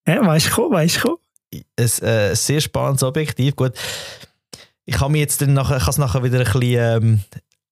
Ja, 0.06 0.26
weißt 0.26 0.56
du, 0.56 0.70
weißt 0.70 1.04
du. 1.04 1.18
ein 1.52 1.84
äh, 2.08 2.34
sehr 2.34 2.60
spannendes 2.60 3.02
Objektiv. 3.04 3.56
Gut, 3.56 3.72
ich 4.86 5.00
habe 5.00 5.12
mich 5.12 5.20
jetzt 5.20 5.40
dann 5.40 5.54
nachher, 5.54 5.76
ich 5.78 5.86
habe 5.86 6.00
nachher 6.00 6.22
wieder 6.22 6.38
ein 6.40 6.44
bisschen 6.44 6.62
ähm, 7.02 7.20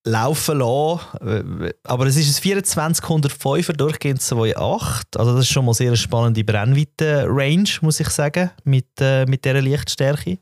laufen 0.04 0.58
lassen, 0.58 1.72
aber 1.84 2.06
es 2.06 2.16
ist 2.16 2.44
ein 2.44 2.58
2405er 2.60 3.72
durchgehend 3.72 4.20
2.8, 4.20 5.16
also 5.16 5.36
das 5.36 5.44
ist 5.44 5.52
schon 5.52 5.64
mal 5.64 5.74
sehr 5.74 5.94
spannende 5.96 6.42
Brennweite-Range, 6.44 7.68
muss 7.82 8.00
ich 8.00 8.08
sagen, 8.08 8.50
mit, 8.64 8.88
äh, 9.00 9.26
mit 9.26 9.44
dieser 9.44 9.60
Lichtstärke. 9.60 10.38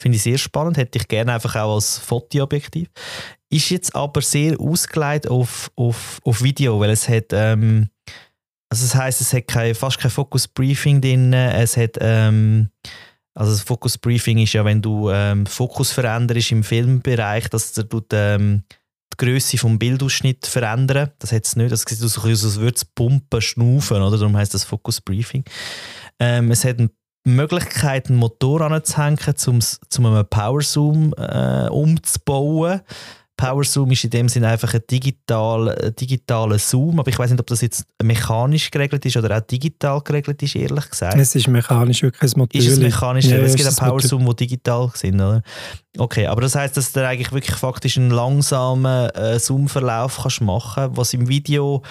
Finde 0.00 0.16
ich 0.16 0.22
sehr 0.22 0.38
spannend, 0.38 0.76
hätte 0.76 0.98
ich 0.98 1.08
gerne 1.08 1.32
einfach 1.32 1.56
auch 1.56 1.74
als 1.74 1.98
Fotoobjektiv. 1.98 2.88
Ist 3.50 3.70
jetzt 3.70 3.94
aber 3.94 4.22
sehr 4.22 4.58
ausgelegt 4.58 5.28
auf, 5.28 5.70
auf, 5.76 6.20
auf 6.24 6.42
Video, 6.42 6.78
weil 6.80 6.90
es 6.90 7.08
hat 7.08 7.26
ähm, 7.32 7.88
also 8.72 8.86
das 8.86 8.94
heisst, 8.94 9.20
es 9.20 9.34
hat 9.34 9.48
kein, 9.48 9.74
fast 9.74 9.98
kein 9.98 10.10
Focus 10.10 10.48
Briefing 10.48 10.98
drin. 11.02 11.34
Es 11.34 11.76
hat, 11.76 11.98
ähm, 12.00 12.70
also 13.34 13.52
das 13.52 13.60
Focus 13.60 13.98
Briefing 13.98 14.38
ist 14.38 14.54
ja, 14.54 14.64
wenn 14.64 14.80
du 14.80 15.10
ähm, 15.10 15.44
Fokus 15.44 15.92
veränderst 15.92 16.52
im 16.52 16.64
Filmbereich, 16.64 17.50
dass 17.50 17.74
tut, 17.74 18.06
ähm, 18.12 18.62
die 19.12 19.24
Größe 19.24 19.58
vom 19.58 19.78
Bildausschnitt 19.78 20.46
verändern. 20.46 21.10
Das 21.18 21.32
hat 21.32 21.46
es 21.46 21.56
nicht. 21.56 21.72
Das 21.72 21.82
sieht 21.82 22.02
aus, 22.02 22.18
als 22.18 22.58
würde 22.58 22.76
es 22.76 22.84
pumpen, 22.84 23.40
schnaufen, 23.40 24.02
oder? 24.02 24.18
Darum 24.18 24.36
heißt 24.36 24.54
das 24.54 24.64
Focus 24.64 25.00
Briefing. 25.00 25.44
Ähm, 26.18 26.50
es 26.50 26.64
hat 26.64 26.78
eine 26.78 26.90
Möglichkeit, 27.24 28.08
einen 28.08 28.18
Motor 28.18 28.62
anzuhängen, 28.62 29.18
um, 29.46 30.06
einen 30.06 30.26
Power 30.28 30.62
Zoom 30.62 31.14
äh, 31.16 31.68
umzubauen. 31.68 32.80
Power 33.36 33.64
Zoom 33.64 33.90
ist 33.90 34.04
in 34.04 34.10
dem 34.10 34.28
Sinne 34.28 34.48
einfach 34.48 34.72
ein 34.74 34.82
digital, 34.90 35.92
digitaler 35.98 36.58
Zoom, 36.58 37.00
aber 37.00 37.08
ich 37.08 37.18
weiß 37.18 37.30
nicht, 37.30 37.40
ob 37.40 37.46
das 37.46 37.60
jetzt 37.60 37.84
mechanisch 38.02 38.70
geregelt 38.70 39.04
ist 39.04 39.16
oder 39.16 39.36
auch 39.36 39.40
digital 39.40 40.00
geregelt 40.00 40.42
ist, 40.42 40.54
ehrlich 40.54 40.90
gesagt. 40.90 41.16
Es 41.16 41.34
ist 41.34 41.48
mechanisch 41.48 42.02
wirklich 42.02 42.32
ein 42.32 42.38
Motor. 42.38 42.60
Ist 42.60 42.68
es 42.68 42.78
mechanisch? 42.78 43.24
Ja, 43.26 43.38
es 43.38 43.56
gibt 43.56 43.68
auch 43.68 43.76
Power 43.76 44.00
Zoom, 44.00 44.26
die 44.26 44.46
digital 44.46 44.90
sind, 44.94 45.16
oder? 45.16 45.42
Okay, 45.98 46.26
aber 46.26 46.42
das 46.42 46.54
heißt, 46.54 46.76
dass 46.76 46.92
du 46.92 47.06
eigentlich 47.06 47.32
wirklich 47.32 47.56
faktisch 47.56 47.98
einen 47.98 48.10
langsamen 48.10 49.10
äh, 49.10 49.38
Zoom-Verlauf 49.38 50.20
kannst 50.22 50.40
machen, 50.40 50.90
was 50.96 51.12
im 51.14 51.28
Video 51.28 51.82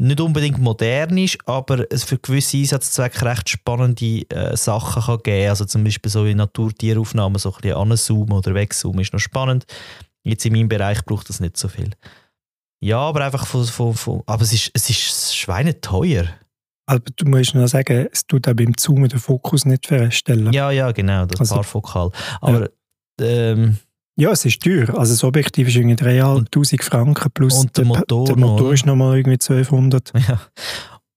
nicht 0.00 0.20
unbedingt 0.20 0.58
modern 0.58 1.18
ist, 1.18 1.38
aber 1.46 1.84
es 1.90 2.04
für 2.04 2.18
gewisse 2.18 2.56
Einsatzzwecke 2.56 3.24
recht 3.24 3.48
spannende 3.48 4.22
äh, 4.30 4.56
Sachen 4.56 5.02
kann 5.02 5.18
geben. 5.24 5.50
Also 5.50 5.64
zum 5.64 5.82
Beispiel 5.82 6.10
so 6.10 6.24
in 6.24 6.36
Naturtieraufnahmen 6.36 7.38
so 7.38 7.50
ein 7.50 7.60
bisschen 7.60 7.76
anzoomen 7.76 8.32
oder 8.32 8.54
wegzoomen 8.54 9.00
ist 9.00 9.12
noch 9.12 9.18
spannend. 9.18 9.66
Jetzt 10.28 10.44
in 10.44 10.52
meinem 10.52 10.68
Bereich 10.68 11.04
braucht 11.04 11.28
das 11.28 11.40
nicht 11.40 11.56
so 11.56 11.68
viel. 11.68 11.90
Ja, 12.80 12.98
aber 12.98 13.24
einfach 13.24 13.46
von, 13.46 13.64
von, 13.64 13.94
von 13.94 14.22
aber 14.26 14.42
es 14.42 14.52
ist, 14.52 14.70
es 14.74 14.90
ist 14.90 15.36
schweineteuer. 15.36 16.26
Aber 16.86 17.02
du 17.16 17.26
musst 17.26 17.54
noch 17.54 17.66
sagen, 17.66 18.08
es 18.12 18.26
tut 18.26 18.46
auch 18.48 18.54
beim 18.54 18.76
Zoomen 18.76 19.08
den 19.08 19.18
Fokus 19.18 19.64
nicht 19.64 19.86
feststellen. 19.86 20.52
Ja, 20.52 20.70
ja, 20.70 20.92
genau, 20.92 21.26
das 21.26 21.40
also, 21.40 21.56
Paarfokal. 21.56 22.10
Aber 22.40 22.60
ja. 23.20 23.26
Ähm, 23.26 23.78
ja, 24.16 24.32
es 24.32 24.44
ist 24.44 24.62
teuer. 24.62 24.88
Also 24.98 25.12
das 25.12 25.22
Objektiv 25.22 25.68
ist 25.68 25.76
irgendwie 25.76 25.96
3'500 25.96 26.82
Franken 26.82 27.30
plus 27.30 27.58
und 27.58 27.76
der, 27.76 27.84
Motor, 27.84 28.26
der 28.26 28.36
Motor 28.36 28.66
noch, 28.66 28.72
ist 28.72 28.86
nochmal 28.86 29.16
irgendwie 29.16 29.34
1200. 29.34 30.12
Ja. 30.28 30.40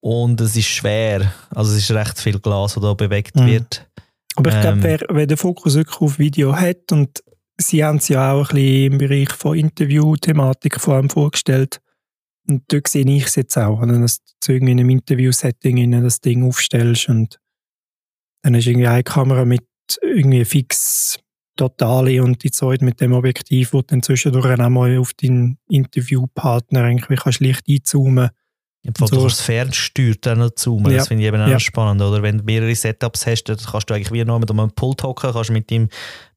Und 0.03 0.41
es 0.41 0.55
ist 0.55 0.65
schwer. 0.65 1.31
Also 1.49 1.73
es 1.73 1.77
ist 1.79 1.91
recht 1.91 2.19
viel 2.19 2.39
Glas, 2.39 2.73
das 2.73 2.83
da 2.83 2.93
bewegt 2.93 3.35
mhm. 3.35 3.47
wird. 3.47 3.87
Aber 4.35 4.49
ich 4.49 4.55
ähm, 4.55 4.61
glaube, 4.61 4.83
wer, 4.83 4.99
wer 5.09 5.27
den 5.27 5.37
Fokus 5.37 5.75
wirklich 5.75 6.01
auf 6.01 6.17
Video 6.17 6.55
hat 6.55 6.91
und 6.91 7.23
Sie 7.61 7.83
haben 7.83 7.97
es 7.97 8.07
ja 8.07 8.33
auch 8.33 8.49
ein 8.49 8.55
bisschen 8.55 8.91
im 8.91 8.97
Bereich 8.97 9.31
von 9.31 9.57
Interview-Thematik 9.57 10.79
vor 10.79 10.95
allem 10.95 11.09
vorgestellt. 11.09 11.79
Und 12.47 12.63
dort 12.67 12.87
sehe 12.87 13.05
ich 13.05 13.25
es 13.25 13.35
jetzt 13.35 13.57
auch, 13.57 13.81
wenn 13.81 13.89
du 13.89 14.07
irgendwie 14.47 14.71
in 14.71 14.79
einem 14.79 14.89
Interview-Setting 14.89 15.91
das 16.03 16.21
Ding 16.21 16.43
aufstellst 16.43 17.09
und 17.09 17.39
dann 18.43 18.55
ist 18.55 18.67
irgendwie 18.67 18.87
eine 18.87 19.03
Kamera 19.03 19.45
mit 19.45 19.65
irgendwie 20.01 20.43
fix 20.45 21.19
totale 21.55 22.23
und 22.23 22.43
die 22.43 22.51
zweite 22.51 22.83
mit 22.83 22.99
dem 23.01 23.13
Objektiv, 23.13 23.73
wo 23.73 23.81
du 23.81 23.87
dann 23.87 24.01
zwischendurch 24.01 24.59
auch 24.59 24.69
mal 24.69 24.97
auf 24.97 25.13
deinen 25.13 25.57
Interviewpartner 25.69 26.83
eigentlich 26.83 27.19
kannst 27.19 27.39
leicht 27.39 27.67
einzoomen 27.69 28.29
im 28.83 28.93
so. 28.97 29.05
du 29.05 29.21
kannst 29.21 29.41
fernsteuert 29.41 30.25
dann 30.25 30.39
noch 30.39 30.51
zoomen. 30.51 30.91
Ja. 30.91 30.99
Das 30.99 31.07
finde 31.07 31.23
ich 31.23 31.27
eben 31.27 31.41
auch 31.41 31.47
ja. 31.47 31.59
spannend. 31.59 32.01
Oder? 32.01 32.23
Wenn 32.23 32.39
du 32.39 32.43
mehrere 32.43 32.73
Setups 32.73 33.27
hast, 33.27 33.43
dann 33.43 33.57
kannst 33.57 33.89
du 33.89 33.93
eigentlich 33.93 34.11
wie 34.11 34.25
noch 34.25 34.39
mit 34.39 34.49
einem 34.49 34.71
Pult 34.71 35.03
hocken, 35.03 35.31
kannst 35.31 35.51
mit 35.51 35.69
deinem, 35.69 35.87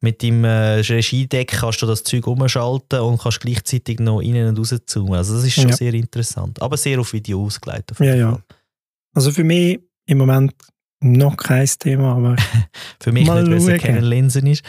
mit 0.00 0.22
deinem 0.22 0.44
äh, 0.44 0.80
Regiedeck 0.80 1.48
kannst 1.48 1.80
du 1.80 1.86
das 1.86 2.02
Zeug 2.04 2.26
umschalten 2.26 3.00
und 3.00 3.20
kannst 3.20 3.40
gleichzeitig 3.40 3.98
noch 3.98 4.20
innen 4.20 4.48
und 4.48 4.58
raus 4.58 4.74
zoomen. 4.84 5.14
Also 5.14 5.34
das 5.36 5.44
ist 5.44 5.54
schon 5.54 5.70
ja. 5.70 5.76
sehr 5.76 5.94
interessant. 5.94 6.60
Aber 6.60 6.76
sehr 6.76 7.00
auf 7.00 7.14
Video 7.14 7.42
ausgelegt. 7.42 7.92
Auf 7.92 8.00
ja, 8.00 8.14
ja. 8.14 8.38
Also 9.14 9.30
für 9.30 9.44
mich 9.44 9.80
im 10.06 10.18
Moment 10.18 10.52
noch 11.00 11.36
kein 11.36 11.66
Thema, 11.78 12.14
aber 12.14 12.36
für 13.00 13.12
mich 13.12 13.28
nicht, 13.28 13.32
weil 13.32 13.52
es 13.54 13.82
keine 13.82 14.00
Linsen 14.00 14.46
ist. 14.46 14.64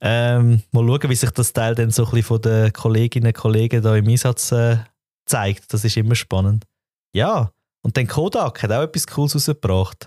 Ähm, 0.00 0.62
mal 0.70 0.86
schauen, 0.86 1.10
wie 1.10 1.14
sich 1.16 1.30
das 1.30 1.52
Teil 1.52 1.74
dann 1.74 1.90
so 1.90 2.04
ein 2.04 2.10
bisschen 2.10 2.24
von 2.24 2.40
den 2.42 2.72
Kolleginnen 2.72 3.28
und 3.28 3.34
Kollegen 3.34 3.82
da 3.82 3.96
im 3.96 4.06
Einsatz 4.06 4.52
äh, 4.52 4.76
zeigt. 5.24 5.72
Das 5.72 5.84
ist 5.84 5.96
immer 5.96 6.14
spannend. 6.14 6.64
Ja, 7.16 7.50
und 7.80 7.96
dann 7.96 8.06
Kodak 8.06 8.62
hat 8.62 8.72
auch 8.72 8.82
etwas 8.82 9.06
Cooles 9.06 9.34
rausgebracht. 9.34 10.06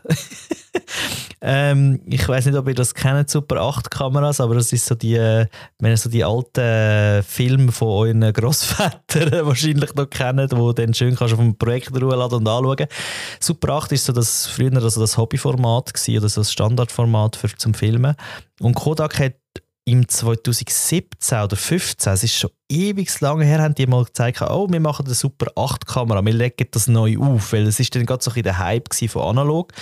ähm, 1.42 2.02
ich 2.06 2.28
weiß 2.28 2.46
nicht, 2.46 2.56
ob 2.56 2.68
ihr 2.68 2.76
das 2.76 2.94
kennt, 2.94 3.32
Super 3.32 3.62
8 3.62 3.90
Kameras, 3.90 4.40
aber 4.40 4.54
das 4.54 4.72
ist 4.72 4.86
so 4.86 4.94
die, 4.94 5.16
wenn 5.16 5.92
ihr 5.92 5.98
so 5.98 6.08
die 6.08 6.24
alten 6.24 7.24
Filme 7.24 7.72
von 7.72 7.88
euren 7.88 8.32
Großvätern 8.32 9.44
wahrscheinlich 9.48 9.96
noch 9.96 10.08
kennt, 10.08 10.56
wo 10.56 10.72
dann 10.72 10.94
schön 10.94 11.16
kannst 11.16 11.34
auf 11.34 11.40
dem 11.40 11.58
Projekt 11.58 11.90
laden 11.90 12.36
und 12.36 12.48
anschauen. 12.48 12.86
Super 13.40 13.74
8 13.74 13.92
ist 13.94 14.06
so 14.06 14.14
das 14.14 14.46
früher 14.46 14.72
also 14.76 15.02
das 15.02 15.18
Hobbyformat 15.18 15.92
gewesen, 15.92 16.20
oder 16.20 16.30
so 16.30 16.42
das 16.42 16.52
Standardformat 16.52 17.38
für 17.38 17.48
zum 17.58 17.74
Filmen. 17.74 18.14
Und 18.60 18.76
Kodak 18.76 19.18
hat 19.18 19.34
im 19.90 20.08
2017 20.08 21.38
oder 21.38 21.58
2015, 21.58 22.14
es 22.14 22.24
ist 22.24 22.36
schon 22.36 22.52
ewig 22.70 23.20
lange 23.22 23.46
her, 23.46 23.62
haben 23.62 23.76
die 23.76 23.88
mal 23.88 24.06
gezeigt, 24.06 24.42
oh, 24.42 24.68
wir 24.70 24.80
machen 24.80 25.06
eine 25.06 25.16
super 25.16 25.48
8-Kamera, 25.56 26.24
wir 26.24 26.34
legen 26.34 26.68
das 26.72 26.88
neu 26.88 27.18
auf, 27.18 27.54
weil 27.54 27.68
es 27.68 27.80
ist 27.80 27.96
dann 27.96 28.06
gerade 28.06 28.24
so 28.24 28.32
ein 28.32 28.44
der 28.44 28.60
Hype 28.60 28.94
von 28.94 29.22
analog. 29.24 29.74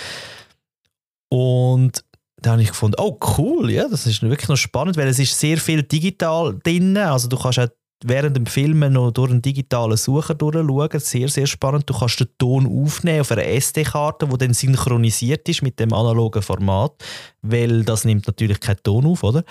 Und 1.28 2.04
da 2.40 2.52
habe 2.52 2.62
ich 2.62 2.68
gefunden, 2.68 2.96
oh 2.98 3.18
cool, 3.36 3.70
ja, 3.70 3.88
das 3.88 4.06
ist 4.06 4.22
wirklich 4.22 4.48
noch 4.48 4.56
spannend, 4.56 4.96
weil 4.96 5.08
es 5.08 5.18
ist 5.18 5.38
sehr 5.38 5.58
viel 5.58 5.82
digital 5.82 6.58
drin, 6.62 6.96
also 6.96 7.28
du 7.28 7.36
kannst 7.36 7.58
auch 7.58 7.68
während 8.04 8.36
dem 8.36 8.46
Filmen 8.46 8.92
noch 8.92 9.10
durch 9.10 9.30
einen 9.30 9.42
digitalen 9.42 9.96
Sucher 9.96 10.34
durchschauen, 10.34 11.00
sehr, 11.00 11.28
sehr 11.28 11.46
spannend. 11.46 11.88
Du 11.90 11.94
kannst 11.94 12.20
den 12.20 12.28
Ton 12.38 12.66
aufnehmen 12.66 13.20
auf 13.20 13.32
einer 13.32 13.44
SD-Karte, 13.44 14.28
die 14.28 14.38
dann 14.38 14.54
synchronisiert 14.54 15.48
ist 15.48 15.62
mit 15.62 15.80
dem 15.80 15.92
analogen 15.92 16.42
Format, 16.42 16.92
weil 17.42 17.84
das 17.84 18.04
nimmt 18.04 18.26
natürlich 18.26 18.60
keinen 18.60 18.82
Ton 18.82 19.06
auf, 19.06 19.22
oder? 19.24 19.44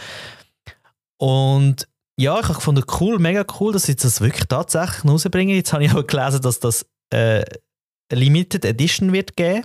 Und 1.18 1.88
ja, 2.20 2.40
ich 2.40 2.46
habe 2.46 2.56
gefunden, 2.56 2.84
cool, 3.00 3.20
mega 3.20 3.46
cool, 3.60 3.74
dass 3.74 3.84
sie 3.84 3.96
das 3.96 4.22
wirklich 4.22 4.48
tatsächlich 4.48 5.06
rausbringen. 5.06 5.56
Jetzt 5.56 5.74
habe 5.74 5.86
ich 5.86 5.94
auch 5.94 6.06
gelesen, 6.06 6.42
dass 6.42 6.60
das 6.60 6.86
äh, 7.14 7.44
Limited 8.12 8.66
Edition 8.66 9.14
wird 9.14 9.36
geben. 9.36 9.64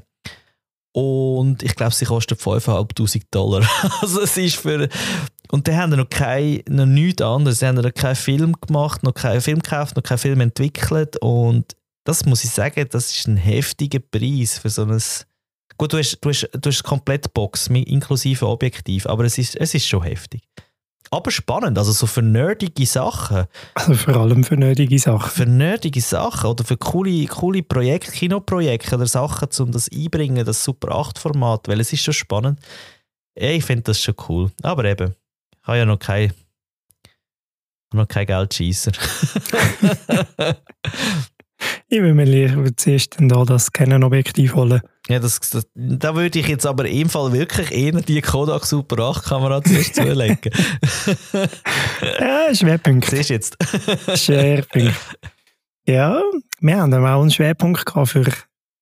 Und 0.95 1.63
ich 1.63 1.75
glaube, 1.75 1.95
sie 1.95 2.05
kostet 2.05 2.41
5'500 2.41 3.23
Dollar. 3.31 3.67
also 4.01 4.21
es 4.21 4.37
ist 4.37 4.57
für... 4.57 4.89
Und 5.51 5.67
die 5.67 5.73
haben 5.73 5.97
noch, 5.97 6.09
kein, 6.09 6.63
noch 6.69 6.87
nichts 6.87 7.23
anderes. 7.23 7.59
Sie 7.59 7.67
haben 7.67 7.77
noch 7.77 7.95
keinen 7.95 8.17
Film 8.17 8.55
gemacht, 8.61 9.03
noch 9.03 9.15
keinen 9.15 9.41
Film 9.41 9.61
gekauft, 9.61 9.97
noch 9.97 10.03
keinen 10.03 10.19
Film 10.19 10.41
entwickelt. 10.41 11.17
Und 11.23 11.75
das 12.05 12.27
muss 12.27 12.45
ich 12.45 12.51
sagen, 12.51 12.87
das 12.91 13.15
ist 13.15 13.29
ein 13.29 13.39
heftiger 13.39 14.01
Preis 14.01 14.59
für 14.59 14.69
so 14.69 14.85
ein... 14.85 15.03
Gut, 15.79 15.95
du 15.95 15.99
hast, 15.99 16.19
du 16.21 16.29
hast, 16.29 16.49
du 16.53 16.69
hast 16.69 16.85
eine 16.85 16.89
komplette 16.89 17.31
Box 17.31 17.69
inklusive 17.69 18.47
Objektiv, 18.47 19.07
aber 19.07 19.25
es 19.25 19.39
ist, 19.39 19.57
es 19.57 19.75
ist 19.75 19.87
schon 19.87 20.03
heftig 20.03 20.43
aber 21.13 21.31
spannend, 21.31 21.77
also 21.77 21.93
so 21.93 22.07
für 22.07 22.23
nerdige 22.23 22.87
Sachen. 22.87 23.45
Also 23.75 23.95
vor 23.95 24.17
allem 24.17 24.45
für 24.45 24.57
nerdige 24.57 24.99
Sachen. 24.99 25.31
Für 25.31 25.45
nerdige 25.45 26.01
Sachen 26.01 26.49
oder 26.49 26.65
für 26.65 26.79
coole, 26.79 27.27
coole 27.27 27.63
Projekte, 27.63 28.11
Kinoprojekte 28.11 28.97
oder 28.97 29.07
Sachen, 29.07 29.49
um 29.59 29.73
das 29.73 29.91
einbringen, 29.93 30.47
das 30.47 30.65
Super 30.65 30.93
8-Format, 30.97 31.69
weil 31.69 31.81
es 31.81 31.93
ist 31.93 32.03
schon 32.03 32.15
spannend. 32.15 32.61
Ich 33.35 33.63
finde 33.63 33.83
das 33.83 34.01
schon 34.01 34.15
cool. 34.29 34.51
Aber 34.63 34.85
eben, 34.85 35.15
ich 35.61 35.69
habe 35.69 35.79
ja 35.79 35.85
noch 35.85 35.99
kein, 35.99 36.33
noch 37.93 38.09
kein 38.09 38.27
Geldscheisser. 38.27 38.93
ich 41.93 42.01
will 42.01 42.15
mir 42.15 42.25
lieber 42.25 42.75
zuerst 42.75 43.17
da 43.19 43.45
das 43.45 43.71
Canon-Objektiv 43.71 44.55
holen. 44.55 44.81
Ja, 45.09 45.19
das, 45.19 45.39
das, 45.41 45.67
da 45.75 46.15
würde 46.15 46.39
ich 46.39 46.49
jetzt 46.49 46.65
aber 46.65 46.89
im 46.89 47.11
Fall 47.11 47.35
wirklich 47.35 47.71
eher 47.71 48.01
die 48.01 48.23
Kodak 48.23 48.65
Super 48.65 49.11
8 49.11 49.23
Kamera 49.23 49.63
zuerst 49.63 49.97
zulegen. 49.97 50.39
ja, 52.19 52.55
Schwerpunkt. 52.55 53.11
Siehst 53.11 53.29
du 53.29 53.35
jetzt? 53.35 53.57
Schwerpunkt. 54.15 54.95
Ja, 55.87 56.23
wir 56.61 56.77
haben 56.79 56.95
auch 56.95 57.21
einen 57.21 57.31
Schwerpunkt 57.31 57.85
für 58.09 58.25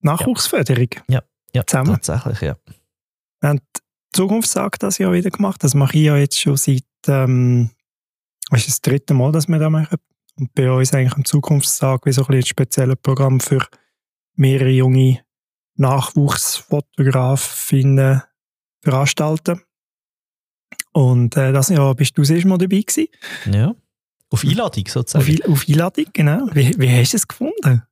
Nachwuchsförderung. 0.02 0.90
Ja, 1.08 1.22
ja 1.52 1.66
Zusammen. 1.66 1.94
tatsächlich, 1.94 2.40
ja. 2.42 2.56
Wir 3.40 3.48
haben 3.48 3.58
die 3.58 3.80
Zukunftstag 4.12 4.78
das 4.78 4.98
Jahr 4.98 5.12
wieder 5.12 5.30
gemacht. 5.30 5.64
Das 5.64 5.74
mache 5.74 5.96
ich 5.96 6.04
ja 6.04 6.16
jetzt 6.16 6.38
schon 6.38 6.56
seit, 6.56 6.84
ähm, 7.08 7.70
ist 8.52 8.68
das 8.68 8.80
dritte 8.80 9.14
Mal, 9.14 9.32
dass 9.32 9.48
wir 9.48 9.58
das 9.58 9.70
machen. 9.70 9.98
Und 10.40 10.54
bei 10.54 10.72
uns 10.72 10.94
eigentlich 10.94 11.14
am 11.14 11.26
Zukunftstag 11.26 12.06
wie 12.06 12.12
so 12.12 12.26
ein, 12.26 12.34
ein 12.34 12.44
spezielles 12.44 12.96
Programm 13.02 13.40
für 13.40 13.66
mehrere 14.36 14.70
junge 14.70 15.20
Nachwuchsfotografinnen 15.76 18.22
veranstalten. 18.80 19.60
Und 20.92 21.36
äh, 21.36 21.52
das 21.52 21.68
Jahr 21.68 21.94
bist 21.94 22.16
du 22.16 22.22
das 22.22 22.42
Mal 22.44 22.56
dabei 22.56 22.80
gewesen. 22.80 23.08
Ja. 23.52 23.74
Auf 24.30 24.44
Einladung 24.44 24.86
sozusagen. 24.88 25.42
Auf, 25.42 25.50
auf 25.50 25.66
Einladung, 25.68 26.06
genau. 26.12 26.48
Wie, 26.52 26.74
wie 26.78 26.90
hast 26.90 27.12
du 27.12 27.18
es 27.18 27.28
gefunden? 27.28 27.82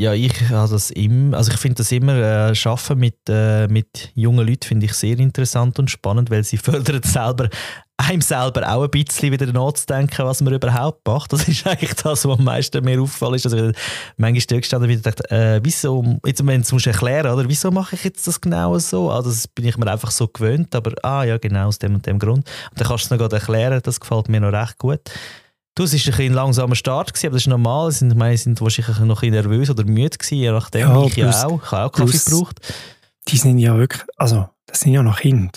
Ja, 0.00 0.14
ich 0.14 0.32
habe 0.50 0.70
das 0.70 0.92
immer, 0.92 1.36
also 1.36 1.50
ich 1.50 1.58
finde 1.58 1.78
das 1.78 1.90
immer, 1.90 2.14
äh, 2.14 2.54
Arbeiten 2.64 3.00
mit, 3.00 3.16
äh, 3.28 3.66
mit 3.66 4.12
jungen 4.14 4.46
Leuten 4.46 4.64
finde 4.64 4.86
ich 4.86 4.92
sehr 4.92 5.18
interessant 5.18 5.80
und 5.80 5.90
spannend, 5.90 6.30
weil 6.30 6.44
sie 6.44 6.58
fördern 6.58 7.02
selber 7.02 7.50
einem 7.98 8.20
selber 8.20 8.72
auch 8.72 8.84
ein 8.84 8.90
bisschen 8.90 9.32
wieder 9.32 9.52
nachzudenken, 9.52 10.24
was 10.24 10.40
man 10.40 10.54
überhaupt 10.54 11.06
macht. 11.06 11.32
Das 11.32 11.46
ist 11.48 11.66
eigentlich 11.66 11.94
das, 11.94 12.24
was 12.24 12.38
am 12.38 12.44
meisten 12.44 12.84
mir 12.84 13.02
auffällt. 13.02 13.34
Ist, 13.36 13.44
dass 13.46 13.52
ich 13.52 13.76
manchmal 14.16 14.44
da 14.48 14.56
gestanden 14.56 14.88
bin 14.88 14.96
und 14.96 15.06
dachte, 15.06 15.30
äh, 15.30 15.60
wieso, 15.62 16.18
jetzt, 16.24 16.46
wenn 16.46 16.62
du 16.62 16.76
erklären 16.76 17.32
oder 17.32 17.48
wieso 17.48 17.70
mache 17.70 17.96
ich 17.96 18.04
jetzt 18.04 18.26
das 18.26 18.40
genau 18.40 18.78
so? 18.78 19.10
Also 19.10 19.30
das 19.30 19.48
bin 19.48 19.66
ich 19.66 19.76
mir 19.76 19.90
einfach 19.90 20.10
so 20.10 20.28
gewöhnt, 20.28 20.74
aber 20.74 20.92
ah 21.02 21.24
ja, 21.24 21.38
genau 21.38 21.66
aus 21.66 21.78
dem 21.78 21.96
und 21.96 22.06
dem 22.06 22.18
Grund. 22.18 22.48
Und 22.70 22.80
dann 22.80 22.88
kannst 22.88 23.04
du 23.04 23.06
es 23.06 23.10
noch 23.10 23.18
gerade 23.18 23.36
erklären, 23.36 23.80
das 23.82 24.00
gefällt 24.00 24.28
mir 24.28 24.40
noch 24.40 24.52
recht 24.52 24.78
gut. 24.78 25.00
Du, 25.74 25.84
es 25.84 25.92
war 25.92 26.14
ein, 26.18 26.26
ein 26.26 26.32
langsamer 26.32 26.74
Start, 26.74 27.12
gewesen, 27.12 27.26
aber 27.26 27.34
das 27.34 27.42
ist 27.42 27.48
normal. 27.48 27.92
Sie 27.92 27.98
sind, 27.98 28.16
meine, 28.16 28.36
sind 28.36 28.60
wahrscheinlich 28.60 28.98
noch 29.00 29.22
ein 29.22 29.30
nervös 29.30 29.70
oder 29.70 29.84
müde 29.84 30.16
gewesen, 30.16 30.38
je 30.38 30.50
nachdem. 30.50 30.88
Ja, 30.88 31.04
ich 31.04 31.14
plus, 31.14 31.44
auch. 31.44 31.62
Ich 31.62 31.70
habe 31.70 31.84
auch 31.84 31.92
Kaffee 31.92 32.18
gebraucht. 32.18 32.60
Die 33.28 33.36
sind 33.36 33.58
ja 33.58 33.76
wirklich, 33.76 34.02
also 34.16 34.48
das 34.66 34.80
sind 34.80 34.92
ja 34.92 35.02
noch 35.02 35.20
Kinder. 35.20 35.52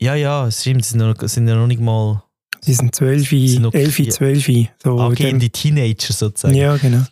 Ja, 0.00 0.14
ja, 0.14 0.46
es 0.46 0.60
stimmt, 0.60 0.84
sie 0.84 0.98
sind, 0.98 1.00
noch, 1.00 1.16
sind 1.28 1.48
ja 1.48 1.54
noch 1.54 1.66
nicht 1.66 1.80
mal... 1.80 2.22
Sie 2.60 2.74
sind 2.74 2.94
12, 2.94 3.32
11, 3.32 4.08
12. 4.10 4.68
So 4.82 4.98
Angehende 4.98 5.48
Teenager 5.50 6.12
sozusagen. 6.12 6.54
Ja, 6.54 6.76
genau. 6.76 7.04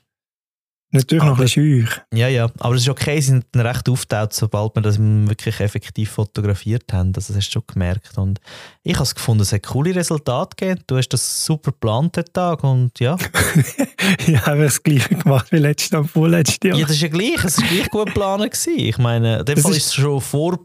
Natürlich 0.94 1.24
noch 1.24 1.36
ein 1.36 1.42
bisschen. 1.42 1.88
Ja, 2.12 2.28
ja, 2.28 2.48
aber 2.60 2.76
es 2.76 2.82
ist 2.82 2.88
okay, 2.88 3.20
sie 3.20 3.32
sind 3.32 3.46
dann 3.50 3.66
recht 3.66 3.88
aufgetaucht, 3.88 4.32
sobald 4.32 4.76
wir 4.76 4.82
das 4.82 4.96
wirklich 5.00 5.58
effektiv 5.58 6.12
fotografiert 6.12 6.92
haben. 6.92 7.12
Also 7.16 7.32
das 7.32 7.36
hast 7.38 7.48
du 7.48 7.52
schon 7.54 7.64
gemerkt. 7.66 8.16
Und 8.16 8.40
ich 8.84 8.94
habe 8.94 9.02
es 9.02 9.12
gefunden, 9.12 9.42
es 9.42 9.52
hat 9.52 9.64
coole 9.64 9.92
Resultate 9.92 10.54
gegeben. 10.56 10.84
Du 10.86 10.96
hast 10.96 11.08
das 11.08 11.44
super 11.44 11.72
geplant, 11.72 12.16
den 12.16 12.26
Tag, 12.32 12.62
und 12.62 13.00
ja. 13.00 13.16
ja, 14.28 14.34
ich 14.34 14.46
habe 14.46 14.62
das 14.62 14.80
gleiche 14.80 15.16
gemacht 15.16 15.50
wie 15.50 15.56
letztes 15.56 15.90
Jahr, 15.90 16.04
vorletztes 16.04 16.58
Jahr. 16.62 16.78
Ja, 16.78 16.86
das 16.86 16.94
ist 16.94 17.02
ja 17.02 17.08
gleich, 17.08 17.42
es 17.42 17.60
war 17.60 17.68
gleich 17.68 17.90
gut 17.90 18.06
geplant. 18.06 18.66
Ich 18.76 18.98
meine, 18.98 19.40
in 19.40 19.44
dem 19.46 19.56
Fall 19.56 19.72
war 19.72 19.76
es 19.76 19.92
schon 19.92 20.20
vor, 20.20 20.60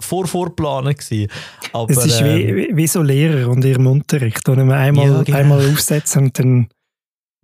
vor 0.00 0.26
vorplanen 0.26 0.94
gewesen. 0.94 1.30
Aber, 1.74 1.90
es 1.90 2.02
ist 2.02 2.22
ähm, 2.22 2.56
wie, 2.56 2.70
wie 2.74 2.86
so 2.86 3.02
Lehrer 3.02 3.50
und 3.50 3.62
ihrem 3.62 3.88
Unterricht, 3.88 4.40
wo 4.46 4.54
man 4.54 4.72
einmal, 4.72 5.06
ja, 5.06 5.22
genau. 5.22 5.36
einmal 5.36 5.70
aufsetzen 5.70 6.24
und 6.24 6.38
dann 6.38 6.68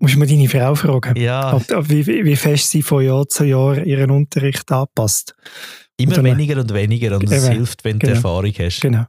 Musst 0.03 0.17
du 0.17 0.19
mal 0.19 0.27
deine 0.27 0.49
Frau 0.49 0.75
fragen, 0.75 1.17
ja. 1.17 1.55
ob, 1.55 1.71
ob, 1.71 1.89
wie, 1.89 2.05
wie 2.05 2.35
fest 2.35 2.71
sie 2.71 2.83
von 2.83 3.05
Jahr 3.05 3.29
zu 3.29 3.45
Jahr 3.45 3.79
ihren 3.79 4.11
Unterricht 4.11 4.71
anpasst. 4.73 5.37
Immer 5.97 6.19
und 6.19 6.25
weniger 6.25 6.59
und 6.59 6.75
weniger 6.75 7.15
und 7.15 7.31
es 7.31 7.49
hilft, 7.49 7.85
wenn 7.85 8.01
genau, 8.01 8.11
du 8.11 8.17
Erfahrung 8.17 8.53
hast. 8.59 8.81
Genau. 8.81 9.05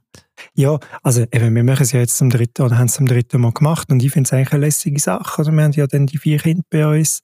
Ja, 0.53 0.77
also 1.01 1.23
eben, 1.31 1.55
wir 1.55 1.63
machen 1.63 1.81
es 1.81 1.93
ja 1.93 1.99
jetzt 1.99 2.15
zum 2.15 2.29
dritten 2.29 2.61
oder 2.61 2.77
haben 2.77 2.85
es 2.85 2.93
zum 2.93 3.07
dritten 3.07 3.41
Mal 3.41 3.53
gemacht 3.53 3.91
und 3.91 4.03
ich 4.03 4.11
finde 4.11 4.27
es 4.27 4.33
eigentlich 4.33 4.53
eine 4.53 4.65
lässige 4.67 4.99
Sache. 4.99 5.39
Also 5.39 5.51
wir 5.51 5.63
haben 5.63 5.71
ja 5.71 5.87
dann 5.87 6.05
die 6.05 6.19
vier 6.19 6.37
Kinder 6.37 6.63
bei 6.69 6.85
uns, 6.85 7.21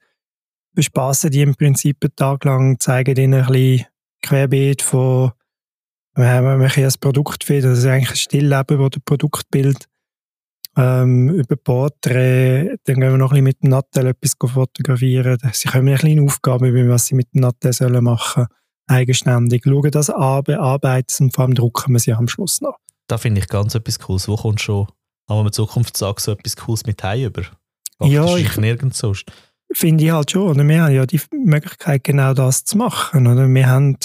bespassen 0.74 1.30
die 1.30 1.42
im 1.42 1.54
Prinzip 1.54 1.98
einen 2.02 2.16
Tag 2.16 2.46
lang, 2.46 2.80
zeigen 2.80 3.16
ihnen 3.18 3.44
ein 3.44 3.52
bisschen 3.52 3.86
querbeet 4.24 4.82
von, 4.82 5.34
wir 6.16 6.28
haben 6.28 6.60
ein 6.60 6.94
Produkt 7.00 7.44
für, 7.44 7.62
das 7.62 7.78
ist 7.78 7.86
eigentlich 7.86 8.10
ein 8.10 8.16
Stillleben, 8.16 8.80
das 8.80 8.90
das 8.90 9.04
Produktbild 9.06 9.86
ähm, 10.80 11.30
über 11.30 11.58
Porträt, 11.58 12.78
dann 12.86 13.00
gehen 13.00 13.12
wir 13.12 13.18
noch 13.18 13.32
ein 13.32 13.44
bisschen 13.44 13.44
mit 13.44 13.64
dem 13.64 13.70
Nattel 13.72 14.08
etwas 14.08 14.36
fotografieren. 14.40 15.38
Sie 15.52 15.68
können 15.68 15.86
mir 15.86 15.92
eine 15.92 16.00
kleine 16.00 16.24
Aufgabe 16.24 16.70
über 16.70 16.94
was 16.94 17.08
sie 17.08 17.16
mit 17.16 17.34
dem 17.34 17.42
Nattel 17.42 17.74
sollen 17.74 18.04
machen 18.04 18.48
eigenständig. 18.88 19.64
Schauen 19.66 19.92
das 19.92 20.10
an, 20.10 20.44
bearbeiten 20.44 21.26
und 21.26 21.36
vor 21.36 21.44
allem 21.44 21.54
drucken 21.54 21.94
wir 21.94 22.00
sie 22.00 22.14
am 22.14 22.28
Schluss 22.28 22.62
noch. 22.62 22.78
Da 23.08 23.18
finde 23.18 23.42
ich 23.42 23.48
ganz 23.48 23.76
etwas 23.76 24.00
Cooles. 24.00 24.28
Wo 24.28 24.36
kommt 24.36 24.62
schon, 24.62 24.88
haben 25.28 25.46
wir 25.46 25.52
Zukunftstag 25.52 26.20
so 26.20 26.32
etwas 26.32 26.56
Cooles 26.56 26.86
mit 26.86 27.04
heim 27.04 27.26
über? 27.26 27.44
Macht 28.00 28.12
ja, 28.12 28.38
ich 28.38 28.56
nirgends 28.58 29.00
sonst. 29.00 29.26
Finde 29.72 30.06
ich 30.06 30.12
halt 30.12 30.32
schon. 30.32 30.50
Oder? 30.50 30.68
Wir 30.68 30.84
haben 30.84 30.94
ja 30.94 31.06
die 31.06 31.22
Möglichkeit, 31.32 32.04
genau 32.04 32.34
das 32.34 32.64
zu 32.64 32.78
machen. 32.78 33.28
Oder? 33.28 33.48
Wir 33.48 33.68
haben 33.68 33.98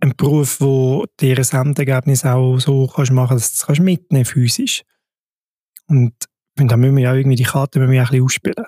einen 0.00 0.16
Beruf, 0.16 0.60
wo 0.60 1.06
dir 1.20 1.36
ein 1.36 1.66
Endergebnis 1.66 2.24
auch 2.24 2.58
so 2.58 2.86
kannst 2.86 3.12
machen 3.12 3.30
kannst, 3.30 3.60
dass 3.60 3.66
du 3.66 3.72
es 3.72 3.80
mitnehmen 3.80 4.24
physisch. 4.24 4.82
Und 5.90 6.14
da 6.56 6.76
müssen 6.76 6.96
wir 6.96 7.02
ja 7.02 7.14
irgendwie 7.14 7.36
die 7.36 7.42
Karte 7.42 7.80
müssen 7.80 7.92
wir 7.92 8.00
ein 8.00 8.06
bisschen 8.06 8.24
ausspielen. 8.24 8.66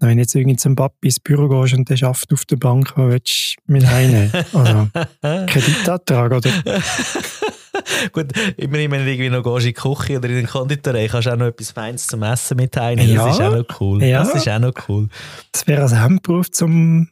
Wenn 0.00 0.18
jetzt 0.18 0.34
irgendwie 0.34 0.56
zum 0.56 0.74
Papi 0.74 1.06
ins 1.06 1.20
Büro 1.20 1.48
gehst 1.48 1.74
und 1.74 1.88
der 1.88 1.96
schafft 1.96 2.32
auf 2.32 2.44
der 2.44 2.56
Bank, 2.56 2.92
was 2.96 3.10
willst 3.10 3.56
du 3.64 3.72
mit 3.72 3.86
heimnehmen? 3.86 4.32
Also, 4.52 4.88
Kreditantrag, 5.46 6.32
oder? 6.32 6.50
Gut, 8.12 8.26
immerhin, 8.56 8.90
wenn 8.90 9.04
du 9.04 9.12
irgendwie 9.12 9.30
noch 9.30 9.42
gehst 9.42 9.66
in 9.66 9.68
die 9.68 9.72
Küche 9.74 10.18
oder 10.18 10.28
in 10.28 10.34
den 10.34 10.46
Konditorei, 10.46 11.06
kannst 11.06 11.26
du 11.26 11.32
auch 11.32 11.36
noch 11.36 11.46
etwas 11.46 11.70
Feines 11.70 12.06
zum 12.08 12.22
Essen 12.24 12.56
mit 12.56 12.76
heimnehmen. 12.76 13.14
Ja, 13.14 13.26
das 13.26 13.38
ist 13.38 13.42
auch 13.42 13.52
noch 13.52 13.80
cool. 13.80 14.02
Ja, 14.02 14.24
das 14.24 14.34
ist 14.34 14.48
auch 14.48 14.58
noch 14.58 14.72
cool. 14.88 15.08
Das 15.52 15.66
wäre 15.66 15.84
ein 15.84 16.02
Hemdberuf, 16.02 16.50
zum, 16.50 17.08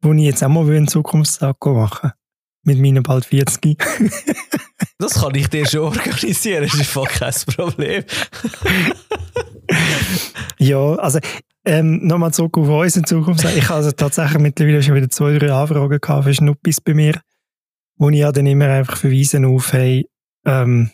wo 0.00 0.12
ich 0.12 0.22
jetzt 0.22 0.44
auch 0.44 0.48
mal 0.48 0.68
in 0.72 0.86
Zukunft 0.88 1.40
machen 1.40 2.12
Mit 2.62 2.78
meinen 2.78 3.02
bald 3.02 3.24
40. 3.24 3.76
Das 5.00 5.14
kann 5.14 5.34
ich 5.34 5.48
dir 5.48 5.66
schon 5.66 5.80
organisieren, 5.86 6.62
das 6.64 6.74
ist 6.74 6.90
voll 6.90 7.08
kein 7.08 7.32
Problem. 7.56 8.04
ja, 10.58 10.94
also 10.96 11.18
ähm, 11.64 12.06
nochmal 12.06 12.32
zurück 12.32 12.58
auf 12.58 12.68
uns 12.68 12.96
in 12.96 13.04
Zukunft. 13.04 13.44
Ich 13.44 13.64
habe 13.64 13.76
also 13.76 13.92
tatsächlich 13.92 14.38
mittlerweile 14.38 14.82
schon 14.82 14.94
wieder 14.94 15.08
zwei, 15.08 15.38
drei 15.38 15.52
Anfragen 15.52 15.98
gehabt 15.98 16.24
für 16.24 16.34
Schnuppis 16.34 16.80
bei 16.80 16.94
mir, 16.94 17.20
wo 17.96 18.10
ich 18.10 18.18
ja 18.18 18.30
dann 18.30 18.46
immer 18.46 18.66
einfach 18.66 18.98
verweisen 18.98 19.46
auf, 19.46 19.72
hey, 19.72 20.08
ähm, 20.44 20.90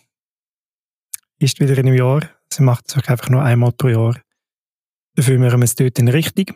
ist 1.39 1.61
wieder 1.61 1.77
in 1.77 1.87
einem 1.87 1.97
Jahr. 1.97 2.21
Sie 2.53 2.63
macht 2.63 2.85
es 2.89 2.97
einfach 2.97 3.29
nur 3.29 3.43
einmal 3.43 3.73
pro 3.73 3.89
Jahr. 3.89 4.17
Dafür 5.17 5.39
machen 5.39 5.61
wir 5.61 5.65
es 5.65 5.75
dort 5.75 5.99
in 5.99 6.09
richtig. 6.09 6.55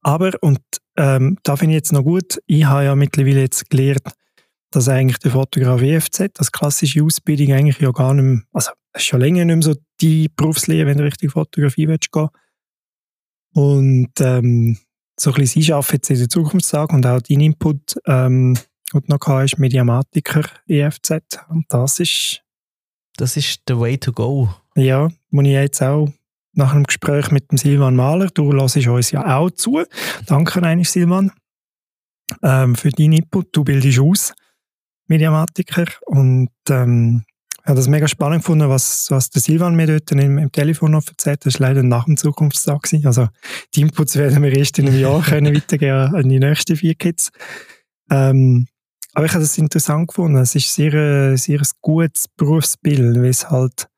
Aber, 0.00 0.32
und 0.40 0.60
ähm, 0.96 1.38
da 1.42 1.56
finde 1.56 1.74
ich 1.74 1.78
jetzt 1.78 1.92
noch 1.92 2.02
gut, 2.02 2.40
ich 2.46 2.64
habe 2.64 2.84
ja 2.84 2.94
mittlerweile 2.94 3.40
jetzt 3.40 3.70
gelernt, 3.70 4.02
dass 4.72 4.88
eigentlich 4.88 5.18
der 5.18 5.30
Fotograf 5.30 5.80
EFZ, 5.80 6.30
das 6.34 6.50
klassische 6.50 7.04
Ausbildung 7.04 7.52
eigentlich 7.52 7.78
ja 7.78 7.90
gar 7.92 8.14
nicht 8.14 8.24
mehr, 8.24 8.42
also 8.52 8.72
es 8.92 9.02
ist 9.02 9.08
schon 9.08 9.20
länger 9.20 9.44
nicht 9.44 9.54
mehr 9.54 9.74
so 9.74 9.80
die 10.00 10.28
Berufslehre, 10.28 10.86
wenn 10.86 10.98
du 10.98 11.04
richtig 11.04 11.32
Fotografie 11.32 11.88
willst 11.88 12.10
gehen. 12.10 12.28
Und 13.54 14.12
ähm, 14.20 14.78
so 15.18 15.30
ein 15.30 15.36
bisschen 15.36 15.62
ich 15.62 15.72
arbeite 15.72 15.94
jetzt 15.94 16.10
in 16.10 16.18
der 16.18 16.28
Zukunftstag 16.28 16.92
und 16.92 17.06
auch 17.06 17.20
dein 17.20 17.40
Input, 17.40 17.96
ähm, 18.06 18.58
und 18.92 19.08
noch 19.08 19.26
hast, 19.26 19.58
Mediamatiker 19.58 20.42
EFZ. 20.66 21.12
Und 21.48 21.66
das 21.68 22.00
ist... 22.00 22.42
Das 23.18 23.36
ist 23.36 23.60
the 23.68 23.78
way 23.78 23.98
to 23.98 24.10
go. 24.10 24.48
Ja, 24.74 25.10
muss 25.28 25.44
ich 25.44 25.52
jetzt 25.52 25.82
auch 25.82 26.08
nach 26.54 26.72
einem 26.72 26.84
Gespräch 26.84 27.30
mit 27.30 27.50
dem 27.50 27.58
Silvan 27.58 27.96
Mahler, 27.96 28.28
du 28.28 28.52
hörst 28.52 28.76
uns 28.76 29.10
ja 29.10 29.36
auch 29.36 29.50
zu. 29.50 29.82
Danke 30.26 30.62
eigentlich, 30.62 30.90
Silvan, 30.90 31.30
ähm, 32.42 32.74
für 32.74 32.90
deinen 32.90 33.12
Input. 33.12 33.54
Du 33.54 33.64
bildest 33.64 33.98
aus. 33.98 34.32
Mediamatiker. 35.06 35.86
Und 36.06 36.50
ähm, 36.68 37.24
ich 37.62 37.66
habe 37.66 37.76
das 37.76 37.88
mega 37.88 38.08
spannend 38.08 38.42
gefunden, 38.42 38.68
was, 38.68 39.10
was 39.10 39.30
der 39.30 39.40
Silvan 39.40 39.76
mir 39.76 39.86
dort 39.86 40.10
im, 40.10 40.38
im 40.38 40.50
Telefon 40.50 40.90
noch 40.90 41.06
erzählt 41.06 41.40
hat. 41.40 41.46
Das 41.46 41.60
war 41.60 41.68
leider 41.68 41.82
nach 41.82 42.06
dem 42.06 42.16
Zukunftstag. 42.16 42.82
Gewesen. 42.82 43.06
Also 43.06 43.28
die 43.74 43.82
Inputs 43.82 44.16
werden 44.16 44.42
wir 44.42 44.56
erst 44.56 44.78
in 44.78 44.88
einem 44.88 44.98
Jahr 44.98 45.22
können 45.26 45.54
weitergeben 45.54 46.14
an 46.14 46.28
die 46.28 46.40
nächsten 46.40 46.76
vier 46.76 46.94
Kids. 46.94 47.30
Ähm, 48.10 48.66
aber 49.14 49.26
ich 49.26 49.32
habe 49.32 49.42
das 49.42 49.58
interessant 49.58 50.08
gefunden. 50.08 50.38
Es 50.38 50.54
ist 50.54 50.74
sehr, 50.74 51.36
sehr 51.36 51.60
ein 51.60 51.66
gutes 51.80 52.26
Berufsbild, 52.36 53.16
weil 53.16 53.26
es 53.26 53.50
halt 53.50 53.88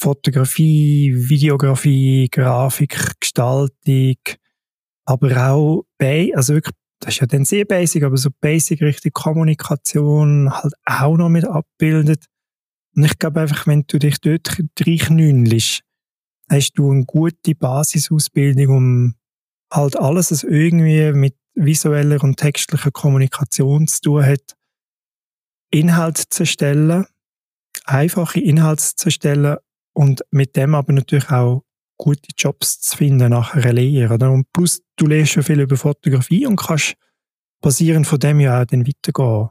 Fotografie, 0.00 1.12
Videografie, 1.14 2.28
Grafik, 2.30 3.20
Gestaltung, 3.20 4.16
aber 5.04 5.50
auch 5.50 5.84
bei, 5.98 6.32
also 6.34 6.54
wirklich 6.54 6.74
das 7.00 7.14
ist 7.14 7.20
ja 7.20 7.26
dann 7.26 7.44
sehr 7.44 7.64
basic, 7.64 8.02
aber 8.02 8.16
so 8.16 8.30
basic 8.40 8.82
richtig 8.82 9.14
Kommunikation 9.14 10.50
halt 10.50 10.74
auch 10.84 11.16
noch 11.16 11.30
mit 11.30 11.44
abbildet. 11.44 12.26
Und 12.94 13.04
ich 13.04 13.18
glaube 13.18 13.40
einfach, 13.40 13.66
wenn 13.66 13.84
du 13.86 13.98
dich 13.98 14.20
dort 14.20 14.60
reinknündelst, 14.78 15.82
hast 16.50 16.72
du 16.74 16.90
eine 16.90 17.04
gute 17.06 17.54
Basisausbildung, 17.54 18.76
um 18.76 19.14
halt 19.72 19.98
alles, 19.98 20.30
was 20.30 20.42
irgendwie 20.42 21.12
mit 21.12 21.36
visueller 21.54 22.22
und 22.22 22.36
textlicher 22.36 22.90
Kommunikation 22.90 23.86
zu 23.86 24.00
tun 24.02 24.26
hat, 24.26 24.56
Inhalt 25.70 26.18
zu 26.18 26.42
erstellen, 26.42 27.06
einfache 27.84 28.40
Inhalte 28.40 28.82
zu 28.96 29.06
erstellen 29.06 29.56
und 29.94 30.22
mit 30.30 30.56
dem 30.56 30.74
aber 30.74 30.92
natürlich 30.92 31.30
auch 31.30 31.64
gute 32.00 32.28
Jobs 32.36 32.80
zu 32.80 32.96
finden 32.96 33.30
nach 33.30 33.54
einer 33.54 33.74
Lehre. 33.74 34.14
Oder? 34.14 34.30
Und 34.32 34.50
plus, 34.52 34.82
du 34.96 35.06
lernst 35.06 35.32
schon 35.32 35.42
viel 35.42 35.60
über 35.60 35.76
Fotografie 35.76 36.46
und 36.46 36.56
kannst 36.56 36.94
basierend 37.60 38.06
von 38.06 38.18
dem 38.18 38.40
ja 38.40 38.62
auch 38.62 38.64
dann 38.64 38.86
weitergehen. 38.86 39.50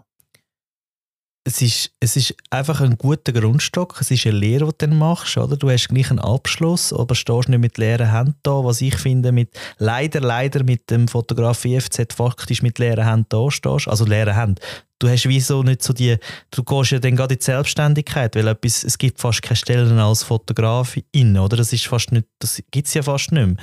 Es 1.46 1.62
ist, 1.62 1.92
es 2.00 2.16
ist 2.16 2.36
einfach 2.50 2.82
ein 2.82 2.98
guter 2.98 3.32
Grundstock. 3.32 4.00
Es 4.02 4.12
ist 4.12 4.26
eine 4.28 4.38
Lehre, 4.38 4.66
die 4.66 4.72
du 4.72 4.88
dann 4.88 4.98
machst. 4.98 5.38
Oder? 5.38 5.58
Du 5.58 5.70
hast 5.70 5.88
gleich 5.88 6.10
einen 6.10 6.20
Abschluss, 6.20 6.94
aber 6.94 7.16
stehst 7.16 7.50
nicht 7.50 7.60
mit 7.60 7.78
leeren 7.78 8.12
Händen 8.12 8.36
da. 8.44 8.64
Was 8.64 8.82
ich 8.82 8.96
finde, 8.96 9.32
mit, 9.32 9.58
leider, 9.78 10.20
leider 10.20 10.64
mit 10.64 10.90
dem 10.92 11.08
Fotografie 11.08 11.80
FZ 11.80 12.14
faktisch 12.14 12.62
mit 12.62 12.78
leeren 12.78 13.06
Händen 13.06 13.26
da 13.30 13.50
stehst. 13.50 13.88
Also 13.88 14.06
leeren 14.06 14.36
Händen 14.36 14.60
du 15.00 15.08
hast 15.08 15.28
wieso 15.28 15.64
nicht 15.64 15.82
so 15.82 15.94
die, 15.94 16.18
du 16.52 16.64
gehst 16.64 16.92
ja 16.92 17.00
dann 17.00 17.16
gerade 17.16 17.34
in 17.34 17.40
die 17.40 17.46
Selbstständigkeit, 17.46 18.36
weil 18.36 18.48
etwas, 18.48 18.84
es 18.84 18.98
gibt 18.98 19.20
fast 19.20 19.42
keine 19.42 19.56
Stellen 19.56 19.98
als 19.98 20.24
Fotograf 20.24 20.98
in, 21.12 21.38
oder? 21.38 21.58
Das 21.58 21.70
das 21.70 22.64
gibt 22.70 22.88
es 22.88 22.94
ja 22.94 23.02
fast 23.02 23.32
nicht 23.32 23.48
mehr. 23.48 23.56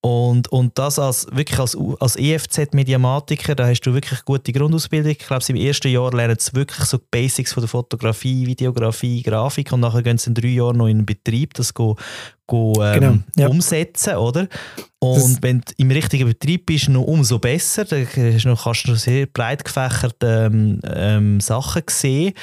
Und, 0.00 0.46
und 0.52 0.78
das 0.78 1.00
als, 1.00 1.26
wirklich 1.32 1.58
als, 1.58 1.76
als 1.98 2.14
EFZ-Mediamatiker, 2.14 3.56
da 3.56 3.66
hast 3.66 3.80
du 3.80 3.94
wirklich 3.94 4.24
gute 4.24 4.52
Grundausbildung. 4.52 5.10
Ich 5.10 5.18
glaube, 5.18 5.44
im 5.48 5.56
ersten 5.56 5.88
Jahr 5.88 6.12
lernen 6.14 6.36
sie 6.38 6.54
wirklich 6.54 6.86
so 6.86 6.98
die 6.98 7.04
Basics 7.10 7.52
von 7.52 7.62
der 7.62 7.68
Fotografie, 7.68 8.46
Videografie, 8.46 9.22
Grafik 9.22 9.72
und 9.72 9.80
nachher 9.80 10.02
gehen 10.02 10.16
sie 10.16 10.30
in 10.30 10.34
drei 10.34 10.48
Jahren 10.48 10.76
noch 10.76 10.86
in 10.86 10.98
den 10.98 11.06
Betrieb, 11.06 11.54
das 11.54 11.74
go, 11.74 11.96
go, 12.46 12.74
ähm, 12.80 13.00
genau, 13.00 13.18
ja. 13.36 13.48
umsetzen, 13.48 14.16
oder? 14.16 14.46
Und 15.00 15.18
das 15.18 15.42
wenn 15.42 15.60
du 15.62 15.72
im 15.78 15.90
richtigen 15.90 16.28
Betrieb 16.28 16.66
bist, 16.66 16.88
noch 16.88 17.02
umso 17.02 17.40
besser. 17.40 17.84
Da 17.84 18.04
kannst 18.04 18.44
du 18.44 18.50
noch 18.50 18.74
sehr 18.74 19.26
breit 19.26 19.64
gefächerte 19.64 20.48
ähm, 20.52 20.80
ähm, 20.84 21.40
Sachen 21.40 21.82
sehen. 21.88 22.34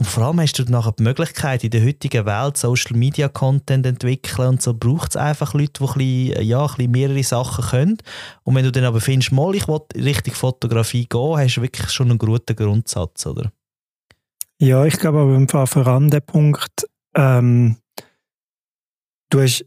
Und 0.00 0.06
vor 0.06 0.24
allem 0.24 0.40
hast 0.40 0.58
du 0.58 0.64
nachher 0.64 0.92
die 0.92 1.04
Möglichkeit, 1.04 1.62
in 1.62 1.70
der 1.70 1.84
heutigen 1.84 2.26
Welt 2.26 2.56
Social 2.56 2.96
Media 2.96 3.28
Content 3.28 3.86
entwickeln 3.86 4.48
und 4.48 4.62
so 4.62 4.74
braucht 4.74 5.10
es 5.10 5.16
einfach 5.16 5.54
Leute, 5.54 5.72
die 5.72 5.84
ein 5.84 5.94
bisschen, 6.34 6.48
ja, 6.48 6.62
ein 6.62 6.66
bisschen 6.66 6.90
mehrere 6.90 7.22
Sachen 7.22 7.64
können. 7.64 7.98
Und 8.42 8.56
wenn 8.56 8.64
du 8.64 8.72
dann 8.72 8.84
aber 8.84 9.00
findest, 9.00 9.30
mal, 9.30 9.54
ich 9.54 9.68
will 9.68 9.80
Richtung 9.94 10.34
Fotografie 10.34 11.06
gehen, 11.06 11.38
hast 11.38 11.56
du 11.56 11.62
wirklich 11.62 11.90
schon 11.90 12.10
einen 12.10 12.18
guten 12.18 12.56
Grundsatz, 12.56 13.24
oder? 13.26 13.52
Ja, 14.60 14.84
ich 14.84 14.98
glaube 14.98 15.20
aber 15.20 15.34
im 15.36 15.48
Fall 15.48 15.66
voran 15.68 16.10
der 16.10 16.20
Punkt, 16.20 16.88
ähm, 17.14 17.76
du 19.30 19.40
hast 19.40 19.64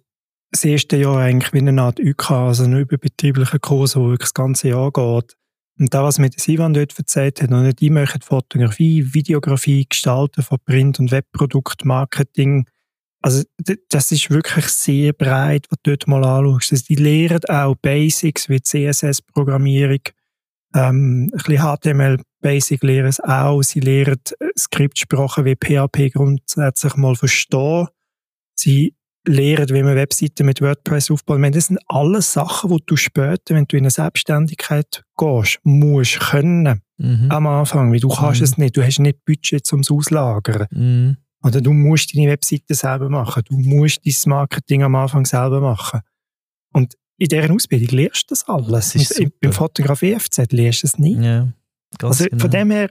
das 0.51 0.65
erste 0.65 0.97
Jahr 0.97 1.19
eigentlich 1.19 1.53
wie 1.53 1.59
eine 1.59 1.81
Art 1.81 1.99
UK, 1.99 2.31
also 2.31 2.63
einen 2.65 2.79
überbetrieblichen 2.79 3.61
Kurs, 3.61 3.93
der 3.93 4.01
wirklich 4.03 4.29
das 4.29 4.33
ganze 4.33 4.69
Jahr 4.69 4.91
geht. 4.91 5.37
Und 5.79 5.93
das, 5.93 6.03
was 6.03 6.19
mir 6.19 6.29
Ivan 6.47 6.73
dort 6.73 6.97
erzählt 6.97 7.41
hat, 7.41 7.51
und 7.51 7.63
nicht 7.63 7.79
die 7.81 7.89
machen 7.89 8.21
Fotografie, 8.21 9.13
Videografie, 9.13 9.85
Gestalten 9.87 10.41
von 10.41 10.57
Print- 10.65 10.99
und 10.99 11.11
Webproduktmarketing. 11.11 12.65
Also, 13.21 13.43
das 13.89 14.11
ist 14.11 14.29
wirklich 14.29 14.67
sehr 14.67 15.13
breit, 15.13 15.67
was 15.69 15.79
du 15.83 15.91
dort 15.91 16.07
mal 16.07 16.23
anschaust. 16.23 16.71
Also, 16.71 16.85
die 16.87 16.95
lehren 16.95 17.45
auch 17.45 17.75
Basics 17.75 18.49
wie 18.49 18.61
CSS-Programmierung, 18.61 20.01
ähm, 20.75 21.31
ein 21.31 21.31
bisschen 21.31 21.61
HTML-Basic 21.61 22.83
lehren 22.83 23.07
es 23.07 23.19
auch. 23.19 23.61
Sie 23.61 23.79
lehren 23.79 24.19
Skriptsprachen 24.57 25.45
wie 25.45 25.55
PHP 25.55 26.13
grundsätzlich 26.13 26.95
mal 26.95 27.15
verstehen. 27.15 27.87
Sie 28.55 28.95
lernen, 29.27 29.69
wie 29.69 29.83
man 29.83 29.95
Webseiten 29.95 30.45
mit 30.45 30.61
WordPress 30.61 31.11
aufbaut. 31.11 31.39
Meine, 31.39 31.55
das 31.55 31.67
sind 31.67 31.79
alles 31.87 32.33
Sachen, 32.33 32.69
die 32.71 32.83
du 32.85 32.95
später, 32.95 33.55
wenn 33.55 33.65
du 33.65 33.77
in 33.77 33.83
eine 33.83 33.91
Selbstständigkeit 33.91 35.03
gehst, 35.17 35.59
musst 35.63 36.19
können. 36.19 36.81
Mhm. 36.97 37.29
Am 37.29 37.47
Anfang, 37.47 37.91
weil 37.91 37.99
du 37.99 38.09
kannst 38.09 38.41
mhm. 38.41 38.45
es 38.45 38.57
nicht. 38.57 38.75
Du 38.75 38.83
hast 38.83 38.99
nicht 38.99 39.23
Budget 39.25 39.71
um 39.73 39.81
es 39.81 39.91
auslagern. 39.91 40.67
Mhm. 40.71 41.17
Oder 41.43 41.61
du 41.61 41.71
musst 41.71 42.15
deine 42.15 42.31
Webseite 42.31 42.73
selber 42.73 43.09
machen. 43.09 43.43
Du 43.47 43.57
musst 43.57 43.99
dein 44.05 44.15
Marketing 44.25 44.83
am 44.83 44.95
Anfang 44.95 45.25
selber 45.25 45.61
machen. 45.61 46.01
Und 46.73 46.95
in 47.19 47.27
dieser 47.27 47.53
Ausbildung 47.53 47.97
lernst 47.97 48.29
du 48.29 48.33
das 48.33 48.47
alles. 48.47 48.93
Das 48.93 49.21
Beim 49.41 49.53
Fotografie 49.53 50.17
FZ 50.19 50.51
lernst 50.51 50.83
du 50.83 50.87
es 50.87 50.97
nicht. 50.97 51.19
Ja, 51.19 51.51
also 52.01 52.25
genau. 52.25 52.41
von 52.41 52.51
dem 52.51 52.71
her 52.71 52.89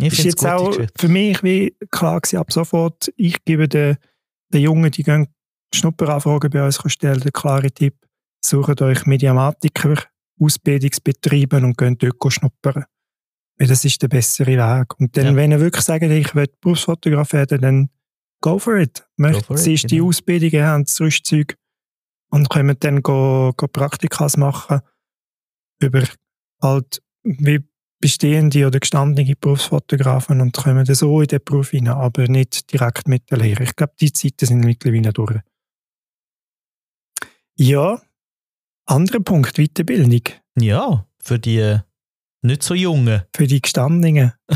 ich 0.00 0.18
ist 0.18 0.24
jetzt 0.24 0.46
auch 0.46 0.76
für 0.96 1.08
mich 1.08 1.42
wie 1.42 1.76
klar 1.90 2.20
gewesen, 2.20 2.38
ab 2.38 2.52
sofort, 2.52 3.12
ich 3.16 3.44
gebe 3.44 3.68
den 3.68 3.96
den 4.56 4.62
Jungen, 4.62 4.90
die 4.90 5.02
gehen 5.02 5.28
Schnupperanfragen 5.74 6.50
bei 6.50 6.64
uns 6.64 6.80
stellen, 6.86 7.20
der 7.20 7.32
klare 7.32 7.70
Tipp, 7.70 7.94
sucht 8.44 8.80
euch 8.82 9.06
Mediamatiker, 9.06 10.02
Ausbildungsbetriebe 10.40 11.56
und 11.56 11.76
geht 11.76 12.02
dort 12.02 12.32
schnuppern. 12.32 12.84
Weil 13.58 13.68
das 13.68 13.84
ist 13.84 14.02
der 14.02 14.08
bessere 14.08 14.56
Weg. 14.56 14.98
Und 14.98 15.16
dann, 15.16 15.26
ja. 15.26 15.36
wenn 15.36 15.50
ihr 15.50 15.60
wirklich 15.60 15.84
sagt, 15.84 16.04
ich 16.04 16.34
will 16.34 16.46
Berufsfotograf 16.60 17.32
werden, 17.32 17.60
dann 17.60 17.90
go 18.42 18.58
for 18.58 18.76
it. 18.76 19.06
Möchtet 19.16 19.58
sie 19.58 19.74
die 19.74 19.96
genau. 19.96 20.08
Ausbildung, 20.08 20.60
haben 20.60 20.84
das 20.84 21.00
Rüstzeug 21.00 21.56
und 22.30 22.50
können 22.50 22.76
dann 22.78 23.02
go, 23.02 23.52
go 23.56 23.66
Praktikas 23.66 24.36
machen 24.36 24.80
über 25.80 26.02
halt 26.62 27.02
wie 27.22 27.60
bestehende 28.00 28.66
oder 28.66 28.80
gestandene 28.80 29.34
Berufsfotografen 29.36 30.40
und 30.40 30.56
kommen 30.56 30.84
dann 30.84 30.94
so 30.94 31.20
in 31.20 31.28
den 31.28 31.40
Beruf 31.44 31.70
hinein, 31.70 31.94
aber 31.94 32.28
nicht 32.28 32.72
direkt 32.72 33.08
mit 33.08 33.30
der 33.30 33.38
Lehre. 33.38 33.64
Ich 33.64 33.76
glaube, 33.76 33.94
die 34.00 34.12
Zeiten 34.12 34.46
sind 34.46 34.60
mittlerweile 34.60 35.12
durch. 35.12 35.40
Ja, 37.58 38.00
anderer 38.84 39.20
Punkt, 39.20 39.56
Weiterbildung. 39.56 40.20
Ja, 40.58 41.06
für 41.18 41.38
die 41.38 41.58
äh, 41.58 41.78
nicht 42.42 42.62
so 42.62 42.74
Jungen. 42.74 43.22
Für 43.34 43.46
die 43.46 43.60
Gestandenen. 43.60 44.32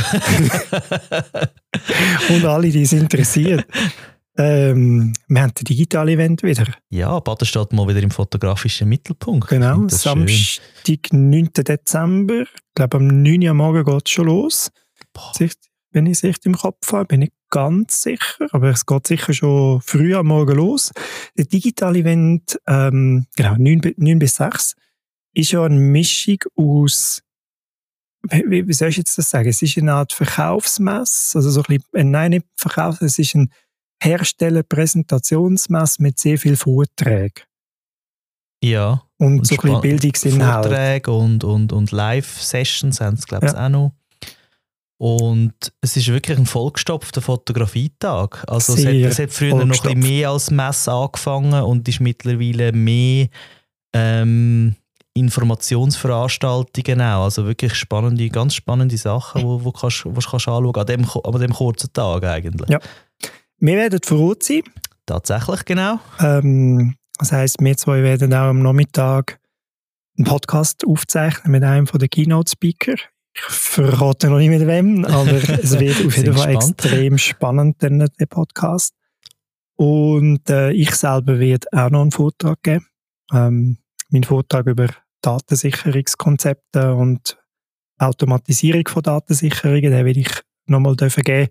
und 2.29 2.45
alle, 2.45 2.71
die 2.71 2.83
es 2.83 2.93
interessiert. 2.93 3.67
Ähm, 4.37 5.13
wir 5.29 5.43
haben 5.43 5.51
ein 5.51 5.65
digitales 5.65 6.15
Event 6.15 6.43
wieder. 6.43 6.67
Ja, 6.89 7.19
Baden 7.21 7.47
steht 7.47 7.73
mal 7.73 7.89
wieder 7.89 8.03
im 8.03 8.11
fotografischen 8.11 8.89
Mittelpunkt. 8.89 9.49
Genau, 9.49 9.89
Samstag, 9.89 11.13
9. 11.13 11.51
Dezember. 11.53 12.43
Ich 12.43 12.75
glaube, 12.75 12.99
am 12.99 13.23
9. 13.23 13.43
Uhr 13.49 13.55
Morgen 13.55 13.85
geht 13.85 14.03
es 14.07 14.11
schon 14.11 14.27
los. 14.27 14.71
Boah. 15.13 15.33
Wenn 15.93 16.07
ich 16.07 16.19
es 16.19 16.23
richtig 16.23 16.47
im 16.47 16.57
Kopf 16.57 16.93
habe, 16.93 17.07
bin 17.07 17.23
ich 17.23 17.33
ganz 17.51 18.03
sicher. 18.03 18.47
Aber 18.53 18.71
es 18.71 18.87
geht 18.87 19.09
sicher 19.09 19.35
schon 19.35 19.81
früh 19.81 20.15
am 20.15 20.29
Morgen 20.29 20.57
los. 20.57 20.93
Das 21.35 21.49
digitale 21.49 21.99
Event, 21.99 22.61
ähm, 22.69 23.27
genau, 23.37 23.57
9, 23.59 23.95
9 23.97 24.19
bis 24.21 24.37
6, 24.37 24.77
ist 25.35 25.51
ja 25.51 25.65
eine 25.65 25.75
Mischung 25.75 26.39
aus 26.55 27.23
wie, 28.29 28.67
wie 28.69 28.73
soll 28.73 28.89
ich 28.89 28.99
jetzt 28.99 29.17
das 29.17 29.31
sagen? 29.31 29.49
Es 29.49 29.63
ist 29.63 29.79
eine 29.79 29.95
Art 29.95 30.13
Verkaufsmess, 30.13 31.33
also 31.35 31.51
so 31.51 31.61
ein 31.61 31.77
bisschen, 31.77 31.95
äh, 31.95 32.05
nein, 32.05 32.31
nicht 32.33 32.47
Verkauf, 32.55 33.01
es 33.01 33.19
ist 33.19 33.35
ein 33.35 33.51
herstellen 34.03 34.65
Präsentationsmesse 34.69 36.03
mit 36.03 36.19
sehr 36.19 36.39
viel 36.39 36.57
Vorträgen. 36.57 37.45
Ja. 38.63 39.03
Und, 39.19 39.41
und 39.41 39.47
so 39.47 39.55
ein 39.55 39.61
bisschen 39.61 39.81
Bildungsinhalt. 39.81 40.67
Vorträge 40.67 41.13
und, 41.13 41.45
und, 41.45 41.73
und 41.73 41.93
Live-Sessions 41.93 43.01
haben 43.01 43.15
es, 43.15 43.27
glaube 43.27 43.47
ich, 43.47 43.53
ja. 43.53 43.67
auch 43.67 43.69
noch. 43.69 43.93
Und 44.99 45.55
es 45.81 45.97
ist 45.97 46.09
wirklich 46.09 46.37
ein 46.37 46.45
vollgestopfter 46.45 47.23
Fotografietag. 47.23 48.45
Also 48.47 48.75
es 48.75 48.85
hat, 48.85 48.93
es 48.93 49.19
hat, 49.19 49.31
früher 49.31 49.55
noch 49.55 49.63
ein 49.63 49.69
bisschen 49.71 49.99
mehr 49.99 50.29
als 50.29 50.51
Messe 50.51 50.93
angefangen 50.93 51.63
und 51.63 51.89
ist 51.89 52.01
mittlerweile 52.01 52.73
mehr 52.73 53.29
ähm, 53.95 54.75
Informationsveranstaltungen 55.15 57.01
auch. 57.01 57.25
Also 57.25 57.47
wirklich 57.47 57.75
spannende, 57.77 58.29
ganz 58.29 58.55
spannende 58.55 58.99
Sachen, 58.99 59.41
die 59.41 59.47
wo, 59.47 59.65
wo 59.65 59.73
kannst, 59.73 60.05
wo 60.05 60.13
kannst 60.13 60.35
anschauen 60.35 60.75
an 60.75 60.87
dem, 60.87 61.07
an 61.25 61.41
dem 61.41 61.55
kurzen 61.55 61.91
Tag 61.95 62.25
eigentlich. 62.25 62.69
Ja. 62.69 62.79
Wir 63.63 63.77
werden 63.77 64.01
vor 64.03 64.21
Ort 64.21 64.43
sein. 64.43 64.63
Tatsächlich, 65.05 65.67
genau. 65.67 66.01
Ähm, 66.19 66.97
das 67.19 67.31
heisst, 67.31 67.61
wir 67.61 67.77
zwei 67.77 68.03
werden 68.03 68.33
auch 68.33 68.49
am 68.49 68.63
Nachmittag 68.63 69.39
einen 70.17 70.25
Podcast 70.25 70.87
aufzeichnen 70.87 71.53
mit 71.53 71.63
einem 71.63 71.85
der 71.85 72.09
Keynote-Speaker. 72.09 72.95
Ich 73.35 73.43
verrate 73.43 74.31
noch 74.31 74.39
nicht 74.39 74.49
mit 74.49 74.67
wem, 74.67 75.05
aber 75.05 75.33
es 75.63 75.79
wird 75.79 76.07
auf 76.07 76.17
jeden 76.17 76.35
Fall 76.35 76.55
gespannt. 76.55 76.85
extrem 76.85 77.19
spannend, 77.19 77.83
der 77.83 78.27
Podcast. 78.27 78.95
Und 79.77 80.49
äh, 80.49 80.71
ich 80.73 80.95
selber 80.95 81.39
werde 81.39 81.67
auch 81.73 81.91
noch 81.91 82.01
einen 82.01 82.13
Vortrag 82.13 82.63
geben. 82.63 82.87
Ähm, 83.31 83.77
mein 84.09 84.25
Vortrag 84.25 84.67
über 84.69 84.89
Datensicherungskonzepte 85.21 86.95
und 86.95 87.39
Automatisierung 87.99 88.89
von 88.89 89.03
Datensicherungen, 89.03 89.91
den 89.91 90.07
werde 90.07 90.21
ich 90.21 90.33
nochmal 90.65 90.97
geben. 90.97 91.51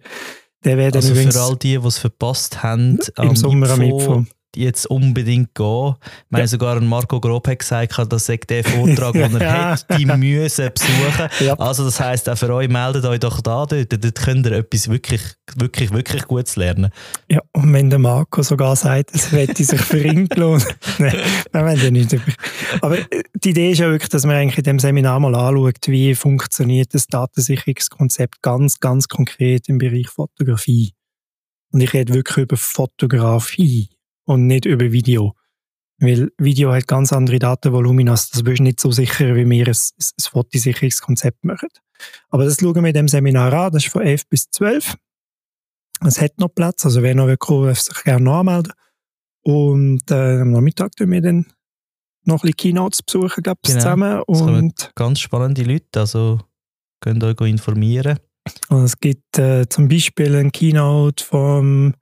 Der 0.66 0.93
also 0.93 1.16
für 1.16 1.41
all 1.41 1.55
die, 1.55 1.78
die 1.78 1.88
es 1.88 1.97
verpasst 1.97 2.64
haben, 2.64 2.99
im 3.18 3.36
Sommer 3.36 3.70
am 3.70 3.82
Info, 3.82 4.26
jetzt 4.56 4.86
unbedingt 4.88 5.54
gehen. 5.54 5.95
Ich 6.02 6.32
meine, 6.32 6.43
ja. 6.43 6.47
sogar 6.47 6.80
Marco 6.82 7.20
Grob 7.20 7.47
hat 7.47 7.60
gesagt, 7.60 7.97
dass 8.12 8.30
er 8.30 8.38
den 8.38 8.64
Vortrag, 8.64 9.14
den 9.14 9.36
er 9.41 9.72
hat, 9.72 9.86
die 9.97 10.06
müssen 10.06 10.70
besuchen. 10.74 11.30
Ja. 11.39 11.54
Also 11.58 11.86
das 11.86 12.00
heisst, 12.00 12.28
auch 12.30 12.38
für 12.38 12.54
euch, 12.54 12.68
meldet 12.68 13.06
euch 13.06 13.20
doch 13.20 13.39
da 13.41 13.66
dort. 13.66 13.91
Dort 13.91 14.16
könnt 14.16 14.45
ihr 14.45 14.54
etwas 14.54 14.89
wirklich, 14.89 15.22
wirklich, 15.56 15.91
wirklich 15.91 16.24
Gutes 16.24 16.56
lernen. 16.56 16.91
Ja, 17.30 17.39
und 17.54 17.72
wenn 17.72 17.89
der 17.89 18.00
Marco 18.00 18.41
sogar 18.41 18.76
sagt, 18.76 19.16
es 19.16 19.32
hätte 19.32 19.64
sich 19.64 19.80
für 19.80 20.04
ihn 20.04 20.28
gelohnt. 20.28 20.66
Nein, 20.97 21.16
wir 21.52 21.62
wollen 21.62 21.82
ja 21.82 21.91
nicht. 21.91 22.18
Aber 22.82 22.97
äh, 22.97 23.24
die 23.36 23.52
Idee 23.52 23.72
ist 23.72 23.80
ja 23.80 23.89
wirklich, 23.89 24.10
dass 24.10 24.26
man 24.26 24.36
eigentlich 24.36 24.58
in 24.58 24.64
dem 24.64 24.80
Seminar 24.80 25.20
mal 25.20 25.36
anschaut, 25.36 25.88
wie 25.88 26.14
funktioniert 26.14 26.93
das 26.93 27.08
Datensicherungskonzept 27.08 28.41
ganz, 28.41 28.80
ganz 28.80 29.08
konkret 29.08 29.70
im 29.70 29.78
Bereich 29.78 30.10
Fotografie. 30.10 30.93
Und 31.72 31.82
ich 31.82 31.93
rede 31.93 32.14
wirklich 32.14 32.43
über 32.43 32.58
Fotografie 32.58 33.89
und 34.30 34.45
nicht 34.45 34.65
über 34.65 34.91
Video. 34.91 35.34
Weil 35.97 36.32
Video 36.38 36.71
hat 36.71 36.88
ganz 36.88 37.11
andere 37.11 37.39
Datenvolumina, 37.39 38.11
das 38.11 38.43
bist 38.43 38.59
du 38.59 38.63
nicht 38.63 38.80
so 38.80 38.91
sicher, 38.91 39.36
wie 39.36 39.49
wir 39.49 39.67
ein, 39.67 39.73
ein 39.73 40.23
Fotosicherungskonzept 40.32 41.43
machen. 41.43 41.69
Aber 42.30 42.45
das 42.45 42.57
schauen 42.59 42.75
wir 42.75 42.89
in 42.89 42.93
dem 42.93 43.07
Seminar 43.07 43.51
an, 43.51 43.71
das 43.73 43.86
ist 43.86 43.91
von 43.91 44.03
11 44.03 44.30
bis 44.30 44.51
12. 44.51 44.95
Es 46.05 46.21
hat 46.21 46.38
noch 46.38 46.49
Platz, 46.49 46.86
also 46.86 47.01
wer 47.01 47.15
noch 47.15 47.25
will 47.27 47.38
darf 47.38 47.80
sich 47.80 48.03
gerne 48.03 48.32
anmelden. 48.32 48.71
Und 49.41 50.11
äh, 50.11 50.41
am 50.41 50.51
Nachmittag 50.51 50.95
tun 50.95 51.11
wir 51.11 51.21
dann 51.21 51.47
noch 52.23 52.36
ein 52.36 52.41
bisschen 52.41 52.57
Keynotes 52.57 53.01
besuchen, 53.01 53.41
glaube 53.41 53.59
ich, 53.63 53.69
genau. 53.69 53.82
zusammen. 53.82 54.21
Und 54.27 54.91
ganz 54.93 55.19
spannende 55.19 55.63
Leute, 55.63 55.99
also 55.99 56.39
könnt 57.01 57.23
euch 57.23 57.41
informieren. 57.41 58.19
Und 58.69 58.84
es 58.84 58.99
gibt 58.99 59.39
äh, 59.39 59.67
zum 59.67 59.88
Beispiel 59.88 60.36
ein 60.36 60.51
Keynote 60.51 61.23
vom 61.23 61.95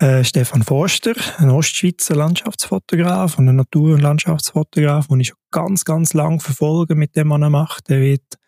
Äh, 0.00 0.22
Stefan 0.22 0.62
Forster, 0.62 1.14
ein 1.38 1.50
Ostschweizer 1.50 2.14
Landschaftsfotograf 2.14 3.36
und 3.36 3.48
ein 3.48 3.56
Natur- 3.56 3.94
und 3.94 4.00
Landschaftsfotograf, 4.00 5.08
den 5.08 5.20
ich 5.20 5.28
schon 5.28 5.38
ganz, 5.50 5.84
ganz 5.84 6.14
lang 6.14 6.38
verfolge 6.38 6.94
mit 6.94 7.16
dem, 7.16 7.30
was 7.30 7.40
er 7.40 7.50
macht. 7.50 7.88
Der 7.88 8.00
wird 8.00 8.38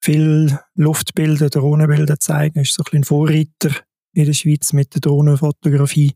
viel 0.00 0.56
Luftbilder, 0.76 1.50
Drohnenbilder 1.50 2.20
zeigen, 2.20 2.60
ist 2.60 2.74
so 2.74 2.82
ein 2.82 2.84
bisschen 2.84 3.04
Vorreiter 3.04 3.70
in 4.12 4.26
der 4.26 4.32
Schweiz 4.32 4.72
mit 4.72 4.94
der 4.94 5.00
Drohnenfotografie. 5.00 6.14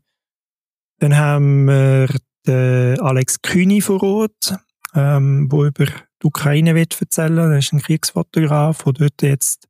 Dann 0.99 1.17
haben 1.17 1.65
wir 1.65 2.07
den 2.47 2.99
Alex 3.01 3.41
Kühni 3.41 3.81
vor 3.81 4.01
Ort, 4.01 4.55
ähm, 4.95 5.51
wo 5.51 5.65
über 5.65 5.85
die 5.85 6.27
Ukraine 6.27 6.75
wird 6.75 6.99
erzählen. 7.01 7.51
Er 7.51 7.57
ist 7.57 7.73
ein 7.73 7.81
Kriegsfotograf, 7.81 8.83
der 8.83 8.93
dort 8.93 9.21
jetzt 9.21 9.67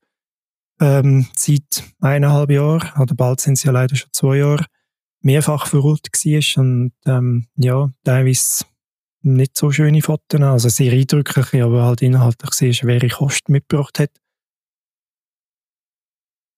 ähm, 0.80 1.26
seit 1.36 1.84
eineinhalb 2.00 2.52
Jahren, 2.52 3.02
oder 3.02 3.16
bald 3.16 3.42
sind 3.42 3.54
es 3.54 3.64
ja 3.64 3.72
leider 3.72 3.96
schon 3.96 4.10
zwei 4.14 4.38
Jahre, 4.38 4.66
mehrfach 5.22 5.74
Ort 5.74 6.08
war 6.08 6.64
und 6.64 6.94
ähm, 7.06 7.48
ja, 7.56 7.92
teilweise 8.04 8.66
nicht 9.24 9.58
so 9.58 9.72
schöne 9.72 10.02
Fotos, 10.02 10.42
also 10.42 10.70
sehr 10.70 10.94
eindrückliche, 10.94 11.64
aber 11.64 11.84
halt 11.86 12.02
inhaltlich 12.02 12.54
sehr 12.54 12.74
schwere 12.74 13.08
Kosten 13.08 13.52
mitgebracht 13.52 14.00
hat. 14.00 14.12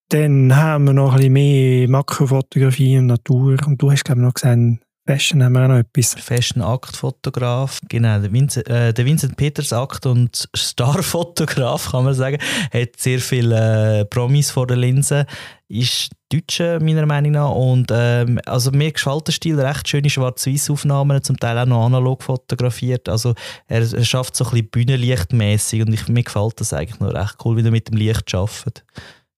Dann 0.10 0.56
haben 0.56 0.86
wir 0.86 0.94
noch 0.94 1.14
ein 1.14 1.18
bisschen 1.18 1.34
mehr 1.34 1.90
Makrofotografie 1.90 3.00
und 3.00 3.08
Natur 3.08 3.58
und 3.66 3.82
du 3.82 3.92
hast 3.92 4.06
glaube 4.06 4.22
ich 4.22 4.26
noch 4.26 4.34
gesehen, 4.34 4.82
Fashion 5.06 5.44
haben 5.44 5.54
wir 5.54 5.64
auch 5.64 5.68
noch 5.68 5.80
etwas. 5.80 6.14
Fashion-Aktfotograf, 6.14 7.82
genau, 7.90 8.20
der 8.20 8.32
Vincent, 8.32 8.68
äh, 8.70 8.94
der 8.94 9.06
Vincent 9.06 9.36
Peters 9.36 9.74
Akt 9.74 10.06
und 10.06 10.48
Starfotograf, 10.54 11.92
kann 11.92 12.06
man 12.06 12.14
sagen, 12.14 12.38
hat 12.74 12.98
sehr 12.98 13.20
viele 13.20 14.00
äh, 14.00 14.06
Promis 14.06 14.50
vor 14.50 14.66
der 14.66 14.78
Linse, 14.78 15.26
ist 15.68 16.12
Deutscher 16.32 16.80
meiner 16.80 17.06
Meinung 17.06 17.34
nach. 17.34 17.52
Und 17.52 17.92
ähm, 17.92 18.40
also 18.46 18.72
mir 18.72 18.94
gefällt 18.94 19.28
der 19.28 19.34
Stil 19.34 19.60
recht 19.60 19.90
schöne 19.90 20.10
schwarz-weiß 20.10 20.70
Aufnahmen, 20.70 21.22
zum 21.22 21.38
Teil 21.38 21.58
auch 21.58 21.66
noch 21.66 21.86
analog 21.86 22.24
fotografiert, 22.24 23.10
also 23.10 23.36
er, 23.68 23.82
er 23.82 24.06
schafft 24.06 24.38
so 24.38 24.46
ein 24.46 24.52
bisschen 24.52 24.70
Bühnenlichtmäßig 24.70 25.82
und 25.82 25.94
ich, 25.94 26.08
mir 26.08 26.24
gefällt 26.24 26.62
das 26.62 26.72
eigentlich 26.72 27.02
noch 27.02 27.14
recht 27.14 27.36
cool, 27.44 27.58
wie 27.58 27.66
er 27.66 27.72
mit 27.72 27.90
dem 27.90 27.98
Licht 27.98 28.34
arbeitet. 28.34 28.86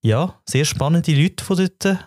Ja, 0.04 0.36
sehr 0.46 0.66
spannende 0.66 1.16
Leute 1.16 1.44
von 1.44 1.58
dort 1.58 1.98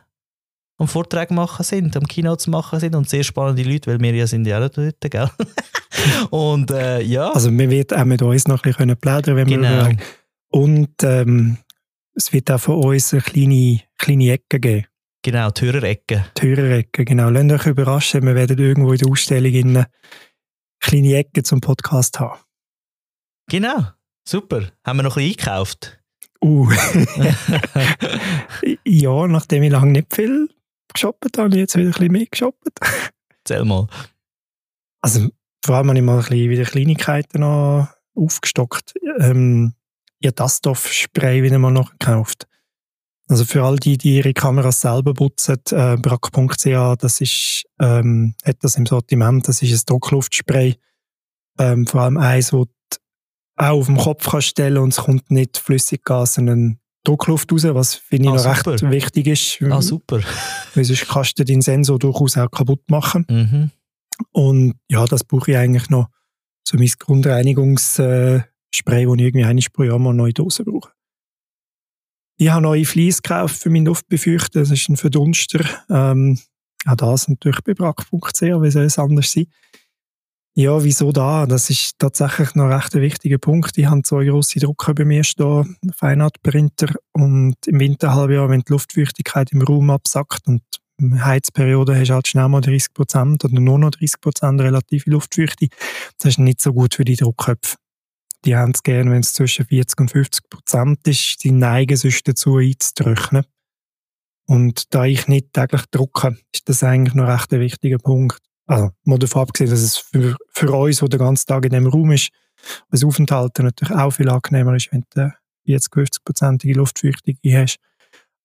am 0.78 0.86
Vortrag 0.86 1.32
machen 1.32 1.64
sind, 1.64 1.96
am 1.96 2.06
Keynotes 2.06 2.46
machen 2.46 2.78
sind 2.78 2.94
und 2.94 3.08
sehr 3.08 3.24
spannende 3.24 3.64
Leute, 3.64 3.90
weil 3.90 4.00
wir 4.00 4.14
ja 4.14 4.26
sind 4.26 4.46
ja 4.46 4.64
auch 4.64 4.68
dort, 4.68 5.00
gell? 5.00 5.28
und 6.30 6.70
äh, 6.70 7.02
ja. 7.02 7.32
Also 7.32 7.50
wir 7.50 7.68
werden 7.68 7.98
auch 7.98 8.04
mit 8.04 8.22
uns 8.22 8.46
noch 8.46 8.62
ein 8.62 8.72
bisschen 8.72 8.96
plaudern, 8.96 9.36
wenn 9.36 9.48
genau. 9.48 9.88
wir 9.88 9.96
Und 10.50 11.02
ähm, 11.02 11.58
es 12.14 12.32
wird 12.32 12.50
auch 12.50 12.60
von 12.60 12.76
uns 12.76 13.12
eine 13.12 13.22
kleine, 13.22 13.80
kleine 13.98 14.32
Ecke 14.32 14.60
geben. 14.60 14.86
Genau, 15.22 15.50
die 15.50 15.64
Hörerecke. 15.64 16.26
Die 16.38 16.46
Hörerecke, 16.46 17.04
genau. 17.04 17.28
Lasst 17.28 17.50
euch 17.50 17.66
überraschen, 17.66 18.24
wir 18.24 18.36
werden 18.36 18.56
irgendwo 18.56 18.92
in 18.92 18.98
der 18.98 19.08
Ausstellung 19.08 19.52
eine 19.52 19.88
kleine 20.78 21.16
Ecke 21.16 21.42
zum 21.42 21.60
Podcast 21.60 22.20
haben. 22.20 22.38
Genau, 23.50 23.84
super. 24.24 24.70
Haben 24.84 24.98
wir 24.98 25.02
noch 25.02 25.16
ein 25.16 25.24
bisschen 25.24 25.50
eingekauft? 25.50 25.98
Uh. 26.40 26.70
ja, 28.84 29.26
nachdem 29.26 29.64
ich 29.64 29.72
lange 29.72 29.90
nicht 29.90 30.14
viel 30.14 30.48
geshoppt 30.92 31.38
habe, 31.38 31.50
ich 31.50 31.56
jetzt 31.56 31.76
wieder 31.76 31.88
ein 31.88 31.92
bisschen 31.92 32.12
mehr 32.12 32.26
geshoppt. 32.30 32.68
Erzähl 33.44 33.64
mal. 33.64 33.86
Also 35.00 35.28
vor 35.64 35.76
allem 35.76 35.88
habe 35.88 35.98
ich 35.98 36.04
mal 36.04 36.16
ein 36.16 36.22
bisschen 36.22 36.50
wieder 36.50 36.64
Kleinigkeiten 36.64 37.40
noch 37.40 37.88
aufgestockt. 38.14 38.94
Ähm, 39.20 39.74
ja, 40.20 40.30
das 40.30 40.58
Stoffspray 40.58 41.42
wieder 41.42 41.58
mal 41.58 41.70
noch 41.70 41.92
gekauft. 41.98 42.46
Also 43.28 43.44
für 43.44 43.62
all 43.62 43.76
die, 43.76 43.98
die 43.98 44.16
ihre 44.16 44.32
Kameras 44.32 44.80
selber 44.80 45.12
putzen, 45.12 45.60
äh, 45.70 45.96
brack.ch, 45.96 46.96
das 46.98 47.20
ist, 47.20 47.64
ähm, 47.78 48.34
hat 48.42 48.56
das 48.64 48.76
im 48.76 48.86
Sortiment, 48.86 49.46
das 49.46 49.60
ist 49.60 49.72
ein 49.72 49.86
Druckluftspray. 49.86 50.76
Ähm, 51.58 51.86
vor 51.86 52.02
allem 52.02 52.16
eins, 52.16 52.50
das 52.50 52.66
auch 53.56 53.80
auf 53.80 53.86
dem 53.86 53.98
Kopf 53.98 54.30
kannst 54.30 54.48
stellen 54.48 54.78
und 54.78 54.90
es 54.90 54.98
kommt 54.98 55.30
nicht 55.30 55.58
Flüssiggas, 55.58 56.34
sondern 56.34 56.78
Druckluft 57.04 57.52
raus, 57.52 57.64
was 57.64 57.94
finde 57.94 58.24
ich 58.24 58.30
ah, 58.30 58.34
noch 58.34 58.56
super. 58.56 58.72
recht 58.72 58.90
wichtig 58.90 59.26
ist. 59.28 59.62
Ah, 59.70 59.80
super. 59.80 60.20
Weil 60.74 60.84
sonst 60.84 61.08
kannst 61.08 61.38
du 61.38 61.44
deinen 61.44 61.62
Sensor 61.62 61.98
durchaus 61.98 62.36
auch 62.36 62.50
kaputt 62.50 62.82
machen. 62.88 63.24
Mhm. 63.28 63.70
Und 64.32 64.74
ja, 64.90 65.04
das 65.06 65.24
brauche 65.24 65.52
ich 65.52 65.56
eigentlich 65.56 65.88
noch 65.90 66.08
so 66.66 66.76
mein 66.76 66.90
Grundreinigungsspray, 66.98 68.42
das 68.70 68.80
ich 68.80 68.86
irgendwie 68.86 69.44
einmal 69.44 69.64
pro 69.72 69.84
Jahr 69.84 69.98
mal 69.98 70.12
neue 70.12 70.32
Dosen 70.34 70.64
brauche. 70.64 70.90
Ich 72.36 72.50
habe 72.50 72.62
neue 72.62 72.84
Fleece 72.84 73.22
gekauft 73.22 73.56
für 73.56 73.70
meinen 73.70 73.86
Luftbefeuchter. 73.86 74.60
Das 74.60 74.70
ist 74.70 74.88
ein 74.88 74.96
Verdunster. 74.96 75.64
Ähm, 75.90 76.38
auch 76.86 76.94
das 76.94 77.28
natürlich 77.28 77.60
bei 77.64 77.74
brack.ch, 77.74 78.42
wie 78.42 78.70
soll 78.70 78.84
es 78.84 78.98
anders 78.98 79.32
sein? 79.32 79.46
Ja, 80.60 80.82
wieso 80.82 81.12
da? 81.12 81.46
Das 81.46 81.70
ist 81.70 82.00
tatsächlich 82.00 82.56
noch 82.56 82.68
recht 82.68 82.92
ein 82.92 83.00
wichtiger 83.00 83.38
Punkt. 83.38 83.78
Ich 83.78 83.86
habe 83.86 84.02
zwei 84.02 84.24
grosse 84.24 84.58
Drucker 84.58 84.92
bei 84.92 85.04
mir 85.04 85.22
stehen, 85.22 85.76
Feinart-Printer 85.94 86.96
und 87.12 87.54
im 87.64 87.78
Winterhalbjahr, 87.78 88.48
wenn 88.48 88.62
die 88.62 88.72
Luftfeuchtigkeit 88.72 89.52
im 89.52 89.62
Raum 89.62 89.90
absackt 89.90 90.48
und 90.48 90.62
in 91.00 91.24
Heizperiode 91.24 91.96
hast 91.96 92.08
du 92.08 92.14
halt 92.14 92.26
schnell 92.26 92.48
mal 92.48 92.60
30 92.60 92.92
Prozent 92.92 93.44
oder 93.44 93.60
nur 93.60 93.78
noch 93.78 93.92
30 93.92 94.20
Prozent 94.20 94.60
relative 94.60 95.08
Luftfeuchte. 95.08 95.68
Das 96.18 96.30
ist 96.30 96.38
nicht 96.40 96.60
so 96.60 96.72
gut 96.72 96.96
für 96.96 97.04
die 97.04 97.14
Druckköpfe. 97.14 97.76
Die 98.44 98.56
haben 98.56 98.72
es 98.74 98.82
gerne, 98.82 99.12
wenn 99.12 99.20
es 99.20 99.34
zwischen 99.34 99.64
40 99.64 100.00
und 100.00 100.10
50 100.10 100.50
Prozent 100.50 101.06
ist. 101.06 101.44
Die 101.44 101.52
neigen 101.52 101.96
sonst 101.96 102.26
dazu 102.26 102.56
einzutrocknen. 102.56 103.44
Und 104.48 104.92
da 104.92 105.04
ich 105.04 105.28
nicht 105.28 105.52
täglich 105.52 105.82
drucke, 105.92 106.36
ist 106.52 106.68
das 106.68 106.82
eigentlich 106.82 107.14
noch 107.14 107.28
recht 107.28 107.52
ein 107.52 107.60
wichtiger 107.60 107.98
Punkt. 107.98 108.47
Also, 108.68 108.90
mal 109.04 109.18
davon 109.18 109.42
abgesehen, 109.42 109.70
dass 109.70 109.80
es 109.80 109.96
für, 109.96 110.36
für 110.50 110.70
uns, 110.70 110.98
der 110.98 111.08
den 111.08 111.18
ganzen 111.18 111.46
Tag 111.46 111.64
in 111.64 111.72
dem 111.72 111.86
Raum 111.86 112.12
ist, 112.12 112.30
das 112.90 113.02
Aufenthalten 113.02 113.64
natürlich 113.64 113.96
auch 113.96 114.10
viel 114.10 114.28
angenehmer 114.28 114.76
ist, 114.76 114.92
wenn 114.92 115.04
du 115.14 115.32
40, 115.64 115.92
50-prozentige 115.92 116.74
Luftfeuchtung 116.74 117.36
hast. 117.44 117.78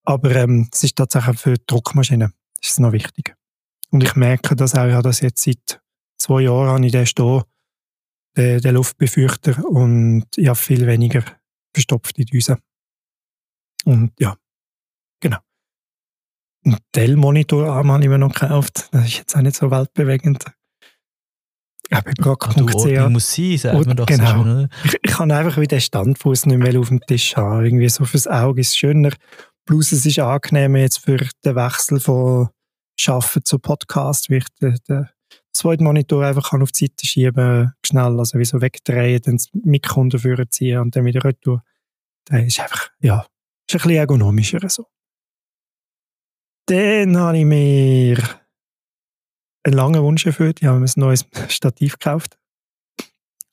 Aber 0.03 0.31
ähm, 0.35 0.69
es 0.71 0.83
ist 0.83 0.95
tatsächlich 0.95 1.39
für 1.39 1.53
die 1.55 1.63
Druckmaschine 1.67 2.31
ist 2.61 2.71
es 2.71 2.79
noch 2.79 2.93
wichtig. 2.93 3.35
Und 3.91 4.03
ich 4.03 4.15
merke 4.15 4.55
das 4.55 4.75
auch, 4.75 4.87
ich 4.87 4.93
habe 4.93 5.03
das 5.03 5.19
jetzt 5.19 5.43
seit 5.43 5.81
zwei 6.17 6.41
Jahren 6.41 6.69
habe 6.69 6.85
ich 6.85 6.91
den 6.91 7.05
stehen, 7.05 7.43
den, 8.37 8.73
Luftbefeuchter, 8.73 9.63
und 9.65 10.25
ich 10.35 10.47
habe 10.47 10.57
viel 10.57 10.87
weniger 10.87 11.23
verstopfte 11.73 12.25
Düsen. 12.25 12.57
Und 13.85 14.13
ja. 14.19 14.37
Ein 16.65 16.77
Dell-Monitorarm 16.95 17.91
habe 17.91 18.03
ich 18.03 18.09
mir 18.09 18.17
noch 18.17 18.33
gekauft. 18.33 18.89
Das 18.91 19.05
ist 19.05 19.17
jetzt 19.17 19.35
auch 19.35 19.41
nicht 19.41 19.55
so 19.55 19.69
weltbewegend. 19.69 20.45
Ja, 21.91 22.01
Brock.ch. 22.01 22.97
Ah, 22.97 23.09
muss 23.09 23.35
sein, 23.35 23.57
sagt 23.57 23.85
man 23.85 23.97
doch 23.97 24.05
genau. 24.05 24.37
so 24.37 24.43
schön, 24.43 24.69
Ich, 24.85 24.93
ich 25.01 25.11
kann 25.11 25.31
einfach 25.31 25.59
wie 25.59 25.67
den 25.67 25.81
Standfuß 25.81 26.45
nicht 26.45 26.57
mehr 26.57 26.79
auf 26.79 26.87
dem 26.87 27.01
Tisch 27.01 27.35
haben. 27.35 27.65
Irgendwie 27.65 27.89
so 27.89 28.05
fürs 28.05 28.27
Auge 28.27 28.61
ist 28.61 28.69
es 28.69 28.77
schöner. 28.77 29.11
Plus 29.65 29.91
es 29.91 30.05
ist 30.05 30.19
angenehmer 30.19 30.79
jetzt 30.79 30.99
für 30.99 31.17
den 31.17 31.55
Wechsel 31.55 31.99
von 31.99 32.49
Schaffen 32.97 33.43
zu 33.43 33.59
Podcast, 33.59 34.29
wie 34.29 34.37
ich 34.37 34.45
den, 34.61 34.77
den 34.87 35.07
zweiten 35.51 35.83
Monitor 35.83 36.25
einfach 36.25 36.49
kann 36.49 36.61
auf 36.61 36.71
die 36.71 36.85
Seite 36.85 37.05
schieben, 37.05 37.73
schnell, 37.85 38.19
also 38.19 38.39
wie 38.39 38.45
so 38.45 38.61
wegdrehen, 38.61 39.21
dann 39.21 39.37
das 39.37 39.49
Mikro 39.53 40.03
dafür 40.05 40.49
ziehen 40.49 40.79
und 40.79 40.95
dann 40.95 41.05
wieder 41.05 41.23
retour. 41.23 41.63
Das 42.25 42.43
ist 42.43 42.59
einfach, 42.59 42.89
ja, 42.99 43.25
ist 43.67 43.75
ein 43.75 43.77
bisschen 43.77 43.91
ergonomischer 43.91 44.67
so. 44.69 44.87
Dann 46.67 47.17
habe 47.17 47.39
ich 47.39 47.45
mir 47.45 48.17
einen 49.63 49.75
langen 49.75 50.01
Wunsch 50.01 50.25
erfüllt. 50.25 50.61
Ich 50.61 50.67
habe 50.67 50.79
mir 50.79 50.85
ein 50.85 50.91
neues 50.95 51.25
Stativ 51.49 51.99
gekauft. 51.99 52.37
Ich 52.99 53.07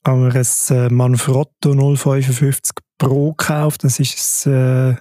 habe 0.07 0.19
mir 0.19 0.35
ein 0.35 0.47
äh, 0.71 0.89
Manfrotto 0.89 1.97
055 1.97 2.77
Pro 2.99 3.33
gekauft. 3.33 3.85
Das 3.85 3.99
ist 3.99 4.47
ein 4.47 4.95
äh, 4.95 4.97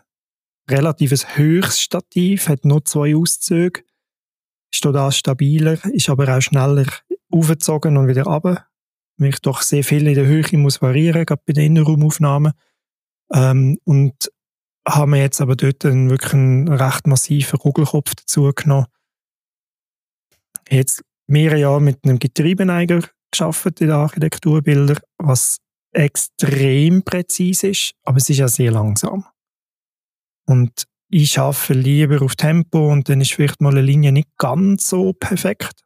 relativ 0.69 1.11
höchstes 1.35 1.81
Stativ, 1.81 2.47
hat 2.47 2.65
nur 2.65 2.83
zwei 2.85 3.15
Auszüge, 3.15 3.81
ist 4.71 4.85
da 4.85 5.11
stabiler, 5.11 5.83
ist 5.85 6.09
aber 6.09 6.35
auch 6.35 6.41
schneller 6.41 6.85
aufgezogen 7.31 7.97
und 7.97 8.07
wieder 8.07 8.23
runter. 8.23 8.65
Weil 9.17 9.29
ich 9.29 9.39
doch 9.39 9.61
sehr 9.61 9.83
viel 9.83 10.07
in 10.07 10.15
der 10.15 10.25
Höhe 10.25 10.57
muss 10.57 10.81
variieren, 10.81 11.25
gerade 11.25 11.41
bei 11.45 11.53
den 11.53 11.65
Innenraumaufnahmen. 11.65 12.53
Ähm, 13.33 13.77
und 13.83 14.31
haben 14.95 15.11
wir 15.13 15.21
jetzt 15.21 15.41
aber 15.41 15.55
dort 15.55 15.85
einen 15.85 16.09
wirklich 16.09 16.33
einen 16.33 16.67
recht 16.67 17.07
massiven 17.07 17.59
Kugelkopf 17.59 18.15
dazu 18.15 18.51
genommen. 18.55 18.87
Jetzt 20.69 21.03
mehrere 21.27 21.59
Jahre 21.59 21.81
mit 21.81 22.03
einem 22.03 22.19
Getriebeneiger 22.19 23.01
geschafft 23.31 23.81
in 23.81 23.87
den 23.87 23.91
Architekturbildern, 23.91 24.99
was 25.17 25.57
extrem 25.91 27.03
präzise 27.03 27.69
ist, 27.69 27.93
aber 28.03 28.17
es 28.17 28.29
ist 28.29 28.37
ja 28.37 28.47
sehr 28.47 28.71
langsam. 28.71 29.25
Und 30.45 30.85
ich 31.11 31.31
schaffe 31.31 31.73
lieber 31.73 32.21
auf 32.21 32.35
Tempo 32.35 32.91
und 32.91 33.09
dann 33.09 33.21
ist 33.21 33.33
vielleicht 33.33 33.61
mal 33.61 33.71
eine 33.71 33.81
Linie 33.81 34.11
nicht 34.11 34.29
ganz 34.37 34.87
so 34.89 35.13
perfekt. 35.13 35.81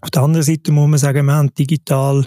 Auf 0.00 0.10
der 0.10 0.22
anderen 0.22 0.44
Seite 0.44 0.72
muss 0.72 0.88
man 0.88 0.98
sagen, 0.98 1.26
wir 1.26 1.34
haben 1.34 1.54
digital 1.54 2.26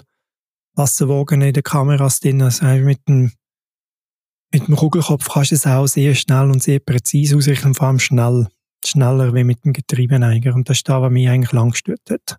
Wasserwagen 0.74 1.42
in 1.42 1.52
den 1.52 1.62
Kameras 1.62 2.20
drin, 2.20 2.40
also 2.40 2.64
mit 2.64 3.06
dem 3.08 3.32
mit 4.52 4.66
dem 4.66 4.76
Kugelkopf 4.76 5.28
kannst 5.28 5.50
du 5.50 5.56
es 5.56 5.66
auch 5.66 5.86
sehr 5.86 6.14
schnell 6.14 6.50
und 6.50 6.62
sehr 6.62 6.80
präzise 6.80 7.36
ausrichten, 7.36 7.74
vor 7.74 7.88
allem 7.88 7.98
schnell. 7.98 8.48
schneller 8.84 9.34
wie 9.34 9.44
mit 9.44 9.64
dem 9.64 9.72
Getriebeneiger. 9.72 10.54
Und 10.54 10.68
das 10.68 10.78
ist 10.78 10.88
das, 10.88 11.02
was 11.02 11.10
mich 11.10 11.28
eigentlich 11.28 11.52
lang 11.52 11.70
gestört 11.70 12.10
hat. 12.10 12.38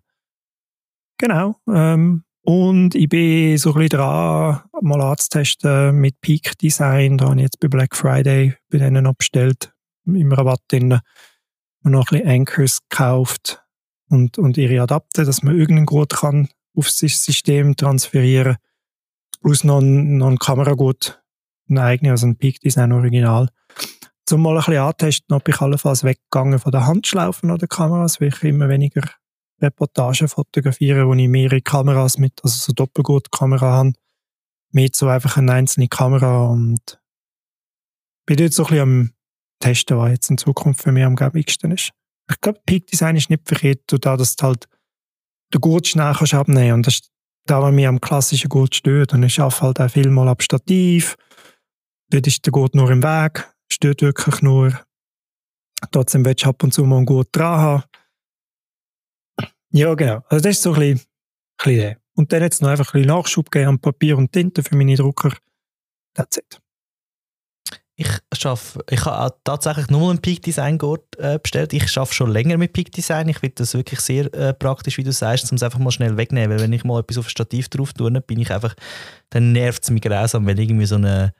Genau. 1.18 1.56
Ähm, 1.68 2.24
und 2.42 2.94
ich 2.94 3.08
bin 3.08 3.58
so 3.58 3.70
ein 3.70 3.74
bisschen 3.74 4.00
dran, 4.00 4.62
mal 4.80 5.00
anzutesten 5.02 5.96
mit 5.96 6.20
Peak 6.20 6.56
Design. 6.58 7.18
Da 7.18 7.26
habe 7.26 7.36
ich 7.36 7.42
jetzt 7.42 7.60
bei 7.60 7.68
Black 7.68 7.94
Friday 7.94 8.54
bei 8.70 8.78
denen 8.78 9.06
abgestellt, 9.06 9.72
im 10.06 10.32
Rabatt 10.32 10.62
drin. 10.68 10.98
Und 11.82 11.92
noch 11.92 12.10
ein 12.10 12.18
bisschen 12.20 12.28
Anchors 12.28 12.78
gekauft 12.88 13.62
und, 14.08 14.38
und 14.38 14.56
ihre 14.56 14.82
Adapter, 14.82 15.24
dass 15.24 15.42
man 15.42 15.58
irgendeinen 15.58 15.86
Gurt 15.86 16.14
kann 16.14 16.48
auf 16.74 16.86
das 16.86 17.24
System 17.24 17.76
transferieren. 17.76 18.56
Plus 19.42 19.64
noch 19.64 19.80
ein, 19.80 20.18
noch 20.18 20.28
ein 20.28 20.38
Kameragurt, 20.38 21.19
ein 21.70 21.78
eigenes, 21.78 22.10
also 22.10 22.26
ein 22.26 22.36
Peak 22.36 22.60
Design 22.60 22.92
Original. 22.92 23.48
Zum 24.26 24.42
mal 24.42 24.56
ein 24.56 24.64
bisschen 24.64 24.76
antesten, 24.76 25.34
ob 25.34 25.48
ich 25.48 25.60
allenfalls 25.60 26.04
weggegangen 26.04 26.58
von 26.58 26.72
der 26.72 26.86
Handschlaufen 26.86 27.50
oder 27.50 27.66
Kameras, 27.66 28.20
weil 28.20 28.28
ich 28.28 28.42
immer 28.44 28.68
weniger 28.68 29.02
Reportagen 29.60 30.28
fotografiere, 30.28 31.06
wo 31.06 31.14
ich 31.14 31.28
mehrere 31.28 31.60
Kameras 31.60 32.18
mit, 32.18 32.40
also 32.42 32.56
so 32.56 32.72
Doppelgurtkamera 32.72 33.72
habe, 33.72 33.92
mit 34.72 34.94
so 34.94 35.08
einfach 35.08 35.36
eine 35.36 35.52
einzelne 35.52 35.88
Kamera 35.88 36.46
und 36.46 37.00
bin 38.26 38.36
dort 38.36 38.52
so 38.52 38.64
ein 38.64 38.68
bisschen 38.68 38.82
am 38.82 39.10
Testen, 39.58 39.98
was 39.98 40.10
jetzt 40.10 40.30
in 40.30 40.38
Zukunft 40.38 40.82
für 40.82 40.92
mich 40.92 41.04
am 41.04 41.16
gäbigsten 41.16 41.72
ist. 41.72 41.90
Ich 42.30 42.40
glaube, 42.40 42.60
Peak 42.64 42.86
Design 42.86 43.16
ist 43.16 43.30
nicht 43.30 43.46
verkehrt, 43.46 43.80
da 43.88 44.16
dass 44.16 44.36
du 44.36 44.46
halt 44.46 44.68
den 45.52 45.60
Gurt 45.60 45.88
schnell 45.88 46.14
kannst 46.14 46.34
abnehmen 46.34 46.74
und 46.74 46.86
das 46.86 46.94
ist 46.94 47.10
da, 47.46 47.60
was 47.62 47.72
mich 47.72 47.86
am 47.86 48.00
klassischen 48.00 48.48
Gurt 48.48 48.74
stört. 48.74 49.12
Und 49.12 49.22
ich 49.24 49.40
arbeite 49.40 49.60
halt 49.62 49.80
auch 49.80 49.90
viel 49.90 50.10
mal 50.10 50.28
ab 50.28 50.42
Stativ. 50.42 51.16
Dort 52.10 52.26
ist 52.26 52.44
der 52.44 52.50
Gurt 52.50 52.74
nur 52.74 52.90
im 52.90 53.02
Weg, 53.02 53.48
stört 53.70 54.02
wirklich 54.02 54.42
nur. 54.42 54.78
Trotzdem 55.92 56.24
willst 56.24 56.44
du 56.44 56.48
ab 56.48 56.62
und 56.62 56.74
zu 56.74 56.84
mal 56.84 56.96
einen 56.96 57.06
Gurt 57.06 57.28
dran 57.32 57.58
haben. 57.58 57.84
Ja, 59.72 59.94
genau. 59.94 60.22
Also 60.28 60.42
das 60.42 60.56
ist 60.56 60.62
so 60.62 60.72
ein 60.72 60.80
bisschen, 60.80 60.98
ein 60.98 61.64
bisschen 61.64 61.96
Und 62.16 62.32
dann 62.32 62.42
jetzt 62.42 62.60
noch 62.60 62.68
einfach 62.68 62.92
ein 62.92 63.02
bisschen 63.02 63.16
Nachschub 63.16 63.50
geben 63.50 63.68
an 63.68 63.78
Papier 63.78 64.18
und 64.18 64.32
Tinte 64.32 64.62
für 64.64 64.76
meine 64.76 64.96
Drucker. 64.96 65.32
That's 66.14 66.38
it. 66.38 66.60
Ich 67.94 68.08
schaffe, 68.32 68.82
ich 68.88 69.04
habe 69.04 69.36
tatsächlich 69.44 69.88
nur 69.88 70.08
einen 70.08 70.20
Peak 70.20 70.42
Design 70.42 70.78
Gurt 70.78 71.04
äh, 71.18 71.38
bestellt. 71.38 71.74
Ich 71.74 71.86
schaffe 71.92 72.14
schon 72.14 72.30
länger 72.30 72.56
mit 72.56 72.72
Peak 72.72 72.90
Design. 72.90 73.28
Ich 73.28 73.38
finde 73.38 73.56
das 73.56 73.74
wirklich 73.74 74.00
sehr 74.00 74.32
äh, 74.34 74.54
praktisch, 74.54 74.96
wie 74.96 75.04
du 75.04 75.12
sagst, 75.12 75.52
um 75.52 75.56
es 75.56 75.62
einfach 75.62 75.78
mal 75.78 75.90
schnell 75.90 76.16
wegnehmen. 76.16 76.50
Weil 76.50 76.64
wenn 76.64 76.72
ich 76.72 76.82
mal 76.82 77.00
etwas 77.00 77.18
auf 77.18 77.26
ein 77.26 77.30
Stativ 77.30 77.68
drauf 77.68 77.92
tue, 77.92 78.10
bin 78.22 78.40
ich 78.40 78.50
einfach, 78.50 78.74
dann 79.28 79.52
nervt 79.52 79.84
es 79.84 79.90
mich 79.90 80.00
grausam, 80.00 80.46
wenn 80.46 80.56
irgendwie 80.56 80.86
so 80.86 80.94
eine 80.94 81.34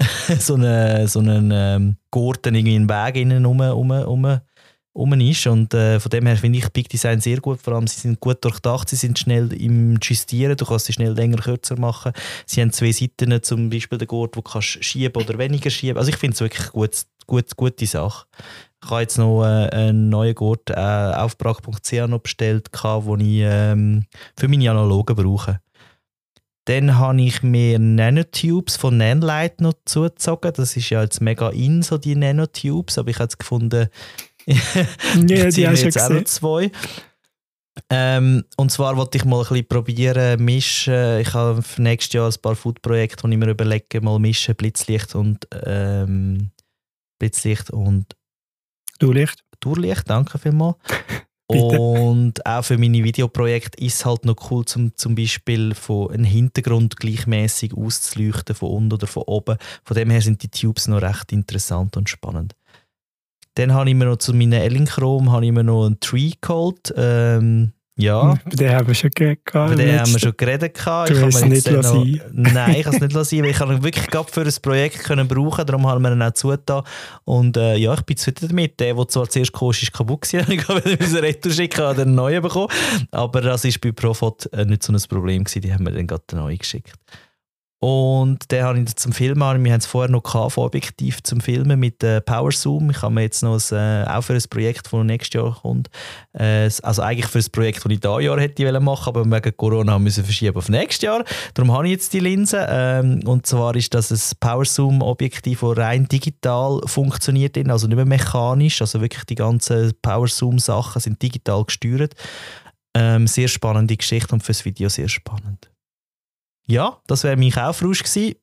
so 0.38 0.54
eine 0.54 1.08
so 1.08 1.18
einen 1.18 1.50
ähm, 1.52 1.96
Gurt 2.10 2.46
dann 2.46 2.54
irgendwie 2.54 2.76
einen 2.76 2.88
Weg 2.88 3.16
innen 3.16 3.44
rum, 3.44 3.60
rum, 3.60 3.90
rum 3.90 4.40
rum 4.98 5.12
ist. 5.20 5.46
Und 5.46 5.72
äh, 5.74 6.00
von 6.00 6.10
dem 6.10 6.26
her 6.26 6.36
finde 6.36 6.58
ich 6.58 6.68
Big 6.70 6.88
Design 6.88 7.20
sehr 7.20 7.40
gut. 7.40 7.60
Vor 7.62 7.74
allem, 7.74 7.86
sie 7.86 8.00
sind 8.00 8.20
gut 8.20 8.44
durchdacht, 8.44 8.88
sie 8.88 8.96
sind 8.96 9.18
schnell 9.18 9.52
im 9.52 9.98
Justieren, 10.02 10.56
du 10.56 10.66
kannst 10.66 10.86
sie 10.86 10.92
schnell 10.92 11.12
länger, 11.12 11.38
kürzer 11.38 11.78
machen. 11.78 12.12
Sie 12.46 12.60
haben 12.60 12.72
zwei 12.72 12.92
Seiten, 12.92 13.42
zum 13.42 13.70
Beispiel 13.70 13.98
den 13.98 14.08
Gurt, 14.08 14.36
wo 14.36 14.40
du 14.40 14.50
kannst 14.50 14.84
schieben 14.84 15.22
oder 15.22 15.38
weniger 15.38 15.70
schieben. 15.70 15.98
Also 15.98 16.10
ich 16.10 16.16
finde 16.16 16.34
es 16.34 16.40
wirklich 16.40 16.68
gut, 16.72 17.02
gut, 17.26 17.56
gute 17.56 17.86
Sache. 17.86 18.26
Ich 18.82 18.90
habe 18.90 19.00
jetzt 19.00 19.18
noch 19.18 19.44
äh, 19.44 19.68
einen 19.70 20.08
neuen 20.08 20.34
Gurt 20.34 20.70
äh, 20.70 20.74
auf 20.74 21.36
brag.ch 21.38 22.22
bestellt, 22.22 22.70
den 22.72 23.20
ich 23.20 23.40
ähm, 23.44 24.04
für 24.36 24.48
meine 24.48 24.70
Analogen 24.70 25.16
brauche. 25.16 25.60
Dann 26.68 26.98
habe 26.98 27.22
ich 27.22 27.42
mir 27.42 27.78
Nanotubes 27.78 28.76
von 28.76 28.98
Nanlite 28.98 29.62
noch 29.62 29.72
zugezogen. 29.86 30.52
Das 30.54 30.76
ist 30.76 30.90
ja 30.90 31.02
jetzt 31.02 31.22
mega 31.22 31.48
in, 31.48 31.80
so 31.80 31.96
die 31.96 32.14
Nanotubes. 32.14 32.98
Aber 32.98 33.08
ich 33.08 33.16
habe 33.16 33.24
jetzt 33.24 33.38
gefunden, 33.38 33.88
ja, 34.46 35.48
die 35.48 35.66
hast 35.66 35.82
jetzt 35.82 35.98
auch 35.98 36.24
zwei. 36.24 36.70
Ähm, 37.88 38.44
und 38.58 38.70
zwar 38.70 38.98
wollte 38.98 39.16
ich 39.16 39.24
mal 39.24 39.40
ein 39.40 39.48
bisschen 39.48 39.66
probieren, 39.66 40.44
mischen. 40.44 41.20
Ich 41.20 41.32
habe 41.32 41.64
nächstes 41.78 42.12
Jahr 42.12 42.28
ein 42.28 42.42
paar 42.42 42.54
Food-Projekte, 42.54 43.26
die 43.26 43.32
ich 43.32 43.38
mir 43.38 43.48
überlege, 43.48 44.02
mal 44.02 44.18
mischen, 44.18 44.54
Blitzlicht 44.54 45.14
und 45.14 45.48
ähm, 45.64 46.50
Blitzlicht 47.18 47.70
und 47.70 48.14
Durchlicht. 48.98 49.42
Durchlicht, 49.60 50.02
danke 50.10 50.38
vielmals. 50.38 50.76
und 51.48 52.44
auch 52.44 52.62
für 52.62 52.76
meine 52.76 53.02
Videoprojekte 53.02 53.82
ist 53.82 53.94
es 53.94 54.04
halt 54.04 54.26
noch 54.26 54.50
cool, 54.50 54.66
zum, 54.66 54.94
zum 54.96 55.14
Beispiel 55.14 55.74
von 55.74 56.10
einem 56.10 56.24
Hintergrund 56.24 56.96
gleichmäßig 56.98 57.74
auszuleuchten, 57.74 58.54
von 58.54 58.70
unten 58.70 58.92
oder 58.92 59.06
von 59.06 59.22
oben. 59.22 59.56
Von 59.82 59.96
dem 59.96 60.10
her 60.10 60.20
sind 60.20 60.42
die 60.42 60.50
Tubes 60.50 60.88
noch 60.88 61.00
recht 61.00 61.32
interessant 61.32 61.96
und 61.96 62.10
spannend. 62.10 62.54
Dann 63.54 63.72
habe 63.72 63.88
ich 63.88 63.96
mir 63.96 64.04
noch 64.04 64.18
zu 64.18 64.34
meinen 64.34 64.52
Elinchrom 64.52 65.32
habe 65.32 65.46
einen 65.46 65.98
Tree 66.00 66.32
geholt. 66.40 66.92
Ähm, 66.96 67.72
ja. 67.98 68.38
Bei 68.44 68.50
dem 68.50 68.70
haben 68.70 68.86
wir 68.86 68.94
schon 68.94 69.10
geredet. 69.10 69.40
Bei 69.52 69.74
dem 69.74 69.98
haben 69.98 70.12
wir 70.12 70.18
schon 70.20 70.36
geredet. 70.36 70.78
Ich 70.78 70.86
hast 70.86 71.34
es 71.34 71.44
nicht 71.44 71.70
noch, 71.70 72.04
Nein, 72.32 72.76
ich 72.76 72.84
kann 72.84 72.94
es 72.94 73.00
nicht 73.00 73.12
lassen, 73.12 73.42
weil 73.42 73.50
ich 73.50 73.60
ihn 73.60 73.82
wirklich 73.82 74.06
gerade 74.06 74.30
für 74.30 74.42
ein 74.42 74.54
Projekt 74.62 75.00
können 75.00 75.26
brauchen 75.26 75.66
darum 75.66 75.86
haben 75.86 76.02
wir 76.02 76.12
ihn 76.12 76.22
auch 76.22 76.32
zugetan. 76.32 76.84
Und 77.24 77.56
äh, 77.56 77.76
ja, 77.76 77.94
ich 77.94 78.02
bin 78.02 78.16
zufrieden 78.16 78.48
damit. 78.48 78.78
Der, 78.78 78.94
der 78.94 79.08
zwar 79.08 79.28
zuerst 79.28 79.52
kam, 79.52 79.70
ist 79.70 79.92
kaputt 79.92 80.22
gewesen. 80.22 80.48
ich 80.52 80.68
habe 80.68 80.84
wieder 80.84 81.22
Retour 81.22 81.52
schicken, 81.52 81.82
habe 81.82 82.02
einen 82.02 82.14
neuen 82.14 82.40
bekommen. 82.40 82.68
Aber 83.10 83.40
das 83.40 83.64
war 83.64 83.72
bei 83.82 83.92
Profot 83.92 84.48
äh, 84.52 84.64
nicht 84.64 84.84
so 84.84 84.92
ein 84.92 85.00
Problem 85.08 85.42
gewesen. 85.42 85.62
Die 85.62 85.72
haben 85.72 85.82
mir 85.82 85.92
dann 85.92 86.06
gerade 86.06 86.22
den 86.30 86.38
neuen 86.38 86.58
geschickt. 86.58 86.92
Und 87.80 88.50
den 88.50 88.64
habe 88.64 88.80
ich 88.80 88.96
zum 88.96 89.12
Filmen, 89.12 89.64
wir 89.64 89.72
haben 89.72 89.78
es 89.78 89.86
vorher 89.86 90.10
noch 90.10 90.24
gehabt, 90.24 90.58
Objektiv 90.58 91.22
zum 91.22 91.40
Filmen 91.40 91.78
mit 91.78 92.02
äh, 92.02 92.20
Power 92.20 92.50
Zoom. 92.50 92.90
Ich 92.90 93.02
habe 93.02 93.14
mir 93.14 93.22
jetzt 93.22 93.42
noch 93.44 93.56
ein, 93.70 94.04
äh, 94.04 94.04
auch 94.08 94.22
für 94.22 94.34
ein 94.34 94.42
Projekt, 94.50 94.92
das 94.92 95.04
nächstes 95.04 95.34
Jahr 95.34 95.56
kommt, 95.62 95.88
äh, 96.32 96.68
also 96.82 97.02
eigentlich 97.02 97.26
für 97.26 97.38
ein 97.38 97.52
Projekt, 97.52 97.84
das 97.84 97.92
ich 97.92 98.00
dieses 98.00 98.24
Jahr 98.24 98.40
hätte 98.40 98.80
machen 98.80 99.08
aber 99.08 99.24
wegen 99.24 99.56
Corona 99.56 99.98
müssen 100.00 100.24
verschieben 100.24 100.56
auf 100.56 100.68
nächstes 100.68 101.02
Jahr. 101.02 101.24
Darum 101.54 101.72
habe 101.72 101.86
ich 101.86 101.92
jetzt 101.92 102.12
die 102.12 102.20
Linse. 102.20 102.66
Ähm, 102.68 103.20
und 103.24 103.46
zwar 103.46 103.76
ist 103.76 103.94
das 103.94 104.10
ein 104.10 104.36
Power 104.40 104.64
Zoom 104.64 105.00
Objektiv, 105.00 105.60
das 105.60 105.76
rein 105.76 106.08
digital 106.08 106.80
funktioniert, 106.86 107.56
also 107.68 107.86
nicht 107.86 107.96
mehr 107.96 108.06
mechanisch, 108.06 108.80
also 108.80 109.00
wirklich 109.00 109.24
die 109.24 109.36
ganzen 109.36 109.92
Power 110.02 110.26
Zoom 110.26 110.58
Sachen 110.58 111.00
sind 111.00 111.22
digital 111.22 111.64
gesteuert. 111.64 112.14
Ähm, 112.94 113.28
sehr 113.28 113.46
spannende 113.46 113.96
Geschichte 113.96 114.34
und 114.34 114.42
fürs 114.42 114.64
Video 114.64 114.88
sehr 114.88 115.08
spannend. 115.08 115.67
Ja, 116.68 117.00
das 117.06 117.24
wäre 117.24 117.36
mein 117.36 117.50
Kaufrausch 117.50 118.02
gewesen. 118.02 118.34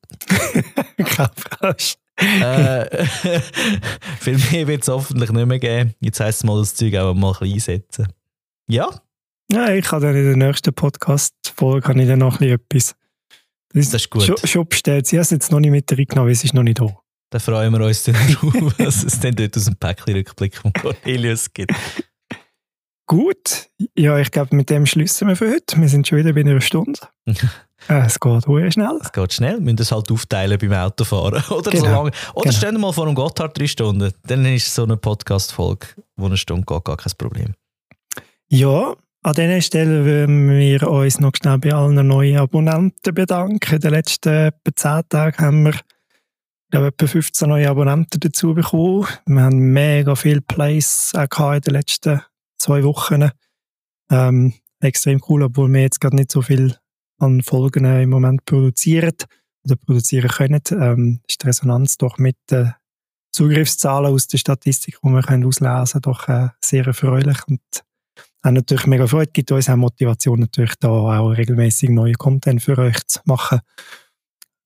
Kaufrausch. 1.16 1.94
äh, 2.18 3.04
viel 4.20 4.38
mehr 4.50 4.66
wird 4.66 4.82
es 4.82 4.88
hoffentlich 4.88 5.30
nicht 5.30 5.46
mehr 5.46 5.58
geben. 5.58 5.94
Jetzt 6.00 6.18
heisst 6.18 6.38
es 6.40 6.44
mal, 6.44 6.58
das 6.58 6.74
Zeug 6.74 6.96
auch 6.96 7.14
mal 7.14 7.28
ein 7.28 7.38
bisschen 7.38 7.54
einsetzen. 7.54 8.08
Ja? 8.66 8.90
Ja, 9.52 9.72
ich 9.72 9.90
habe 9.92 10.06
dann 10.06 10.16
in 10.16 10.24
der 10.24 10.48
nächsten 10.48 10.74
Podcast-Folge 10.74 12.16
noch 12.16 12.40
ein 12.40 12.48
etwas. 12.48 12.96
Das, 13.72 13.90
das 13.90 14.02
ist 14.02 14.10
gut. 14.10 14.24
Schon, 14.24 14.36
schon 14.38 14.68
bestellt. 14.68 15.06
Sie 15.06 15.16
haben 15.16 15.22
es 15.22 15.30
jetzt 15.30 15.52
noch 15.52 15.60
nicht 15.60 15.70
mit 15.70 15.90
reingenommen, 15.92 16.26
weil 16.26 16.32
es 16.32 16.42
ist 16.42 16.54
noch 16.54 16.64
nicht 16.64 16.80
da. 16.80 16.88
Dann 17.30 17.40
freuen 17.40 17.72
wir 17.72 17.84
uns 17.84 18.02
dann 18.02 18.14
drauf, 18.14 18.54
was 18.78 19.04
es 19.04 19.20
dann 19.20 19.36
dort 19.36 19.56
aus 19.56 19.66
dem 19.66 19.76
Päckchen-Rückblick 19.76 20.56
von 20.56 20.72
Cornelius 20.72 21.52
gibt. 21.52 21.72
Gut, 23.06 23.68
ja, 23.96 24.18
ich 24.18 24.32
glaube, 24.32 24.56
mit 24.56 24.68
dem 24.68 24.84
schließen 24.84 25.28
wir 25.28 25.36
für 25.36 25.48
heute. 25.48 25.80
Wir 25.80 25.88
sind 25.88 26.08
schon 26.08 26.18
wieder 26.18 26.32
bei 26.32 26.40
einer 26.40 26.60
Stunde. 26.60 27.00
Äh, 27.90 28.06
es 28.06 28.18
geht 28.18 28.42
sehr 28.42 28.72
schnell. 28.72 28.98
Es 29.02 29.12
geht 29.12 29.34
schnell, 29.34 29.56
wir 29.56 29.60
müssen 29.60 29.80
es 29.80 29.92
halt 29.92 30.10
aufteilen 30.10 30.58
beim 30.58 30.72
Autofahren. 30.72 31.44
Oder, 31.50 31.70
genau. 31.70 31.84
so 31.84 31.90
lange. 31.90 32.10
Oder 32.32 32.42
genau. 32.44 32.56
stellen 32.56 32.74
wir 32.76 32.78
mal 32.80 32.92
vor 32.92 33.04
einem 33.04 33.14
Gotthard 33.14 33.56
drei 33.56 33.66
Stunden. 33.66 34.12
Dann 34.26 34.46
ist 34.46 34.74
so 34.74 34.84
eine 34.84 34.96
Podcast-Folge, 34.96 35.88
wo 36.16 36.24
eine 36.24 36.38
Stunde 36.38 36.64
geht, 36.64 36.84
gar 36.84 36.96
kein 36.96 37.12
Problem. 37.18 37.54
Ja, 38.48 38.96
an 39.22 39.32
dieser 39.34 39.60
Stelle 39.60 40.06
würden 40.06 40.50
wir 40.58 40.88
uns 40.88 41.20
noch 41.20 41.32
schnell 41.36 41.58
bei 41.58 41.74
allen 41.74 42.06
neuen 42.06 42.38
Abonnenten 42.38 43.14
bedanken. 43.14 43.74
In 43.74 43.80
den 43.80 43.90
letzten 43.90 44.30
etwa 44.30 44.74
10 44.74 45.02
Tagen 45.10 45.44
haben 45.44 45.62
wir 45.64 45.74
glaube, 46.76 46.88
etwa 46.88 47.06
15 47.06 47.48
neue 47.48 47.68
Abonnenten 47.68 48.20
dazu 48.20 48.54
bekommen. 48.54 49.06
Wir 49.26 49.42
haben 49.42 49.58
mega 49.72 50.14
viele 50.14 50.40
Plays 50.40 51.12
auch 51.14 51.52
in 51.52 51.60
den 51.60 51.74
letzten 51.74 52.22
zwei 52.58 52.82
Wochen. 52.84 53.30
Ähm, 54.10 54.54
extrem 54.80 55.20
cool, 55.28 55.42
obwohl 55.42 55.72
wir 55.72 55.82
jetzt 55.82 56.00
gerade 56.00 56.16
nicht 56.16 56.30
so 56.30 56.42
viel 56.42 56.76
an 57.18 57.42
Folgen 57.42 57.84
im 57.84 58.10
Moment 58.10 58.44
produzieren 58.44 59.14
oder 59.64 59.76
produzieren 59.76 60.28
können, 60.28 60.60
ähm, 60.70 61.20
ist 61.28 61.42
die 61.42 61.46
Resonanz 61.46 61.96
doch 61.96 62.18
mit 62.18 62.36
den 62.50 62.74
Zugriffszahlen 63.32 64.12
aus 64.12 64.28
der 64.28 64.38
Statistik, 64.38 64.98
die 65.02 65.08
wir 65.08 65.22
können 65.22 65.44
auslesen 65.44 65.86
können, 65.86 66.02
doch 66.02 66.28
äh, 66.28 66.48
sehr 66.62 66.86
erfreulich 66.86 67.38
und 67.48 67.60
auch 68.42 68.50
natürlich 68.52 68.86
mega 68.86 69.06
Freude, 69.06 69.32
gibt 69.32 69.50
uns 69.50 69.68
auch 69.68 69.76
Motivation 69.76 70.38
natürlich 70.40 70.76
da 70.78 70.88
auch 70.88 71.30
regelmäßig 71.30 71.90
neue 71.90 72.12
Content 72.12 72.62
für 72.62 72.78
euch 72.78 73.04
zu 73.08 73.20
machen. 73.24 73.60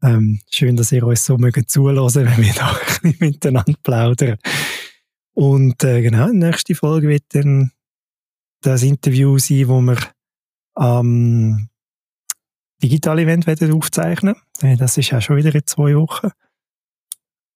Ähm, 0.03 0.41
schön, 0.51 0.77
dass 0.77 0.93
ihr 0.93 1.03
uns 1.07 1.25
so 1.25 1.39
mögt 1.39 1.71
zulassen, 1.71 2.27
wenn 2.27 2.45
wir 2.45 2.53
da 2.53 2.73
ein 2.73 2.79
bisschen 2.87 3.17
miteinander 3.21 3.75
plaudern. 3.83 4.37
Und 5.33 5.83
äh, 5.83 6.03
genau, 6.03 6.29
die 6.29 6.37
nächste 6.37 6.75
Folge 6.75 7.09
wird 7.09 7.25
dann 7.31 7.73
das 8.61 8.83
Interview 8.83 9.39
sein, 9.39 9.69
wo 9.69 9.81
wir 9.81 9.99
am 10.75 11.69
Digital-Event 12.83 13.49
aufzeichnen 13.75 14.37
Das 14.61 14.97
ist 14.97 15.11
ja 15.11 15.21
schon 15.21 15.37
wieder 15.37 15.55
in 15.55 15.67
zwei 15.67 15.95
Wochen. 15.97 16.31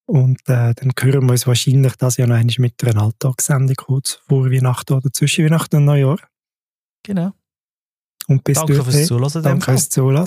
Und 0.06 0.40
äh, 0.48 0.74
dann 0.74 0.92
hören 1.00 1.24
wir 1.24 1.32
uns 1.32 1.46
wahrscheinlich 1.46 1.96
das 1.96 2.18
Jahr 2.18 2.28
noch 2.28 2.36
einmal 2.36 2.54
mit 2.58 2.84
einer 2.84 3.02
Alltagssendung 3.02 3.76
kurz 3.76 4.20
vor 4.26 4.50
Weihnachten 4.50 4.92
oder 4.92 5.10
zwischen 5.10 5.46
Weihnachten 5.46 5.76
und 5.76 5.86
Neujahr. 5.86 6.18
Genau. 7.02 7.32
Und 8.26 8.44
bis 8.44 8.58
Danke 8.58 8.82
fürs 8.82 9.06
Zuhören. 9.06 9.24
in 9.24 9.32
dem 9.32 9.42
Danke 9.42 9.64
fürs 9.64 9.88
Zuhören. 9.88 10.26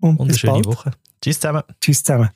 Und, 0.00 0.10
Und 0.10 0.20
eine 0.22 0.28
bis 0.28 0.40
schöne 0.40 0.52
bald. 0.54 0.66
Woche. 0.66 0.90
Tschüss 1.20 1.38
zusammen. 1.38 1.62
Tschüss 1.80 2.02
zusammen. 2.02 2.30